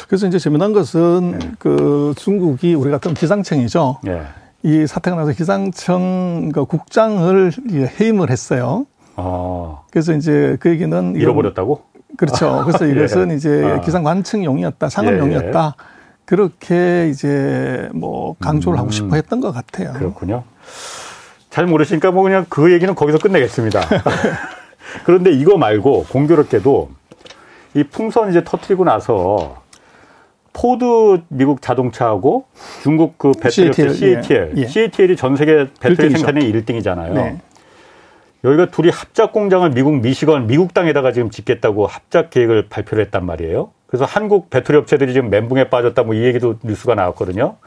그래서 0.07 0.27
이제 0.27 0.37
재미난 0.37 0.73
것은 0.73 1.39
네. 1.39 1.51
그 1.57 2.13
중국이 2.17 2.75
우리 2.75 2.91
같은 2.91 3.13
기상청이죠. 3.13 3.99
네. 4.03 4.21
이 4.63 4.85
사태가 4.85 5.15
나서 5.15 5.31
기상청 5.31 6.51
그 6.53 6.65
국장을 6.65 7.51
해임을 7.99 8.29
했어요. 8.29 8.85
아. 9.15 9.79
그래서 9.91 10.13
이제 10.13 10.57
그 10.59 10.69
얘기는 10.69 11.15
잃어버렸다고? 11.15 11.83
그렇죠. 12.17 12.63
그래서 12.65 12.85
이것은 12.87 13.31
예. 13.31 13.35
이제 13.35 13.63
아. 13.63 13.81
기상관측용이었다, 13.81 14.89
상업용이었다. 14.89 15.75
예. 15.77 15.94
예. 16.25 16.35
그렇게 16.35 17.09
이제 17.09 17.89
뭐 17.93 18.35
강조를 18.39 18.77
음, 18.77 18.79
하고 18.79 18.91
싶어 18.91 19.15
했던 19.15 19.41
것 19.41 19.51
같아요. 19.51 19.93
그렇군요. 19.93 20.43
잘 21.49 21.67
모르시니까 21.67 22.11
뭐 22.11 22.23
그냥 22.23 22.45
그 22.49 22.73
얘기는 22.73 22.93
거기서 22.93 23.17
끝내겠습니다. 23.19 23.81
그런데 25.05 25.31
이거 25.31 25.57
말고 25.57 26.05
공교롭게도 26.09 26.89
이 27.75 27.83
풍선 27.83 28.29
이제 28.29 28.43
터트리고 28.43 28.83
나서 28.83 29.63
포드 30.53 31.21
미국 31.27 31.61
자동차하고 31.61 32.45
중국 32.81 33.17
그 33.17 33.31
배터리 33.33 33.73
CATL, 33.73 33.93
CATL, 33.93 34.53
예. 34.57 34.67
CATL이 34.67 35.15
전 35.17 35.35
세계 35.35 35.67
배터리 35.79 36.09
1등이죠. 36.09 36.11
생산의 36.11 36.53
1등이잖아요. 36.53 37.13
네. 37.13 37.41
여기가 38.45 38.67
둘이 38.67 38.89
합작 38.89 39.33
공장을 39.33 39.69
미국 39.71 39.99
미시건 39.99 40.47
미국 40.47 40.73
땅에다가 40.73 41.11
지금 41.11 41.29
짓겠다고 41.29 41.87
합작 41.87 42.29
계획을 42.29 42.67
발표를 42.69 43.03
했단 43.05 43.25
말이에요. 43.25 43.71
그래서 43.87 44.05
한국 44.05 44.49
배터리 44.49 44.77
업체들이 44.77 45.13
지금 45.13 45.29
멘붕에 45.29 45.69
빠졌다 45.69 46.01
뭐 46.03 46.15
이 46.15 46.23
얘기도 46.23 46.55
뉴스가 46.63 46.95
나왔거든요. 46.95 47.57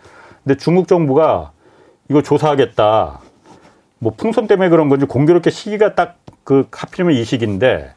근데 0.45 0.57
중국 0.57 0.89
정부가 0.89 1.53
이거 2.09 2.23
조사하겠다. 2.23 3.21
뭐 4.01 4.13
풍선 4.17 4.47
때문에 4.47 4.69
그런 4.69 4.89
건지 4.89 5.07
공교롭게 5.07 5.51
시기가 5.51 5.95
딱 5.95 6.19
그 6.49 6.67
하필이면 6.73 7.15
이 7.15 7.25
시기인데 7.25 7.93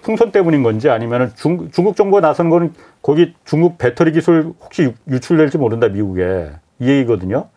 풍선 0.00 0.32
때문인 0.32 0.62
건지 0.62 0.88
아니면은 0.88 1.30
중, 1.36 1.70
중국 1.72 1.94
정부가 1.94 2.22
나선 2.22 2.48
거는 2.48 2.72
거기 3.02 3.34
중국 3.44 3.76
배터리 3.76 4.12
기술 4.12 4.54
혹시 4.62 4.94
유출될지 5.06 5.58
모른다 5.58 5.88
미국에 5.88 6.52
이 6.80 6.88
얘기거든요. 6.88 7.50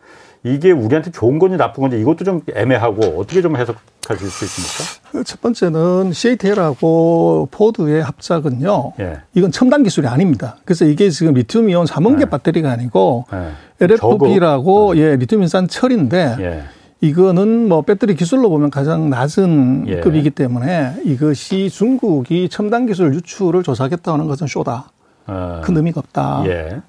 이게 0.46 0.70
우리한테 0.70 1.10
좋은 1.10 1.38
건지 1.38 1.56
나쁜 1.56 1.82
건지 1.82 1.98
이것도 2.00 2.24
좀 2.24 2.40
애매하고 2.54 3.20
어떻게 3.20 3.42
좀 3.42 3.56
해석하실 3.56 4.30
수 4.30 4.44
있습니까? 4.44 5.24
첫 5.24 5.40
번째는 5.40 6.12
CATL하고 6.12 7.48
포드의 7.50 8.02
합작은요. 8.02 8.92
예. 9.00 9.20
이건 9.34 9.50
첨단 9.50 9.82
기술이 9.82 10.06
아닙니다. 10.06 10.56
그래서 10.64 10.84
이게 10.84 11.10
지금 11.10 11.34
리튬 11.34 11.68
이온 11.68 11.86
삼원계 11.86 12.22
예. 12.22 12.30
배터리가 12.30 12.70
아니고 12.70 13.26
예. 13.32 13.84
LFP라고 13.84 14.96
예. 14.96 15.00
예, 15.00 15.16
리튬 15.16 15.42
인산 15.42 15.66
철인데 15.66 16.36
예. 16.38 16.62
이거는 17.00 17.68
뭐 17.68 17.82
배터리 17.82 18.14
기술로 18.14 18.48
보면 18.48 18.70
가장 18.70 19.10
낮은 19.10 19.86
예. 19.88 20.00
급이기 20.00 20.30
때문에 20.30 20.94
이것이 21.04 21.70
중국이 21.70 22.48
첨단 22.48 22.86
기술 22.86 23.12
유출을 23.14 23.64
조사하겠다는 23.64 24.26
것은 24.26 24.46
쇼다. 24.46 24.92
어. 25.28 25.60
큰 25.64 25.76
의미가 25.76 25.98
없다. 25.98 26.44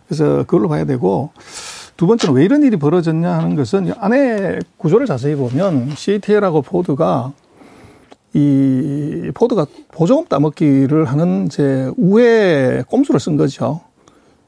그래서 0.08 0.44
그걸로 0.44 0.70
봐야 0.70 0.86
되고 0.86 1.32
두 1.98 2.06
번째는 2.06 2.36
왜 2.36 2.46
이런 2.46 2.64
일이 2.64 2.78
벌어졌냐 2.78 3.30
하는 3.40 3.56
것은 3.56 3.92
안에 4.00 4.60
구조를 4.78 5.08
자세히 5.08 5.36
보면 5.36 5.92
CATL하고 5.96 6.62
포드가 6.62 7.34
이 8.34 9.32
포드가 9.34 9.66
보조금 9.92 10.26
따먹기를 10.26 11.06
하는 11.06 11.50
제 11.50 11.92
우회 11.98 12.84
꼼수를 12.88 13.20
쓴 13.20 13.36
거죠. 13.36 13.82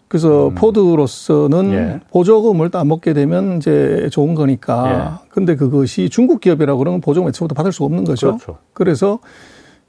그래서 0.07 0.49
음. 0.49 0.55
포드로서는 0.55 1.73
예. 1.73 1.99
보조금을 2.11 2.69
따먹게 2.69 3.13
되면 3.13 3.57
이제 3.57 4.09
좋은 4.11 4.35
거니까. 4.35 5.19
예. 5.23 5.27
근데 5.29 5.55
그것이 5.55 6.09
중국 6.09 6.41
기업이라고 6.41 6.77
그러면 6.77 7.01
보조금 7.01 7.29
애초부터 7.29 7.55
받을 7.55 7.71
수가 7.71 7.85
없는 7.85 8.05
거죠. 8.05 8.37
그렇죠. 8.37 8.57
그래서 8.73 9.19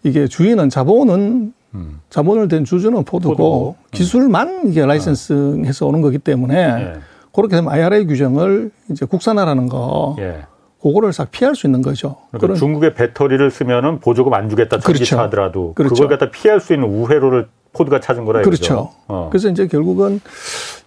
이게 0.02 0.26
주인은 0.26 0.70
자본은 0.70 1.52
음. 1.74 2.00
자본을 2.10 2.48
댄 2.48 2.64
주주는 2.64 3.02
포드고 3.04 3.30
포드고. 3.30 3.76
음. 3.78 3.84
기술만 3.92 4.68
이게 4.68 4.84
라이센스해서 4.84 5.86
오는 5.86 6.00
거기 6.00 6.18
때문에 6.18 6.54
예. 6.56 6.92
그렇게 7.32 7.56
되면 7.56 7.72
IRA 7.72 8.06
규정을 8.06 8.70
이제 8.90 9.06
국산화라는 9.06 9.68
거. 9.68 10.16
예. 10.18 10.46
그거를 10.82 11.12
싹 11.12 11.30
피할 11.30 11.54
수 11.54 11.66
있는 11.66 11.82
거죠. 11.82 12.16
그러니까 12.32 12.58
중국의 12.58 12.94
배터리를 12.94 13.50
쓰면은 13.50 14.00
보조금 14.00 14.32
안 14.32 14.48
주겠다 14.48 14.78
전기차 14.78 15.16
그렇죠. 15.16 15.18
하더라도 15.18 15.74
그렇죠. 15.74 15.94
그걸 15.94 16.08
갖다 16.08 16.30
피할 16.30 16.58
수 16.58 16.72
있는 16.72 16.88
우회로를 16.88 17.48
포드가 17.72 18.00
찾은 18.00 18.24
거라 18.24 18.40
그렇죠. 18.42 18.90
어. 19.06 19.28
그래서 19.30 19.50
이제 19.50 19.66
결국은 19.66 20.20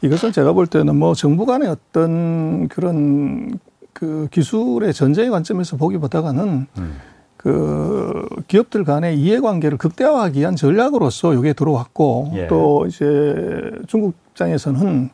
이것은 0.01 0.31
제가 0.31 0.53
볼 0.53 0.65
때는 0.67 0.95
뭐 0.95 1.13
정부 1.13 1.45
간의 1.45 1.69
어떤 1.69 2.67
그런 2.69 3.59
그 3.93 4.27
기술의 4.31 4.93
전쟁의 4.93 5.29
관점에서 5.29 5.77
보기보다는 5.77 6.67
음. 6.77 6.95
그 7.37 8.25
기업들 8.47 8.85
간의 8.85 9.19
이해관계를 9.19 9.77
극대화하기 9.77 10.39
위한 10.39 10.55
전략으로서 10.55 11.33
이게 11.35 11.53
들어왔고 11.53 12.31
예. 12.35 12.47
또 12.47 12.85
이제 12.87 13.71
중국 13.87 14.15
입장에서는 14.31 15.09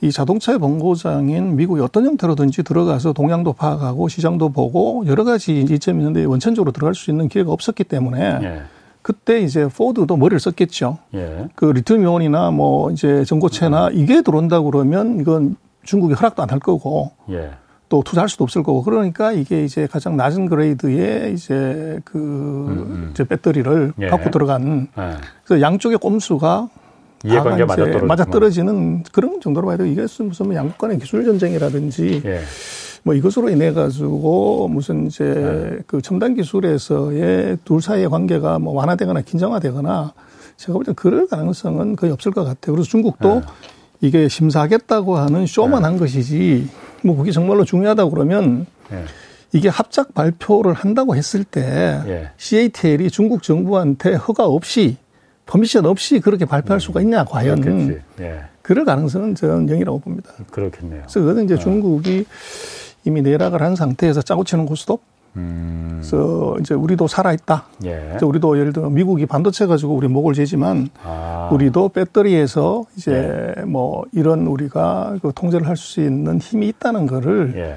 이 0.00 0.12
자동차의 0.12 0.58
본고장인 0.58 1.56
미국이 1.56 1.80
어떤 1.80 2.06
형태로든지 2.06 2.62
들어가서 2.62 3.12
동향도 3.12 3.52
파악하고 3.54 4.08
시장도 4.08 4.50
보고 4.50 5.04
여러 5.06 5.24
가지 5.24 5.60
이점이 5.60 5.98
있는데 6.00 6.24
원천적으로 6.24 6.70
들어갈 6.70 6.94
수 6.94 7.10
있는 7.10 7.28
기회가 7.28 7.50
없었기 7.50 7.84
때문에 7.84 8.38
예. 8.42 8.62
그때 9.02 9.40
이제 9.40 9.66
포드도 9.68 10.16
머리를 10.16 10.38
썼겠죠. 10.38 10.98
예. 11.14 11.48
그 11.56 11.64
리튬 11.64 12.02
이온이나 12.02 12.50
뭐 12.52 12.92
이제 12.92 13.24
전고체나 13.24 13.90
이게 13.92 14.22
들어온다 14.22 14.60
그러면 14.60 15.18
이건 15.20 15.56
중국이 15.82 16.14
허락도 16.14 16.42
안 16.42 16.50
할 16.50 16.60
거고 16.60 17.10
예. 17.30 17.50
또 17.88 18.02
투자할 18.04 18.28
수도 18.28 18.44
없을 18.44 18.62
거고 18.62 18.82
그러니까 18.82 19.32
이게 19.32 19.64
이제 19.64 19.86
가장 19.86 20.16
낮은 20.16 20.46
그레이드의 20.46 21.32
이제 21.32 21.98
그 22.04 22.18
음, 22.18 22.78
음. 22.78 23.08
이제 23.12 23.24
배터리를 23.24 23.94
예. 23.98 24.08
갖고 24.08 24.30
들어간 24.30 24.86
예. 24.96 25.14
그래서 25.44 25.60
양쪽의 25.60 25.98
꼼수가 25.98 26.68
이해관계 27.24 27.64
맞아 27.64 27.84
떨어지 27.84 28.04
맞아 28.06 28.24
떨어지는 28.24 29.02
그런 29.12 29.40
정도로 29.40 29.66
봐야 29.66 29.76
돼요. 29.76 29.88
이게 29.88 30.02
무슨 30.02 30.54
양국 30.54 30.78
간의 30.78 30.98
기술 30.98 31.24
전쟁이라든지 31.24 32.22
예. 32.24 32.40
뭐 33.02 33.14
이것으로 33.14 33.48
인해 33.50 33.72
가지고 33.72 34.68
무슨 34.68 35.06
이제 35.06 35.24
네. 35.24 35.78
그 35.86 36.02
첨단 36.02 36.34
기술에서의 36.34 37.58
둘 37.64 37.80
사이의 37.80 38.08
관계가 38.08 38.58
뭐 38.58 38.74
완화되거나 38.74 39.22
긴장화되거나 39.22 40.12
제가 40.56 40.72
볼 40.74 40.84
때 40.84 40.92
그럴 40.92 41.26
가능성은 41.26 41.96
거의 41.96 42.12
없을 42.12 42.32
것 42.32 42.44
같아요. 42.44 42.74
그래서 42.74 42.88
중국도 42.88 43.36
네. 43.36 43.46
이게 44.00 44.28
심사하겠다고 44.28 45.16
하는 45.16 45.46
쇼만 45.46 45.82
네. 45.82 45.86
한 45.86 45.98
것이지 45.98 46.68
뭐 47.02 47.16
그게 47.16 47.30
정말로 47.30 47.64
중요하다고 47.64 48.10
그러면 48.10 48.66
네. 48.90 49.04
이게 49.52 49.68
합작 49.68 50.14
발표를 50.14 50.74
한다고 50.74 51.16
했을 51.16 51.42
때 51.44 52.00
예. 52.06 52.30
CATL이 52.36 53.10
중국 53.10 53.42
정부한테 53.42 54.14
허가 54.14 54.46
없이 54.46 54.96
permission 55.48 55.86
없이 55.86 56.20
그렇게 56.20 56.44
발표할 56.44 56.76
음. 56.76 56.78
수가 56.78 57.00
있냐 57.00 57.24
과연 57.24 57.98
예. 58.20 58.42
그럴 58.62 58.84
가능성은 58.84 59.34
저는 59.34 59.66
영이라고 59.66 59.98
봅니다. 59.98 60.30
그렇겠네요. 60.50 61.00
그래서 61.02 61.20
그것은 61.20 61.44
이제 61.46 61.54
어. 61.54 61.58
중국이 61.58 62.26
이미 63.04 63.22
내락을 63.22 63.62
한 63.62 63.74
상태에서 63.74 64.20
짜고 64.20 64.44
치는 64.44 64.66
고스톱. 64.66 65.00
음. 65.36 66.00
그래서 66.00 66.56
이제 66.60 66.74
우리도 66.74 67.06
살아있다. 67.08 67.64
예. 67.84 68.18
우리도 68.22 68.58
예를 68.58 68.74
들어 68.74 68.90
미국이 68.90 69.24
반도체 69.24 69.66
가지고 69.66 69.94
우리 69.94 70.06
목을 70.06 70.34
죄지만 70.34 70.90
아. 71.02 71.48
우리도 71.50 71.88
배터리에서 71.90 72.84
이제 72.96 73.54
예. 73.56 73.62
뭐 73.62 74.04
이런 74.12 74.46
우리가 74.46 75.16
그 75.22 75.32
통제를 75.34 75.66
할 75.66 75.76
수 75.76 76.02
있는 76.02 76.38
힘이 76.38 76.68
있다는 76.68 77.06
거를 77.06 77.54
예. 77.56 77.76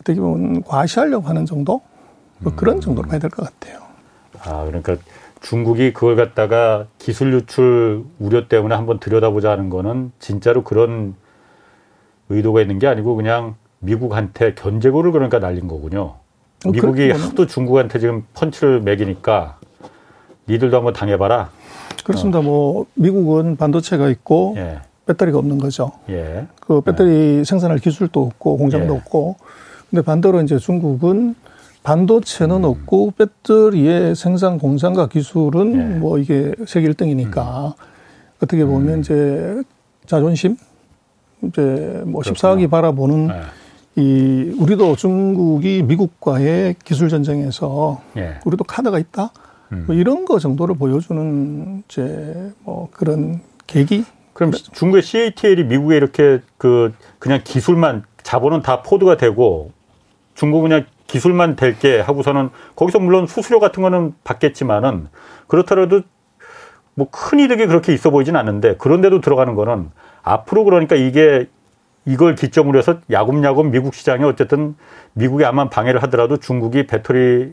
어떻게 0.00 0.18
보면 0.18 0.62
과시하려고 0.62 1.28
하는 1.28 1.44
정도? 1.44 1.82
뭐 2.38 2.54
그런 2.54 2.76
음. 2.76 2.80
정도로 2.80 3.08
봐야 3.08 3.18
될 3.18 3.28
것 3.28 3.44
같아요. 3.44 3.80
아, 4.42 4.64
그러니까 4.64 4.96
중국이 5.40 5.92
그걸 5.92 6.16
갖다가 6.16 6.86
기술 6.98 7.32
유출 7.32 8.04
우려 8.18 8.46
때문에 8.46 8.74
한번 8.74 8.98
들여다보자 9.00 9.50
하는 9.50 9.70
거는 9.70 10.12
진짜로 10.18 10.62
그런 10.62 11.14
의도가 12.28 12.60
있는 12.60 12.78
게 12.78 12.86
아니고 12.86 13.16
그냥 13.16 13.56
미국한테 13.80 14.54
견제고를 14.54 15.12
그러니까 15.12 15.38
날린 15.38 15.66
거군요. 15.66 16.16
어, 16.66 16.70
미국이 16.70 17.10
하도 17.10 17.46
중국한테 17.46 17.98
지금 17.98 18.24
펀치를 18.34 18.82
매기니까 18.82 19.58
니들도 20.48 20.76
한번 20.76 20.92
당해봐라. 20.92 21.50
그렇습니다. 22.04 22.40
어. 22.40 22.42
뭐 22.42 22.86
미국은 22.94 23.56
반도체가 23.56 24.10
있고 24.10 24.54
예. 24.58 24.80
배터리가 25.06 25.38
없는 25.38 25.58
거죠. 25.58 25.92
예. 26.10 26.46
그 26.60 26.82
배터리 26.82 27.38
예. 27.38 27.44
생산할 27.44 27.78
기술도 27.78 28.22
없고 28.22 28.58
공장도 28.58 28.94
예. 28.94 28.98
없고. 28.98 29.36
근데 29.88 30.02
반대로 30.02 30.40
이제 30.42 30.58
중국은 30.58 31.34
반도체는 31.82 32.56
음. 32.56 32.64
없고 32.64 33.12
배터리의 33.16 34.14
생산 34.14 34.58
공장과 34.58 35.08
기술은 35.08 35.74
예. 35.74 35.98
뭐 35.98 36.18
이게 36.18 36.54
세계 36.66 36.88
1등이니까 36.88 37.66
음. 37.66 37.72
어떻게 38.42 38.64
보면 38.64 38.94
음. 38.94 39.00
이제 39.00 39.62
자존심 40.06 40.56
이제 41.42 42.02
뭐 42.06 42.22
14억이 42.22 42.70
바라보는 42.70 43.28
네. 43.28 43.40
이 43.96 44.54
우리도 44.58 44.96
중국이 44.96 45.82
미국과의 45.82 46.76
기술 46.84 47.08
전쟁에서 47.08 48.00
예. 48.16 48.38
우리도 48.44 48.64
카드가 48.64 48.98
있다. 48.98 49.30
음. 49.72 49.84
뭐 49.86 49.94
이런 49.94 50.24
거 50.24 50.38
정도를 50.38 50.76
보여주는 50.76 51.82
이제 51.88 52.52
뭐 52.60 52.88
그런 52.92 53.40
계기. 53.66 54.04
그럼 54.32 54.52
중국의 54.52 55.02
CATL이 55.02 55.64
미국에 55.64 55.96
이렇게 55.96 56.40
그 56.56 56.94
그냥 57.18 57.40
기술만 57.44 58.04
자본은 58.22 58.62
다 58.62 58.82
포드가 58.82 59.16
되고 59.16 59.72
중국은 60.34 60.70
그냥 60.70 60.86
기술만 61.10 61.56
될 61.56 61.78
게 61.78 62.00
하고서는 62.00 62.50
거기서 62.76 63.00
물론 63.00 63.26
수수료 63.26 63.58
같은 63.60 63.82
거는 63.82 64.14
받겠지만은 64.24 65.08
그렇더라도 65.48 66.02
뭐 66.94 67.08
큰 67.10 67.40
이득이 67.40 67.66
그렇게 67.66 67.92
있어 67.94 68.10
보이진 68.10 68.36
않는데 68.36 68.76
그런데도 68.76 69.20
들어가는 69.20 69.54
거는 69.54 69.90
앞으로 70.22 70.64
그러니까 70.64 70.96
이게 70.96 71.48
이걸 72.06 72.34
기점으로 72.34 72.78
해서 72.78 72.98
야금야금 73.10 73.70
미국 73.70 73.94
시장에 73.94 74.24
어쨌든 74.24 74.74
미국이 75.14 75.44
아마 75.44 75.68
방해를 75.68 76.02
하더라도 76.04 76.36
중국이 76.38 76.86
배터리 76.86 77.52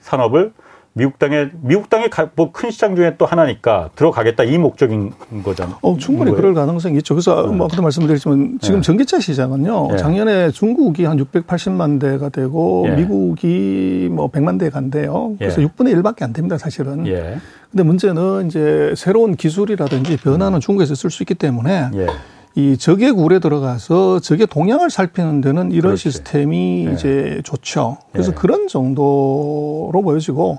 산업을 0.00 0.52
미국 0.98 1.18
땅에 1.20 1.48
미국 1.62 1.88
땅에 1.88 2.08
뭐 2.34 2.50
큰 2.52 2.70
시장 2.72 2.96
중에 2.96 3.14
또 3.18 3.24
하나니까 3.24 3.90
들어가겠다 3.94 4.42
이 4.42 4.58
목적인 4.58 5.12
거잖아요. 5.44 5.76
어, 5.80 5.96
충분히 5.96 6.32
그럴 6.32 6.54
가능성이 6.54 6.96
있죠. 6.98 7.14
그래서 7.14 7.46
네. 7.46 7.54
뭐 7.54 7.66
아까도 7.66 7.82
말씀드렸지만 7.82 8.58
지금 8.60 8.80
네. 8.80 8.82
전기차 8.82 9.20
시장은요. 9.20 9.88
네. 9.92 9.96
작년에 9.96 10.50
중국이 10.50 11.04
한 11.04 11.18
680만 11.18 12.00
대가 12.00 12.28
되고 12.30 12.84
예. 12.88 12.96
미국이 12.96 14.08
뭐 14.10 14.28
100만 14.30 14.58
대 14.58 14.70
간대요. 14.70 15.34
그래서 15.38 15.62
예. 15.62 15.66
6분의 15.66 15.94
1밖에 16.02 16.22
안 16.22 16.32
됩니다, 16.32 16.58
사실은. 16.58 17.06
예. 17.06 17.38
근데 17.70 17.82
문제는 17.84 18.46
이제 18.46 18.94
새로운 18.96 19.36
기술이라든지 19.36 20.16
변화는 20.16 20.58
음. 20.58 20.60
중국에서 20.60 20.94
쓸 20.96 21.10
수 21.10 21.22
있기 21.22 21.34
때문에 21.34 21.90
예. 21.94 22.06
이 22.54 22.76
적의 22.76 23.12
굴에 23.12 23.38
들어가서 23.38 24.20
적의 24.20 24.46
동향을 24.46 24.90
살피는 24.90 25.40
데는 25.40 25.70
이런 25.70 25.90
그렇지. 25.90 26.10
시스템이 26.10 26.84
네. 26.86 26.92
이제 26.92 27.40
좋죠. 27.44 27.98
그래서 28.12 28.32
네. 28.32 28.36
그런 28.36 28.68
정도로 28.68 30.00
보여지고 30.02 30.58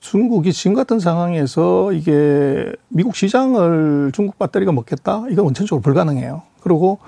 중국이 0.00 0.52
지금 0.52 0.74
같은 0.74 0.98
상황에서 0.98 1.92
이게 1.92 2.72
미국 2.88 3.14
시장을 3.16 4.10
중국 4.12 4.38
배터리가 4.38 4.72
먹겠다? 4.72 5.24
이건 5.30 5.46
원천적으로 5.46 5.80
불가능해요. 5.80 6.42
그리고 6.60 6.98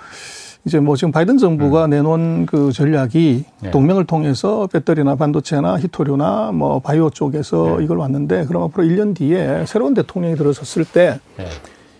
이제 0.65 0.81
뭐 0.81 0.97
지금 0.97 1.13
바이든 1.13 1.37
정부가 1.39 1.85
음. 1.85 1.91
내놓은 1.91 2.47
그 2.47 2.73
전략이 2.73 3.45
네. 3.61 3.71
동맹을 3.71 4.07
통해서 4.07 4.67
배터리나 4.73 5.17
반도체나 5.17 5.79
히토류나 5.79 6.53
뭐 6.53 6.79
바이오 6.81 7.11
쪽에서 7.11 7.77
네. 7.79 7.85
이걸 7.85 7.99
왔는데 7.99 8.47
그럼 8.47 8.63
앞으로 8.63 8.87
1년 8.87 9.15
뒤에 9.15 9.67
새로운 9.67 9.93
대통령이 9.95 10.37
들어섰을 10.37 10.87
때 10.87 11.21
네. 11.37 11.47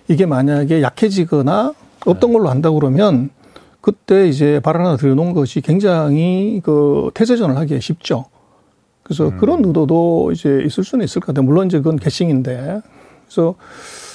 이게 0.09 0.27
만약에 0.27 0.81
약해지거나 0.81 1.75
없던 2.05 2.33
걸로 2.33 2.49
한다고 2.49 2.79
그러면 2.79 3.31
그때 3.81 4.29
이제 4.29 4.61
발 4.61 4.77
하나 4.77 4.97
들여놓은 4.97 5.35
것이 5.35 5.61
굉장히 5.61 6.61
그 6.65 7.11
태세전을 7.15 7.57
하기에 7.57 7.81
쉽죠. 7.81 8.27
그래서 9.03 9.29
음. 9.29 9.37
그런 9.37 9.65
의도도 9.65 10.33
이제 10.33 10.63
있을 10.65 10.85
수는 10.85 11.05
있을 11.05 11.21
것 11.21 11.29
같아요. 11.29 11.45
물론 11.45 11.67
이제 11.67 11.79
그건 11.79 11.97
개싱인데. 11.97 12.81
그래서 13.27 13.55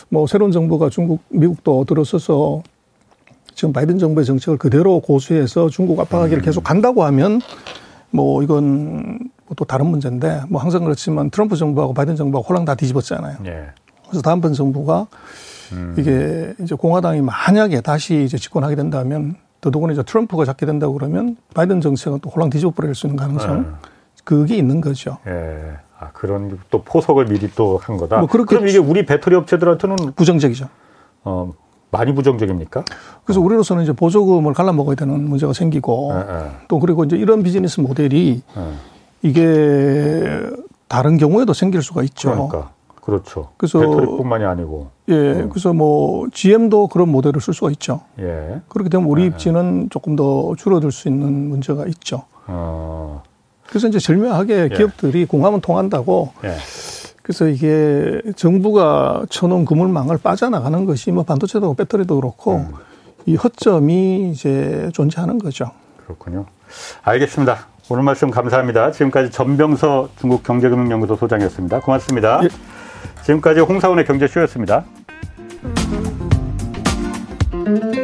뭐 0.10 0.26
새로운 0.26 0.52
정부가 0.52 0.90
중국, 0.90 1.22
미국도 1.30 1.86
들어서서 1.86 2.64
지금 3.54 3.74
바이든 3.74 4.00
정부의 4.00 4.26
정책을 4.26 4.58
그대로 4.58 5.00
고수해서 5.00 5.70
중국 5.70 6.00
압박하기를 6.00 6.42
음. 6.42 6.46
계속 6.46 6.64
간다고 6.64 7.04
하면 7.04 7.42
뭐 8.10 8.42
이건 8.42 9.20
또 9.56 9.66
다른 9.66 9.88
문제인데 9.88 10.42
뭐 10.50 10.62
항상 10.62 10.84
그렇지만 10.84 11.30
트럼프 11.30 11.56
정부하고 11.56 11.94
바이든 11.94 12.16
정부하고 12.16 12.48
홀랑 12.48 12.66
다 12.66 12.76
뒤집었잖아요. 12.76 13.38
예. 13.46 13.68
그래서 14.08 14.22
다음번 14.22 14.54
정부가 14.54 15.08
음. 15.74 15.96
이게 15.98 16.54
이제 16.62 16.76
공화당이 16.76 17.22
만약에 17.22 17.82
다시 17.82 18.24
이제 18.24 18.38
집권하게 18.38 18.76
된다면 18.76 19.36
더더군다나 19.62 19.94
이제 19.94 20.04
트럼프가 20.04 20.46
잡게 20.46 20.66
된다고 20.66 20.94
그러면 20.94 21.36
바이든 21.54 21.82
정책은 21.82 22.20
또 22.22 22.30
홀랑 22.30 22.50
뒤집어 22.50 22.72
버릴 22.72 22.96
수 22.96 23.08
있는 23.08 23.18
가능성 23.18 23.62
네. 23.62 23.68
그게 24.24 24.56
있는 24.56 24.82
거죠. 24.82 25.18
예. 25.28 25.78
아, 26.00 26.12
그런 26.14 26.58
또 26.70 26.82
포석을 26.84 27.26
미리 27.26 27.50
또 27.52 27.78
한 27.82 27.98
거다. 27.98 28.20
뭐 28.20 28.28
그럼 28.28 28.68
이게 28.68 28.78
우리 28.78 29.06
배터리 29.06 29.36
업체들한테는 29.36 29.96
부정적이죠. 30.16 30.70
어, 31.26 31.52
많이 31.92 32.14
부정적입니까? 32.14 32.86
그래서 33.26 33.42
어. 33.42 33.44
우리로서는 33.44 33.84
이제 33.84 33.92
보조금을 33.92 34.54
갈라 34.54 34.72
먹어야 34.72 34.96
되는 34.96 35.28
문제가 35.28 35.52
생기고 35.52 36.12
예, 36.14 36.20
예. 36.46 36.50
또 36.70 36.80
그리고 36.80 37.04
이제 37.04 37.18
이런 37.18 37.44
비즈니스 37.44 37.82
모델이 37.82 38.42
예. 38.58 38.62
이게 39.22 40.40
다른 40.88 41.18
경우에도 41.18 41.54
생길 41.54 41.82
수가 41.82 42.04
있죠. 42.04 42.32
그러니까. 42.32 42.72
그렇죠. 43.10 43.50
그래서 43.58 43.80
배터리뿐만이 43.80 44.44
아니고. 44.46 44.90
예. 45.10 45.14
음. 45.14 45.50
그래서 45.50 45.74
뭐 45.74 46.28
GM도 46.32 46.88
그런 46.88 47.10
모델을 47.10 47.42
쓸 47.42 47.54
수가 47.54 47.72
있죠. 47.72 48.02
예. 48.20 48.62
그렇게 48.68 48.90
되면 48.90 49.08
우리 49.08 49.24
네. 49.24 49.28
입지는 49.28 49.90
조금 49.90 50.16
더 50.16 50.56
줄어들 50.58 50.92
수 50.92 51.08
있는 51.08 51.50
문제가 51.50 51.86
있죠. 51.88 52.24
어. 52.48 53.24
그래서 53.68 53.88
이제 53.88 54.00
절묘하게 54.00 54.70
예. 54.72 54.76
기업들이 54.76 55.26
공하면 55.26 55.62
통한다고. 55.62 56.32
예. 56.44 56.56
그래서 57.22 57.48
이게 57.48 58.22
정부가 58.36 59.26
쳐놓은 59.30 59.66
그물망을 59.66 60.18
빠져나가는 60.18 60.86
것이 60.86 61.12
뭐 61.12 61.24
반도체도 61.24 61.76
배터리도 61.76 62.16
그렇고 62.16 62.56
음. 62.56 62.74
이 63.26 63.36
허점이 63.36 64.32
이제 64.32 64.90
존재하는 64.94 65.38
거죠. 65.38 65.72
그렇군요. 66.04 66.46
알겠습니다. 67.04 67.68
오늘 67.92 68.04
말씀 68.04 68.30
감사합니다. 68.30 68.92
지금까지 68.92 69.32
전병서 69.32 70.10
중국경제금융연구소 70.20 71.16
소장이었습니다. 71.16 71.82
고맙습니다. 71.82 72.42
예. 72.44 72.50
지금까지 73.24 73.60
홍사원의 73.62 74.06
경제쇼였습니다. 74.06 74.86
음. 77.54 77.99